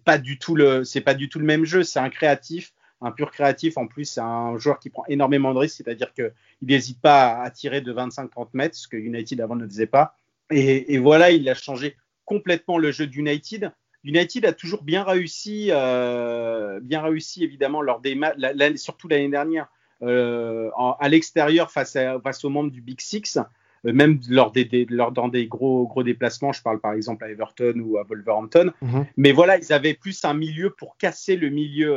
pas 0.04 0.18
c'est 0.80 1.02
pas 1.02 1.14
du 1.14 1.30
tout 1.30 1.40
le 1.40 1.46
même 1.46 1.66
jeu. 1.66 1.84
C'est 1.84 2.00
un 2.00 2.10
créatif, 2.10 2.74
un 3.06 3.12
pur 3.12 3.32
créatif. 3.32 3.78
En 3.78 3.88
plus, 3.88 4.06
c'est 4.06 4.22
un 4.22 4.58
joueur 4.58 4.80
qui 4.80 4.89
prend 4.89 5.04
énormément 5.08 5.54
de 5.54 5.60
risques, 5.60 5.78
c'est-à-dire 5.78 6.13
que 6.13 6.34
il 6.62 6.68
n'hésite 6.68 7.00
pas 7.00 7.41
à 7.41 7.50
tirer 7.52 7.82
de 7.82 7.94
25-30 7.94 8.50
mètres, 8.54 8.76
ce 8.76 8.88
que 8.88 8.98
United 8.98 9.39
avant 9.39 9.56
ne 9.56 9.68
faisait 9.68 9.88
pas. 9.88 10.15
Et, 10.52 10.98
voilà, 11.00 11.32
il 11.32 11.48
a 11.50 11.56
changé 11.56 11.96
complètement 12.26 12.78
le 12.78 12.91
jeu 12.91 13.08
d'United. 13.08 13.72
United 14.04 14.46
a 14.46 14.54
toujours 14.54 14.84
bien 14.84 15.04
réussi, 15.04 15.70
euh, 15.72 16.80
bien 16.82 17.02
réussi 17.02 17.44
évidemment 17.44 17.82
lors 17.82 18.00
des 18.00 18.20
surtout 18.76 19.08
l'année 19.08 19.30
dernière, 19.30 19.68
euh, 20.04 20.70
à 21.00 21.10
l'extérieur 21.10 21.72
face, 21.72 21.98
face 22.24 22.46
aux 22.46 22.50
membres 22.50 22.70
du 22.70 22.82
Big 22.82 23.02
Six, 23.02 23.39
même 23.93 24.19
lors, 24.30 24.52
des, 24.52 24.88
lors 24.89 25.12
dans 25.12 25.28
des 25.28 25.48
gros, 25.48 25.88
gros 25.88 26.04
déplacements. 26.04 26.52
Je 26.52 26.62
parle 26.62 26.80
par 26.80 26.93
exemple 26.93 27.24
à 27.24 27.30
Everton 27.30 27.80
ou 27.80 27.98
à 27.98 28.04
Wolverhampton. 28.04 28.71
Mhm. 28.82 29.06
Mais 29.17 29.32
voilà, 29.32 29.58
ils 29.58 29.71
avaient 29.74 29.93
plus 29.93 30.24
un 30.26 30.34
milieu 30.34 30.71
pour 30.71 30.98
casser 30.98 31.36
le 31.36 31.50
milieu, 31.50 31.93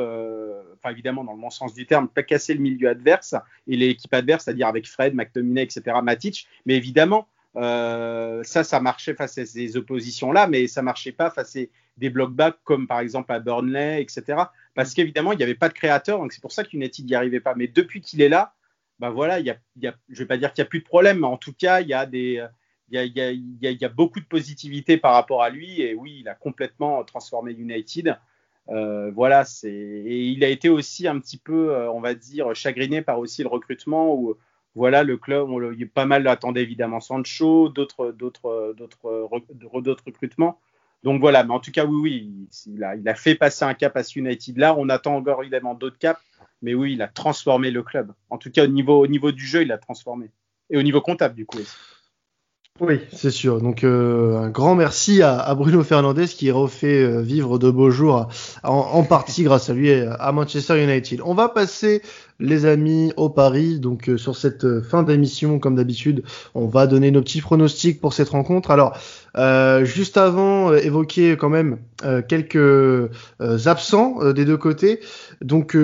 enfin 0.74 0.90
évidemment 0.90 1.24
dans 1.24 1.34
le 1.34 1.40
bon 1.40 1.50
sens 1.50 1.74
du 1.74 1.86
terme, 1.86 2.08
pas 2.08 2.22
casser 2.22 2.54
le 2.54 2.60
milieu 2.60 2.88
adverse 2.88 3.34
et 3.66 3.76
l'équipe 3.76 4.12
adverse, 4.12 4.44
c'est-à-dire 4.44 4.66
avec 4.66 4.86
Fred, 4.86 5.14
McTominay, 5.14 5.62
etc., 5.62 5.82
Matic. 6.02 6.48
Mais 6.66 6.74
évidemment, 6.74 7.28
ça, 7.54 8.42
ça 8.64 8.80
marchait 8.80 9.14
face 9.14 9.38
à 9.38 9.46
ces 9.46 9.76
oppositions-là, 9.76 10.46
mais 10.46 10.66
ça 10.66 10.82
marchait 10.82 11.12
pas 11.12 11.30
face 11.30 11.56
à 11.56 11.60
des 11.98 12.10
block 12.10 12.32
back 12.32 12.56
comme 12.64 12.86
par 12.86 13.00
exemple 13.00 13.32
à 13.32 13.40
Burnley, 13.40 14.00
etc. 14.00 14.42
Parce 14.74 14.94
qu'évidemment, 14.94 15.32
il 15.32 15.38
n'y 15.38 15.42
avait 15.42 15.54
pas 15.54 15.68
de 15.68 15.74
créateur, 15.74 16.18
donc 16.18 16.32
c'est 16.32 16.40
pour 16.40 16.52
ça 16.52 16.64
qu'United 16.64 17.04
n'y 17.04 17.14
arrivait 17.14 17.40
pas. 17.40 17.54
Mais 17.54 17.66
depuis 17.66 18.00
qu'il 18.00 18.22
est 18.22 18.28
là, 18.28 18.54
bah 18.98 19.10
voilà, 19.10 19.38
il 19.40 19.46
y 19.46 19.50
a, 19.50 19.58
je 19.80 19.88
ne 19.88 20.16
vais 20.18 20.26
pas 20.26 20.36
dire 20.36 20.52
qu'il 20.52 20.62
n'y 20.62 20.66
a 20.66 20.70
plus 20.70 20.80
de 20.80 20.84
problème, 20.84 21.20
mais 21.20 21.26
en 21.26 21.36
tout 21.36 21.52
cas, 21.52 21.80
il 21.80 21.88
y 21.88 21.94
a 21.94 22.04
des, 22.06 22.44
il 22.90 22.96
y 22.96 23.20
a, 23.20 23.30
il 23.30 23.58
y 23.60 23.84
a, 23.84 23.88
beaucoup 23.88 24.20
de 24.20 24.24
positivité 24.24 24.96
par 24.96 25.12
rapport 25.12 25.42
à 25.42 25.50
lui. 25.50 25.80
Et 25.80 25.94
oui, 25.94 26.18
il 26.20 26.28
a 26.28 26.34
complètement 26.34 27.04
transformé 27.04 27.52
United. 27.52 28.16
Euh, 28.70 29.10
voilà, 29.12 29.44
et 29.64 30.26
il 30.26 30.44
a 30.44 30.48
été 30.48 30.68
aussi 30.68 31.08
un 31.08 31.18
petit 31.20 31.38
peu, 31.38 31.74
euh, 31.74 31.90
on 31.90 32.00
va 32.00 32.14
dire, 32.14 32.54
chagriné 32.54 33.00
par 33.00 33.18
aussi 33.18 33.42
le 33.42 33.48
recrutement 33.48 34.14
où 34.14 34.36
voilà 34.74 35.02
le 35.04 35.16
club, 35.16 35.48
on, 35.48 35.72
il 35.72 35.88
pas 35.88 36.04
mal 36.04 36.26
attendait 36.28 36.62
évidemment 36.62 37.00
Sancho, 37.00 37.70
d'autres 37.70 38.12
d'autres 38.12 38.78
recrutements. 40.06 40.60
Donc 41.04 41.20
voilà, 41.20 41.44
mais 41.44 41.54
en 41.54 41.60
tout 41.60 41.70
cas, 41.70 41.84
oui, 41.84 42.00
oui, 42.02 42.48
il 42.66 43.08
a, 43.08 43.14
fait 43.14 43.34
passer 43.34 43.64
un 43.64 43.74
cap 43.74 43.96
à 43.96 44.02
ce 44.02 44.18
United-là. 44.18 44.74
On 44.76 44.88
attend 44.88 45.16
encore 45.16 45.42
évidemment 45.42 45.74
d'autres 45.74 45.98
caps, 45.98 46.20
mais 46.60 46.74
oui, 46.74 46.94
il 46.94 47.02
a 47.02 47.08
transformé 47.08 47.70
le 47.70 47.82
club. 47.82 48.12
En 48.30 48.38
tout 48.38 48.50
cas, 48.50 48.64
au 48.64 48.68
niveau, 48.68 49.00
au 49.00 49.06
niveau 49.06 49.30
du 49.30 49.46
jeu, 49.46 49.62
il 49.62 49.72
a 49.72 49.78
transformé. 49.78 50.30
Et 50.70 50.76
au 50.76 50.82
niveau 50.82 51.00
comptable, 51.00 51.34
du 51.34 51.46
coup. 51.46 51.58
Oui, 52.80 53.00
c'est 53.12 53.32
sûr. 53.32 53.60
Donc 53.60 53.82
euh, 53.82 54.38
un 54.38 54.50
grand 54.50 54.76
merci 54.76 55.20
à, 55.20 55.52
Bruno 55.56 55.82
Fernandez 55.82 56.26
qui 56.26 56.52
refait 56.52 57.02
euh, 57.02 57.20
vivre 57.20 57.58
de 57.58 57.70
beaux 57.70 57.90
jours 57.90 58.28
en, 58.62 59.02
partie 59.02 59.42
grâce 59.42 59.68
à 59.68 59.74
lui 59.74 59.90
à 59.92 60.32
Manchester 60.32 60.82
United. 60.82 61.20
On 61.24 61.34
va 61.34 61.48
passer 61.48 62.02
les 62.38 62.66
amis 62.66 63.12
au 63.16 63.30
Paris. 63.30 63.80
Donc 63.80 64.08
euh, 64.08 64.16
sur 64.16 64.36
cette 64.36 64.80
fin 64.82 65.02
d'émission, 65.02 65.58
comme 65.58 65.74
d'habitude, 65.74 66.22
on 66.54 66.66
va 66.66 66.86
donner 66.86 67.10
nos 67.10 67.20
petits 67.20 67.40
pronostics 67.40 68.00
pour 68.00 68.12
cette 68.12 68.28
rencontre. 68.28 68.70
Alors 68.70 68.96
juste 69.84 70.16
avant, 70.16 70.72
évoquer 70.72 71.36
quand 71.36 71.48
même 71.48 71.78
quelques 72.28 73.10
absents 73.40 74.32
des 74.32 74.44
deux 74.44 74.56
côtés. 74.56 75.00
Donc 75.40 75.76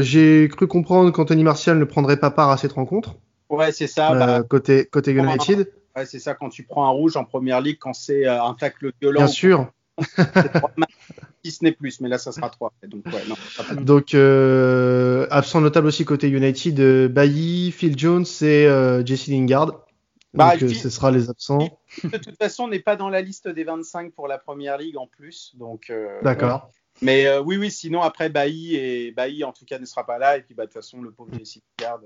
j'ai 0.00 0.48
cru 0.48 0.66
comprendre 0.68 1.10
qu'Anthony 1.10 1.42
Martial 1.42 1.78
ne 1.78 1.84
prendrait 1.84 2.18
pas 2.18 2.30
part 2.30 2.50
à 2.50 2.56
cette 2.56 2.72
rencontre. 2.72 3.16
Ouais, 3.50 3.72
c'est 3.72 3.86
ça. 3.86 4.14
Bah, 4.14 4.42
côté 4.42 4.86
côté 4.86 5.12
United. 5.12 5.68
Ouais, 5.96 6.06
c'est 6.06 6.18
ça, 6.18 6.34
quand 6.34 6.48
tu 6.48 6.64
prends 6.64 6.86
un 6.86 6.90
rouge 6.90 7.16
en 7.16 7.24
première 7.24 7.60
ligue, 7.60 7.78
quand 7.78 7.92
c'est 7.92 8.26
euh, 8.26 8.42
un 8.42 8.54
tacle 8.54 8.92
violent. 9.00 9.20
Bien 9.20 9.28
sûr. 9.28 9.72
si 11.44 11.52
ce 11.52 11.64
n'est 11.64 11.72
plus, 11.72 12.00
mais 12.00 12.08
là, 12.08 12.18
ça 12.18 12.32
sera 12.32 12.50
3. 12.50 12.72
Donc, 12.88 13.04
ouais, 13.06 13.22
non, 13.28 13.82
Donc 13.82 14.14
euh, 14.14 15.26
absent 15.30 15.60
notable 15.60 15.86
aussi 15.86 16.04
côté 16.04 16.28
United, 16.28 16.80
euh, 16.80 17.08
Bailly, 17.08 17.70
Phil 17.70 17.98
Jones 17.98 18.24
et 18.40 18.66
euh, 18.66 19.04
Jesse 19.04 19.28
Lingard. 19.28 19.86
Bah, 20.32 20.56
donc 20.56 20.70
ce 20.70 20.90
sera 20.90 21.12
les 21.12 21.30
absents. 21.30 21.58
De 22.02 22.18
toute 22.18 22.36
façon, 22.36 22.64
on 22.64 22.68
n'est 22.68 22.80
pas 22.80 22.96
dans 22.96 23.08
la 23.08 23.20
liste 23.20 23.46
des 23.48 23.62
25 23.62 24.12
pour 24.12 24.26
la 24.26 24.38
première 24.38 24.78
ligue 24.78 24.96
en 24.96 25.06
plus. 25.06 25.54
Donc, 25.56 25.92
D'accord. 26.22 26.70
Mais 27.02 27.38
oui, 27.38 27.56
oui, 27.56 27.70
sinon 27.70 28.02
après 28.02 28.30
Bailly 28.30 28.74
et 28.74 29.12
Bailly 29.12 29.44
en 29.44 29.52
tout 29.52 29.64
cas 29.64 29.78
ne 29.78 29.84
sera 29.84 30.04
pas 30.04 30.18
là. 30.18 30.36
Et 30.36 30.42
puis 30.42 30.54
bah, 30.54 30.64
de 30.64 30.72
toute 30.72 30.74
façon, 30.74 31.02
le 31.02 31.12
pauvre 31.12 31.30
Jesse 31.38 31.60
Lingard 31.78 32.00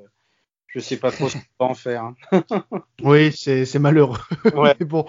je 0.68 0.80
sais 0.80 0.98
pas 0.98 1.10
trop 1.10 1.28
ce 1.28 1.36
qu'on 1.38 1.64
va 1.64 1.70
en 1.70 1.74
faire. 1.74 2.04
Hein. 2.04 2.14
oui, 3.02 3.32
c'est 3.32 3.78
malheureux. 3.78 4.18
Ouais. 4.54 4.74
bon, 4.80 5.06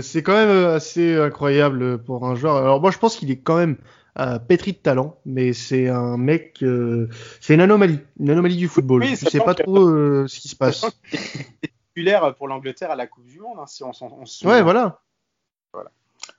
c'est 0.00 0.22
quand 0.22 0.34
même 0.34 0.66
assez 0.66 1.16
incroyable 1.16 2.02
pour 2.02 2.26
un 2.26 2.34
joueur. 2.34 2.56
Alors 2.56 2.80
moi, 2.80 2.90
je 2.90 2.98
pense 2.98 3.16
qu'il 3.16 3.30
est 3.30 3.40
quand 3.40 3.56
même 3.56 3.76
euh, 4.18 4.38
pétri 4.38 4.72
de 4.72 4.78
talent, 4.78 5.18
mais 5.26 5.52
c'est 5.52 5.88
un 5.88 6.16
mec, 6.16 6.62
euh, 6.62 7.08
c'est 7.40 7.54
une 7.54 7.60
anomalie, 7.60 7.98
une 8.18 8.30
anomalie 8.30 8.56
du 8.56 8.68
football. 8.68 9.02
Oui, 9.02 9.16
je 9.16 9.28
sais 9.28 9.40
pas 9.40 9.54
trop 9.54 9.88
euh, 9.88 10.26
ce 10.26 10.40
qui 10.40 10.48
se 10.48 10.56
passe. 10.56 10.86
C'est 11.10 11.72
titulaire 11.88 12.34
pour 12.36 12.48
l'Angleterre 12.48 12.90
à 12.90 12.96
la 12.96 13.06
Coupe 13.06 13.26
du 13.26 13.40
Monde, 13.40 13.58
hein, 13.60 13.66
si 13.66 13.82
on, 13.82 13.90
on, 14.00 14.24
Ouais, 14.48 14.62
voilà. 14.62 15.02
Voilà. 15.74 15.90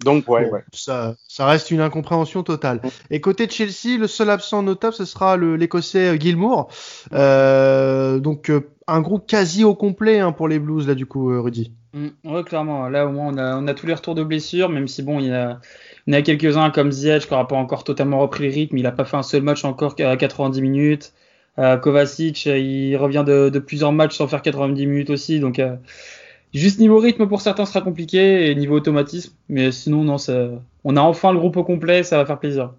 Donc, 0.03 0.29
ouais, 0.29 0.49
ouais. 0.49 0.63
Ça, 0.73 1.15
ça 1.27 1.45
reste 1.47 1.71
une 1.71 1.81
incompréhension 1.81 2.43
totale. 2.43 2.81
Et 3.09 3.19
côté 3.19 3.47
de 3.47 3.51
Chelsea, 3.51 3.97
le 3.99 4.07
seul 4.07 4.29
absent 4.29 4.61
notable, 4.61 4.93
ce 4.93 5.05
sera 5.05 5.37
l'Écossais 5.37 6.09
euh, 6.09 6.19
Gilmour. 6.19 6.69
Euh, 7.13 8.19
donc, 8.19 8.49
euh, 8.49 8.69
un 8.87 9.01
groupe 9.01 9.25
quasi 9.27 9.63
au 9.63 9.73
complet 9.73 10.19
hein, 10.19 10.31
pour 10.31 10.47
les 10.47 10.59
Blues, 10.59 10.87
là, 10.87 10.93
du 10.93 11.07
coup, 11.07 11.41
Rudy. 11.41 11.71
Mm, 11.93 12.07
ouais, 12.25 12.43
clairement. 12.43 12.87
Là, 12.89 13.07
au 13.07 13.11
moins, 13.11 13.33
on 13.33 13.37
a, 13.37 13.57
on 13.57 13.67
a 13.67 13.73
tous 13.73 13.87
les 13.87 13.93
retours 13.95 14.13
de 14.13 14.23
blessures, 14.23 14.69
même 14.69 14.87
si, 14.87 15.01
bon, 15.01 15.19
il 15.19 15.27
y 15.27 15.31
a, 15.31 15.59
il 16.05 16.13
y 16.13 16.17
a 16.17 16.21
quelques-uns 16.21 16.69
comme 16.69 16.91
Ziyech 16.91 17.25
qui 17.25 17.31
n'aura 17.31 17.47
pas 17.47 17.55
encore 17.55 17.83
totalement 17.83 18.19
repris 18.19 18.45
le 18.45 18.53
rythme. 18.53 18.77
Il 18.77 18.83
n'a 18.83 18.91
pas 18.91 19.05
fait 19.05 19.17
un 19.17 19.23
seul 19.23 19.41
match 19.41 19.65
encore 19.65 19.95
à 19.99 20.15
90 20.15 20.61
minutes. 20.61 21.13
Kovacic, 21.81 22.45
il 22.45 22.95
revient 22.97 23.23
de, 23.25 23.49
de, 23.49 23.57
plusieurs 23.57 23.91
matchs 23.91 24.15
sans 24.15 24.27
faire 24.27 24.43
90 24.43 24.85
minutes 24.85 25.09
aussi. 25.09 25.39
Donc, 25.39 25.59
Juste 26.53 26.79
niveau 26.79 26.99
rythme 26.99 27.27
pour 27.27 27.41
certains 27.41 27.65
sera 27.65 27.81
compliqué 27.81 28.49
et 28.49 28.55
niveau 28.55 28.75
automatisme, 28.75 29.33
mais 29.49 29.71
sinon 29.71 30.03
non, 30.03 30.17
ça... 30.17 30.49
on 30.83 30.95
a 30.95 31.01
enfin 31.01 31.31
le 31.31 31.39
groupe 31.39 31.57
au 31.57 31.63
complet, 31.63 32.03
ça 32.03 32.17
va 32.17 32.25
faire 32.25 32.39
plaisir. 32.39 32.71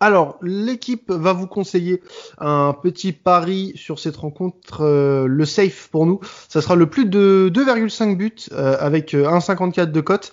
Alors, 0.00 0.38
l'équipe 0.42 1.10
va 1.10 1.32
vous 1.32 1.48
conseiller 1.48 2.02
un 2.38 2.72
petit 2.72 3.12
pari 3.12 3.72
sur 3.74 3.98
cette 3.98 4.16
rencontre, 4.16 4.82
euh, 4.82 5.26
le 5.26 5.44
safe 5.44 5.88
pour 5.90 6.06
nous. 6.06 6.20
Ça 6.48 6.62
sera 6.62 6.76
le 6.76 6.88
plus 6.88 7.06
de 7.06 7.50
2,5 7.52 8.16
buts 8.16 8.32
euh, 8.52 8.76
avec 8.78 9.12
1,54 9.12 9.80
euh, 9.80 9.86
de 9.86 10.00
cote. 10.00 10.32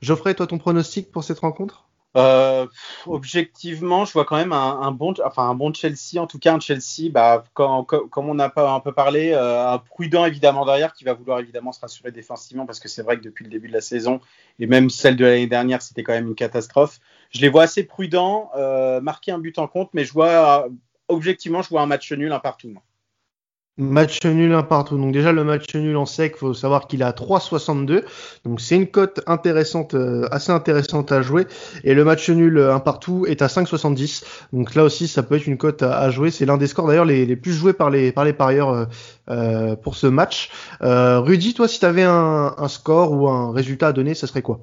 Geoffrey, 0.00 0.34
toi 0.34 0.48
ton 0.48 0.58
pronostic 0.58 1.12
pour 1.12 1.22
cette 1.22 1.38
rencontre? 1.38 1.84
Euh, 2.16 2.66
objectivement, 3.06 4.04
je 4.04 4.12
vois 4.12 4.24
quand 4.24 4.36
même 4.36 4.52
un, 4.52 4.90
bon, 4.90 5.14
enfin 5.24 5.50
un 5.50 5.54
bon 5.54 5.72
Chelsea, 5.72 6.18
en 6.18 6.26
tout 6.26 6.38
cas 6.38 6.54
un 6.54 6.60
Chelsea, 6.60 7.10
bah, 7.10 7.44
comme, 7.52 7.84
on 8.16 8.38
a 8.38 8.52
un 8.56 8.80
peu 8.80 8.92
parlé, 8.92 9.32
euh, 9.32 9.72
un 9.72 9.78
prudent 9.78 10.24
évidemment 10.24 10.64
derrière 10.64 10.94
qui 10.94 11.04
va 11.04 11.12
vouloir 11.12 11.40
évidemment 11.40 11.72
se 11.72 11.80
rassurer 11.80 12.12
défensivement 12.12 12.64
parce 12.64 12.80
que 12.80 12.88
c'est 12.88 13.02
vrai 13.02 13.18
que 13.18 13.22
depuis 13.22 13.44
le 13.44 13.50
début 13.50 13.68
de 13.68 13.74
la 13.74 13.80
saison 13.80 14.20
et 14.58 14.66
même 14.66 14.88
celle 14.88 15.16
de 15.16 15.24
l'année 15.24 15.46
dernière, 15.46 15.82
c'était 15.82 16.02
quand 16.02 16.14
même 16.14 16.28
une 16.28 16.34
catastrophe. 16.34 17.00
Je 17.30 17.40
les 17.40 17.48
vois 17.48 17.64
assez 17.64 17.84
prudents, 17.84 18.50
euh, 18.56 19.00
marquer 19.00 19.32
un 19.32 19.38
but 19.38 19.58
en 19.58 19.68
compte, 19.68 19.90
mais 19.92 20.04
je 20.04 20.12
vois 20.12 20.68
objectivement, 21.08 21.62
je 21.62 21.68
vois 21.68 21.82
un 21.82 21.86
match 21.86 22.10
nul 22.12 22.32
un 22.32 22.40
partout. 22.40 22.74
Match 23.78 24.24
nul 24.24 24.54
un 24.54 24.62
partout. 24.62 24.96
Donc 24.96 25.12
déjà 25.12 25.32
le 25.32 25.44
match 25.44 25.74
nul 25.74 25.98
en 25.98 26.06
sec, 26.06 26.38
faut 26.38 26.54
savoir 26.54 26.86
qu'il 26.86 27.02
est 27.02 27.04
à 27.04 27.10
3,62. 27.10 28.04
Donc 28.46 28.58
c'est 28.58 28.74
une 28.74 28.86
cote 28.86 29.20
intéressante, 29.26 29.92
euh, 29.92 30.26
assez 30.30 30.50
intéressante 30.50 31.12
à 31.12 31.20
jouer. 31.20 31.46
Et 31.84 31.92
le 31.92 32.02
match 32.02 32.30
nul 32.30 32.58
un 32.58 32.80
partout 32.80 33.26
est 33.26 33.42
à 33.42 33.48
5,70. 33.48 34.24
Donc 34.54 34.74
là 34.74 34.82
aussi 34.82 35.08
ça 35.08 35.22
peut 35.22 35.36
être 35.36 35.46
une 35.46 35.58
cote 35.58 35.82
à, 35.82 36.08
jouer. 36.08 36.30
C'est 36.30 36.46
l'un 36.46 36.56
des 36.56 36.68
scores 36.68 36.86
d'ailleurs 36.86 37.04
les, 37.04 37.36
plus 37.36 37.52
joués 37.52 37.74
par 37.74 37.90
les 37.90 38.12
par 38.12 38.24
les 38.24 38.32
parieurs 38.32 38.70
euh, 38.70 38.84
euh, 39.28 39.76
pour 39.76 39.94
ce 39.94 40.06
match. 40.06 40.50
Rudy, 40.80 41.52
toi 41.52 41.68
si 41.68 41.78
tu 41.78 41.84
avais 41.84 42.04
un, 42.04 42.68
score 42.68 43.12
ou 43.12 43.28
un 43.28 43.52
résultat 43.52 43.88
à 43.88 43.92
donner, 43.92 44.14
ça 44.14 44.26
serait 44.26 44.40
quoi? 44.40 44.60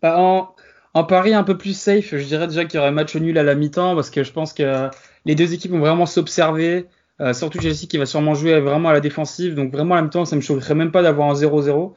Bah, 0.00 0.14
en, 0.16 0.54
en 0.94 1.02
pari 1.02 1.34
un 1.34 1.42
peu 1.42 1.58
plus 1.58 1.76
safe, 1.76 2.16
je 2.16 2.24
dirais 2.24 2.46
déjà 2.46 2.66
qu'il 2.66 2.78
y 2.78 2.80
aurait 2.80 2.92
match 2.92 3.16
nul 3.16 3.36
à 3.36 3.42
la 3.42 3.56
mi-temps 3.56 3.96
parce 3.96 4.10
que 4.10 4.22
je 4.22 4.30
pense 4.30 4.52
que 4.52 4.90
les 5.24 5.34
deux 5.34 5.54
équipes 5.54 5.72
vont 5.72 5.80
vraiment 5.80 6.06
s'observer. 6.06 6.86
Euh, 7.20 7.32
surtout 7.32 7.60
Chelsea 7.60 7.86
qui 7.88 7.98
va 7.98 8.06
sûrement 8.06 8.34
jouer 8.34 8.60
vraiment 8.60 8.90
à 8.90 8.92
la 8.92 9.00
défensive. 9.00 9.54
Donc 9.54 9.72
vraiment 9.72 9.94
en 9.94 10.02
même 10.02 10.10
temps, 10.10 10.24
ça 10.24 10.36
me 10.36 10.40
choquerait 10.40 10.74
même 10.74 10.92
pas 10.92 11.02
d'avoir 11.02 11.28
un 11.28 11.34
0-0. 11.34 11.94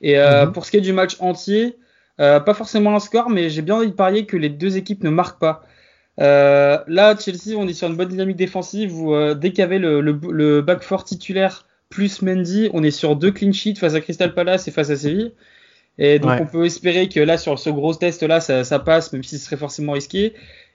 Et 0.00 0.18
euh, 0.18 0.46
mhm. 0.46 0.52
pour 0.52 0.66
ce 0.66 0.70
qui 0.70 0.76
est 0.76 0.82
du 0.82 0.92
match 0.92 1.16
entier, 1.20 1.76
euh, 2.20 2.40
pas 2.40 2.54
forcément 2.54 2.94
un 2.94 3.00
score, 3.00 3.30
mais 3.30 3.48
j'ai 3.48 3.62
bien 3.62 3.76
envie 3.76 3.88
de 3.88 3.92
parier 3.92 4.26
que 4.26 4.36
les 4.36 4.48
deux 4.48 4.76
équipes 4.76 5.02
ne 5.04 5.10
marquent 5.10 5.40
pas. 5.40 5.62
là, 6.18 7.16
Chelsea, 7.18 7.56
on 7.56 7.66
est 7.66 7.72
sur 7.72 7.88
une 7.88 7.96
bonne 7.96 8.08
dynamique 8.08 8.36
défensive 8.36 8.94
où 8.94 9.34
dès 9.34 9.50
qu'il 9.50 9.60
y 9.60 9.62
avait 9.62 9.78
le, 9.78 10.00
le, 10.00 10.60
back 10.62 10.82
four 10.82 11.04
titulaire 11.04 11.64
plus 11.88 12.20
Mendy, 12.20 12.68
on 12.74 12.82
est 12.82 12.90
sur 12.90 13.16
deux 13.16 13.30
clean 13.30 13.52
sheets 13.52 13.76
face 13.76 13.94
à 13.94 14.00
Crystal 14.00 14.34
Palace 14.34 14.68
et 14.68 14.70
face 14.70 14.90
à 14.90 14.96
Séville. 14.96 15.32
Et 15.96 16.18
donc 16.18 16.40
on 16.40 16.46
peut 16.46 16.66
espérer 16.66 17.08
que 17.08 17.20
là, 17.20 17.38
sur 17.38 17.58
ce 17.58 17.70
gros 17.70 17.94
test 17.94 18.22
là, 18.22 18.40
ça, 18.40 18.62
ça 18.62 18.78
passe, 18.78 19.12
même 19.12 19.22
si 19.22 19.38
ce 19.38 19.46
serait 19.46 19.56
forcément 19.56 19.92
risqué. 19.92 20.34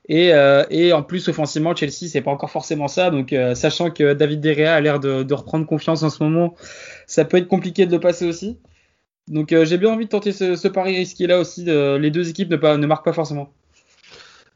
Et, 0.09 0.33
euh, 0.33 0.63
et, 0.69 0.91
en 0.91 1.01
plus, 1.01 1.27
offensivement, 1.29 1.75
Chelsea, 1.75 2.09
c'est 2.09 2.21
pas 2.21 2.31
encore 2.31 2.51
forcément 2.51 2.87
ça. 2.87 3.09
Donc, 3.09 3.31
euh, 3.31 3.55
sachant 3.55 3.89
que 3.89 4.13
David 4.13 4.41
De 4.41 4.53
Gea 4.53 4.75
a 4.75 4.81
l'air 4.81 4.99
de, 4.99 5.23
de, 5.23 5.33
reprendre 5.33 5.65
confiance 5.65 6.03
en 6.03 6.09
ce 6.09 6.21
moment, 6.23 6.55
ça 7.07 7.23
peut 7.23 7.37
être 7.37 7.47
compliqué 7.47 7.85
de 7.85 7.91
le 7.91 7.99
passer 7.99 8.25
aussi. 8.25 8.59
Donc, 9.29 9.53
euh, 9.53 9.63
j'ai 9.63 9.77
bien 9.77 9.91
envie 9.91 10.05
de 10.05 10.09
tenter 10.09 10.33
ce, 10.33 10.55
ce 10.55 10.67
pari 10.67 10.97
risqué 10.97 11.27
là 11.27 11.39
aussi. 11.39 11.63
Les 11.63 12.11
deux 12.11 12.29
équipes 12.29 12.49
ne, 12.49 12.57
pas, 12.57 12.75
ne 12.77 12.85
marquent 12.85 13.05
pas 13.05 13.13
forcément. 13.13 13.53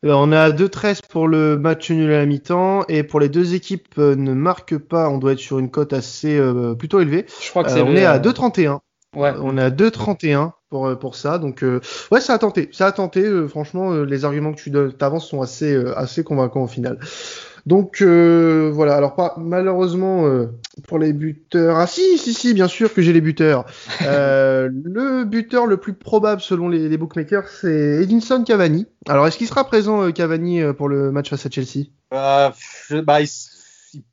On 0.03 0.31
a 0.31 0.51
2-13 0.51 0.99
pour 1.09 1.27
le 1.27 1.57
match 1.57 1.89
nul 1.89 2.11
à 2.11 2.19
la 2.19 2.25
mi-temps 2.25 2.83
et 2.87 3.01
pour 3.03 3.19
les 3.19 3.29
deux 3.29 3.55
équipes 3.55 3.97
ne 3.97 4.33
marquent 4.33 4.77
pas, 4.77 5.09
on 5.09 5.17
doit 5.17 5.31
être 5.31 5.39
sur 5.39 5.57
une 5.57 5.71
cote 5.71 5.91
assez 5.93 6.39
plutôt 6.77 6.99
élevée. 6.99 7.25
Je 7.41 7.49
crois 7.49 7.63
que 7.63 7.71
c'est 7.71 7.81
on 7.81 7.95
est 7.95 8.05
à 8.05 8.19
2-31. 8.19 8.79
Ouais. 9.15 9.33
On 9.41 9.57
est 9.57 9.61
à 9.61 9.69
2-31 9.71 9.71
pour, 10.21 10.35
euh, 10.35 10.47
pour 10.69 11.15
ça. 11.15 11.37
Donc, 11.37 11.63
euh, 11.63 11.79
ouais, 12.11 12.21
ça 12.21 12.33
a 12.33 12.37
tenté. 12.37 12.69
Ça 12.71 12.87
a 12.87 12.91
tenté. 12.91 13.23
Euh, 13.23 13.47
franchement, 13.47 13.93
les 14.03 14.25
arguments 14.25 14.53
que 14.53 14.61
tu 14.61 15.03
avances 15.03 15.27
sont 15.27 15.41
assez, 15.41 15.75
assez 15.95 16.23
convaincants 16.23 16.63
au 16.63 16.67
final. 16.67 16.99
Donc, 17.65 18.01
voilà. 18.01 18.95
Alors, 18.95 19.15
pas 19.15 19.35
malheureusement 19.37 20.25
pour 20.87 20.99
les 20.99 21.13
buteurs. 21.13 21.77
Ah, 21.77 21.87
si, 21.87 22.17
si, 22.17 22.33
si, 22.33 22.53
bien 22.53 22.67
sûr 22.67 22.93
que 22.93 23.01
j'ai 23.01 23.13
les 23.13 23.21
buteurs. 23.21 23.65
le 24.01 25.23
buteur 25.23 25.65
le 25.65 25.77
plus 25.77 25.93
probable 25.93 26.41
selon 26.41 26.69
les, 26.69 26.87
les 26.87 26.97
bookmakers, 26.97 27.47
c'est 27.47 28.01
Edinson 28.01 28.43
Cavani. 28.43 28.87
Alors, 29.07 29.27
est-ce 29.27 29.37
qu'il 29.37 29.47
sera 29.47 29.65
présent, 29.65 30.11
Cavani, 30.11 30.61
pour 30.77 30.89
le 30.89 31.11
match 31.11 31.29
face 31.29 31.45
à 31.45 31.49
Chelsea? 31.49 31.87
Je, 32.11 33.01
bah, 33.01 33.21
il 33.21 33.27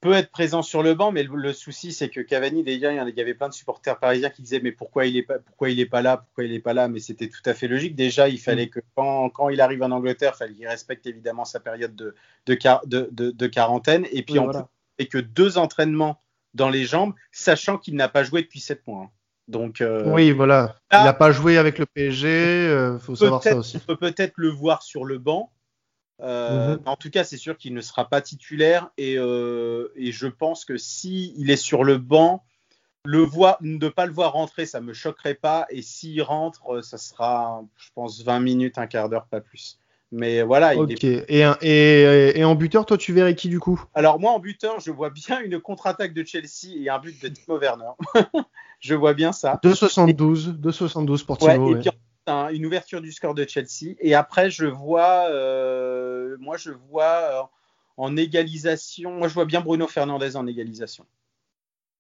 peut 0.01 0.13
être 0.13 0.31
présent 0.31 0.63
sur 0.63 0.83
le 0.83 0.95
banc, 0.95 1.13
mais 1.13 1.23
le, 1.23 1.53
souci, 1.53 1.93
c'est 1.93 2.09
que 2.09 2.21
Cavani, 2.21 2.63
déjà, 2.63 2.93
il 2.93 3.15
y 3.17 3.21
avait 3.21 3.35
plein 3.35 3.49
de 3.49 3.55
supporters 3.55 3.99
parisiens 3.99 4.31
qui 4.31 4.43
disaient 4.43 4.61
Mais 4.61 4.73
pourquoi 4.73 5.07
il 5.07 5.15
n'est 5.15 5.23
pas, 5.23 5.39
pourquoi 5.39 5.71
il 5.71 5.81
est 5.81 5.87
pas 5.87 6.03
là 6.03 6.19
Pourquoi 6.19 6.45
il 6.45 6.53
n'est 6.53 6.61
pas 6.61 6.75
là? 6.75 6.89
Mais 6.89 7.01
c'était 7.01 7.29
tout 7.29 7.43
à 7.45 7.55
fait 7.55 7.69
logique. 7.69 7.95
Déjà, 7.95 8.29
il 8.29 8.39
fallait 8.39 8.67
mm. 8.67 8.71
que 8.71 8.81
quand, 8.95 9.49
il 9.49 9.61
arrive 9.61 9.83
en 9.83 9.91
Angleterre, 9.91 10.33
il 10.35 10.39
fallait 10.39 10.55
qu'il 10.55 10.69
respecte 10.69 11.07
évidemment 11.07 11.45
sa 11.45 11.61
période 11.61 11.95
de, 11.95 12.15
de, 12.47 13.47
quarantaine. 13.47 14.07
Et 14.13 14.23
puis, 14.23 14.39
on 14.39 14.51
et 14.99 15.07
que 15.07 15.19
deux 15.19 15.59
entraînements 15.59 16.21
dans 16.55 16.71
les 16.71 16.85
jambes, 16.85 17.15
sachant 17.33 17.79
qu'il 17.79 17.97
n'a 17.97 18.09
pas 18.09 18.23
joué 18.23 18.43
depuis 18.43 18.61
sept 18.61 18.87
mois. 18.87 19.05
Hein. 19.05 19.11
Donc, 19.49 19.81
euh, 19.81 20.05
oui, 20.07 20.31
voilà. 20.31 20.77
il 20.93 21.05
n'a 21.05 21.13
pas 21.13 21.31
joué 21.31 21.59
avec 21.59 21.79
le 21.79 21.85
PSG, 21.85 22.29
il 22.29 22.31
euh, 22.31 22.99
faut 22.99 23.15
savoir 23.15 23.43
ça 23.43 23.57
aussi. 23.57 23.77
On 23.77 23.81
peut 23.81 23.97
peut-être 23.97 24.35
le 24.37 24.49
voir 24.49 24.83
sur 24.83 25.05
le 25.05 25.19
banc, 25.19 25.51
euh, 26.21 26.77
mhm. 26.77 26.83
En 26.87 26.97
tout 26.97 27.11
cas, 27.11 27.25
c'est 27.25 27.37
sûr 27.37 27.57
qu'il 27.57 27.75
ne 27.75 27.81
sera 27.81 28.09
pas 28.09 28.21
titulaire 28.21 28.91
et, 28.97 29.19
euh, 29.19 29.93
et 29.97 30.13
je 30.13 30.27
pense 30.27 30.65
que 30.65 30.77
si 30.77 31.35
il 31.37 31.51
est 31.51 31.57
sur 31.57 31.85
le 31.85 31.99
banc, 31.99 32.45
le 33.05 33.19
voir, 33.19 33.59
ne 33.61 33.89
pas 33.89 34.07
le 34.07 34.13
voir 34.13 34.33
rentrer, 34.33 34.65
ça 34.65 34.81
me 34.81 34.93
choquerait 34.93 35.35
pas. 35.35 35.67
Et 35.71 35.83
s'il 35.83 36.23
rentre, 36.23 36.77
euh, 36.77 36.83
ça 36.83 36.99
sera, 36.99 37.63
je 37.77 37.89
pense, 37.95 38.23
20 38.23 38.41
minutes, 38.41 38.79
un 38.79 38.87
quart 38.87 39.09
d'heure, 39.09 39.27
pas 39.27 39.41
plus. 39.41 39.79
Mais 40.13 40.43
voilà. 40.43 40.77
Ok. 40.77 41.03
Et, 41.03 41.25
et, 41.63 42.39
et, 42.39 42.45
en 42.45 42.55
buteur, 42.55 42.87
toi, 42.87 42.97
tu 42.97 43.13
verrais 43.13 43.35
qui 43.35 43.49
du 43.49 43.59
coup? 43.59 43.83
Alors 43.95 44.21
moi, 44.21 44.31
en 44.31 44.39
buteur, 44.39 44.79
je 44.79 44.93
vois 44.93 45.11
bien 45.11 45.41
une 45.41 45.59
contre-attaque 45.59 46.15
de 46.15 46.25
Chelsea 46.25 46.77
et 46.77 46.89
un 46.89 47.01
but 47.01 47.21
de 47.21 47.29
Timo 47.29 47.59
Werner. 47.59 47.91
je 48.81 48.95
vois 48.95 49.13
bien 49.13 49.33
ça. 49.33 49.59
2,72, 49.65 50.61
2,72 50.61 51.25
pour 51.25 51.39
Timo. 51.39 51.73
Ouais, 51.73 51.83
une 52.27 52.67
ouverture 52.67 53.01
du 53.01 53.13
score 53.13 53.35
de 53.35 53.47
Chelsea. 53.47 53.95
Et 54.01 54.15
après, 54.15 54.51
je 54.51 54.67
vois, 54.67 55.29
euh, 55.31 56.37
moi, 56.41 56.57
je 56.57 56.71
vois 56.91 57.05
euh, 57.05 57.43
en 57.97 58.17
égalisation. 58.17 59.13
Moi, 59.13 59.29
je 59.29 59.35
vois 59.35 59.45
bien 59.45 59.61
Bruno 59.61 59.87
Fernandez 59.87 60.37
en 60.37 60.47
égalisation. 60.47 61.05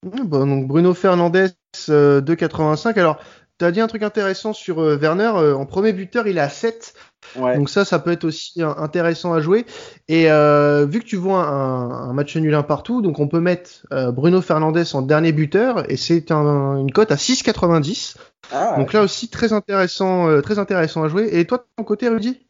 donc 0.02 0.66
Bruno 0.66 0.94
Fernandez, 0.94 1.48
2,85. 1.74 2.88
Euh, 2.88 3.00
Alors, 3.00 3.18
tu 3.58 3.64
as 3.64 3.70
dit 3.70 3.80
un 3.80 3.86
truc 3.86 4.02
intéressant 4.02 4.52
sur 4.52 4.78
Werner. 4.78 5.28
en 5.28 5.64
premier 5.64 5.92
buteur, 5.92 6.26
il 6.26 6.38
est 6.38 6.40
à 6.40 6.48
7. 6.48 6.94
Donc 7.36 7.70
ça, 7.70 7.84
ça 7.84 8.00
peut 8.00 8.10
être 8.10 8.24
aussi 8.24 8.62
intéressant 8.62 9.32
à 9.32 9.40
jouer. 9.40 9.64
Et 10.08 10.24
vu 10.24 11.00
que 11.00 11.04
tu 11.04 11.16
vois 11.16 11.46
un, 11.46 12.12
match 12.12 12.36
nul 12.36 12.52
un 12.54 12.64
partout, 12.64 13.00
donc 13.00 13.20
on 13.20 13.28
peut 13.28 13.38
mettre 13.38 13.86
Bruno 14.10 14.42
Fernandez 14.42 14.96
en 14.96 15.02
dernier 15.02 15.30
buteur 15.30 15.88
et 15.88 15.96
c'est 15.96 16.32
une 16.32 16.90
cote 16.90 17.12
à 17.12 17.14
6,90. 17.14 18.16
Ah, 18.52 18.76
Donc 18.78 18.92
là 18.92 19.02
aussi 19.02 19.28
très 19.28 19.52
intéressant, 19.52 20.28
euh, 20.28 20.40
très 20.40 20.58
intéressant 20.58 21.02
à 21.02 21.08
jouer. 21.08 21.28
Et 21.32 21.44
toi 21.46 21.58
de 21.58 21.64
ton 21.76 21.84
côté, 21.84 22.08
Rudy? 22.08 22.40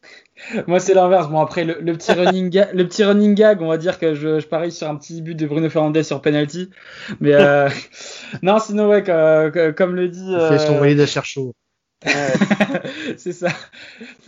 Moi 0.67 0.79
c'est 0.79 0.93
l'inverse. 0.93 1.29
Bon 1.29 1.39
après 1.39 1.63
le, 1.63 1.93
petit 1.93 2.11
running 2.11 2.49
gag, 2.49 2.69
le 2.73 2.87
petit 2.87 3.03
running 3.03 3.35
gag, 3.35 3.61
on 3.61 3.67
va 3.67 3.77
dire 3.77 3.99
que 3.99 4.13
je, 4.13 4.39
je 4.39 4.47
parie 4.47 4.71
sur 4.71 4.89
un 4.89 4.95
petit 4.95 5.21
but 5.21 5.35
de 5.35 5.45
Bruno 5.47 5.69
Fernandez 5.69 6.03
sur 6.03 6.21
penalty. 6.21 6.69
Mais 7.19 7.33
euh, 7.33 7.69
non, 8.41 8.59
sinon 8.59 8.89
ouais, 8.89 9.03
comme, 9.03 9.95
le 9.95 10.07
dit. 10.09 10.33
Euh... 10.33 10.49
Fait 10.49 10.59
son 10.59 10.81
à 10.81 11.23
chaud. 11.23 11.53
c'est 13.17 13.31
ça. 13.31 13.49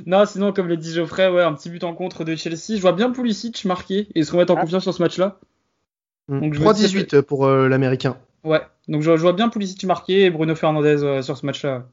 Non, 0.06 0.26
sinon, 0.26 0.52
comme 0.52 0.68
le 0.68 0.78
dit 0.78 0.94
Geoffrey, 0.94 1.28
ouais, 1.28 1.44
un 1.44 1.54
petit 1.54 1.70
but 1.70 1.84
en 1.84 1.94
contre 1.94 2.24
de 2.24 2.36
Chelsea. 2.36 2.76
Je 2.76 2.82
vois 2.82 2.94
bien 2.94 3.12
Pulisic 3.12 3.66
marquer 3.66 4.08
et 4.16 4.24
se 4.24 4.32
remettre 4.32 4.54
en 4.54 4.58
ah. 4.58 4.62
confiance 4.62 4.84
sur 4.84 4.94
ce 4.94 5.02
match-là. 5.02 5.40
3-18 6.30 7.22
pour 7.22 7.46
euh, 7.46 7.68
l'américain. 7.68 8.18
Ouais, 8.48 8.62
donc 8.88 9.02
je, 9.02 9.12
vois 9.12 9.34
bien 9.34 9.50
Pulisic 9.50 9.84
marquer 9.84 10.24
et 10.24 10.30
Bruno 10.30 10.56
Fernandez 10.56 11.04
euh, 11.04 11.22
sur 11.22 11.38
ce 11.38 11.46
match-là. 11.46 11.86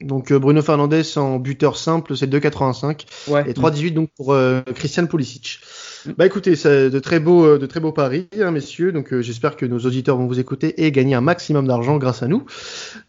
Donc 0.00 0.30
euh, 0.30 0.38
Bruno 0.38 0.62
Fernandez 0.62 1.02
en 1.18 1.40
buteur 1.40 1.76
simple, 1.76 2.16
c'est 2.16 2.32
2,85 2.32 3.04
ouais. 3.28 3.50
et 3.50 3.52
3,18 3.52 3.92
donc 3.92 4.08
pour 4.16 4.32
euh, 4.32 4.60
Christian 4.76 5.06
Pulisic. 5.06 5.58
Mm. 6.06 6.12
Bah 6.16 6.26
écoutez, 6.26 6.54
c'est 6.54 6.90
de 6.90 6.98
très 7.00 7.18
beaux, 7.18 7.58
de 7.58 7.66
très 7.66 7.80
beaux 7.80 7.90
paris, 7.90 8.28
hein, 8.40 8.52
messieurs. 8.52 8.92
Donc 8.92 9.18
j'espère 9.18 9.56
que 9.56 9.66
nos 9.66 9.80
auditeurs 9.80 10.16
vont 10.16 10.28
vous 10.28 10.38
écouter 10.38 10.84
et 10.84 10.92
gagner 10.92 11.16
un 11.16 11.20
maximum 11.20 11.66
d'argent 11.66 11.98
grâce 11.98 12.22
à 12.22 12.28
nous. 12.28 12.46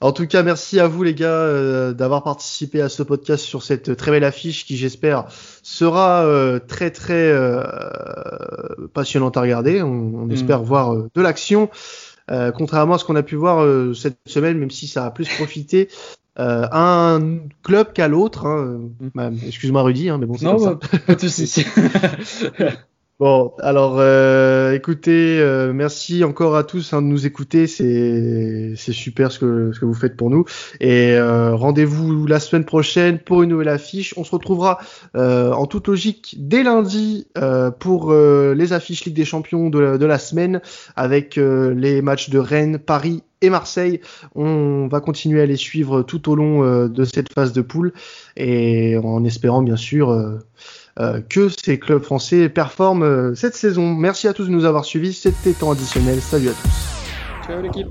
En 0.02 0.12
tout 0.12 0.26
cas, 0.26 0.42
merci 0.42 0.80
à 0.80 0.88
vous 0.88 1.04
les 1.04 1.14
gars 1.14 1.94
d'avoir 1.94 2.24
participé 2.24 2.82
à 2.82 2.90
ce 2.90 3.04
podcast 3.04 3.46
sur 3.46 3.62
cette 3.62 3.96
très 3.96 4.10
belle 4.10 4.24
affiche 4.24 4.66
qui, 4.66 4.76
j'espère, 4.76 5.26
sera 5.62 6.28
très 6.68 6.90
très 6.90 7.32
passionnante 8.94 9.38
à 9.38 9.42
regarder. 9.42 9.84
On, 9.84 10.26
mm. 10.26 10.32
espère 10.32 10.64
voir 10.64 10.96
de 11.14 11.22
l'action. 11.22 11.70
Euh, 12.32 12.52
contrairement 12.52 12.96
à 12.96 12.98
ce 12.98 13.06
qu'on 13.06 13.16
a 13.16 13.24
pu 13.24 13.36
voir 13.36 13.64
euh, 13.64 13.94
cette 13.94 14.18
semaine, 14.28 14.58
même 14.58 14.72
si 14.72 14.88
ça 14.88 15.06
a 15.06 15.12
plus 15.12 15.28
profité 15.28 15.90
euh, 16.38 16.68
un 16.72 17.40
club 17.64 17.92
qu'à 17.94 18.08
l'autre. 18.08 18.46
Hein. 18.46 18.90
Bah, 19.16 19.32
excuse-moi 19.46 19.82
Rudy, 19.82 20.10
hein, 20.10 20.18
mais 20.20 20.26
bon, 20.26 20.36
c'est 20.38 20.46
Non, 20.46 20.58
bah, 20.58 20.80
pas 21.06 21.16
de 21.16 21.28
soucis. 21.28 21.66
Bon, 23.20 23.52
alors 23.60 23.98
euh, 24.00 24.72
écoutez, 24.72 25.42
euh, 25.42 25.74
merci 25.74 26.24
encore 26.24 26.56
à 26.56 26.64
tous 26.64 26.94
hein, 26.94 27.02
de 27.02 27.08
nous 27.08 27.26
écouter, 27.26 27.68
c'est 27.68 28.76
super 28.78 29.30
ce 29.30 29.40
que 29.40 29.74
ce 29.74 29.80
que 29.82 29.84
vous 29.84 29.94
faites 29.94 30.16
pour 30.16 30.30
nous 30.30 30.46
et 30.80 31.16
euh, 31.16 31.54
rendez-vous 31.54 32.26
la 32.28 32.40
semaine 32.40 32.64
prochaine 32.64 33.20
pour 33.20 33.44
une 33.44 33.50
nouvelle 33.50 33.68
affiche. 33.68 34.14
On 34.16 34.24
se 34.24 34.32
retrouvera 34.32 34.80
en 35.16 35.66
toute 35.66 35.90
logique 35.90 36.36
dès 36.38 36.64
lundi 36.64 37.28
pour 37.80 38.14
les 38.14 38.72
affiches 38.72 39.04
Ligue 39.04 39.16
des 39.16 39.26
Champions 39.26 39.70
de 39.70 39.80
la, 39.80 39.98
de 39.98 40.06
la 40.06 40.18
semaine 40.18 40.62
avec 40.96 41.36
les 41.36 42.02
matchs 42.02 42.30
de 42.30 42.40
Rennes, 42.40 42.80
Paris 42.80 43.24
et 43.42 43.50
Marseille. 43.50 44.00
On 44.34 44.88
va 44.88 45.02
continuer 45.02 45.42
à 45.42 45.46
les 45.46 45.58
suivre 45.58 46.04
tout 46.04 46.30
au 46.32 46.36
long 46.36 46.88
de 46.88 47.04
cette 47.04 47.34
phase 47.34 47.52
de 47.52 47.62
poule 47.62 47.92
et 48.38 48.96
en 48.96 49.26
espérant 49.26 49.62
bien 49.62 49.76
sûr 49.76 50.40
euh, 51.00 51.22
que 51.28 51.48
ces 51.50 51.80
clubs 51.80 52.04
français 52.04 52.50
performent 52.50 53.04
euh, 53.04 53.36
cette 53.36 53.56
saison. 53.56 53.94
Merci 53.94 54.28
à 54.28 54.34
tous 54.34 54.46
de 54.46 54.52
nous 54.52 54.66
avoir 54.66 54.86
suivis. 54.86 55.14
C'était 55.14 55.54
temps 55.54 55.72
additionnel. 55.72 56.20
Salut 56.22 56.50
à 56.50 56.54
tous. 56.54 57.48
Ciao 57.48 57.62
l'équipe. 57.62 57.88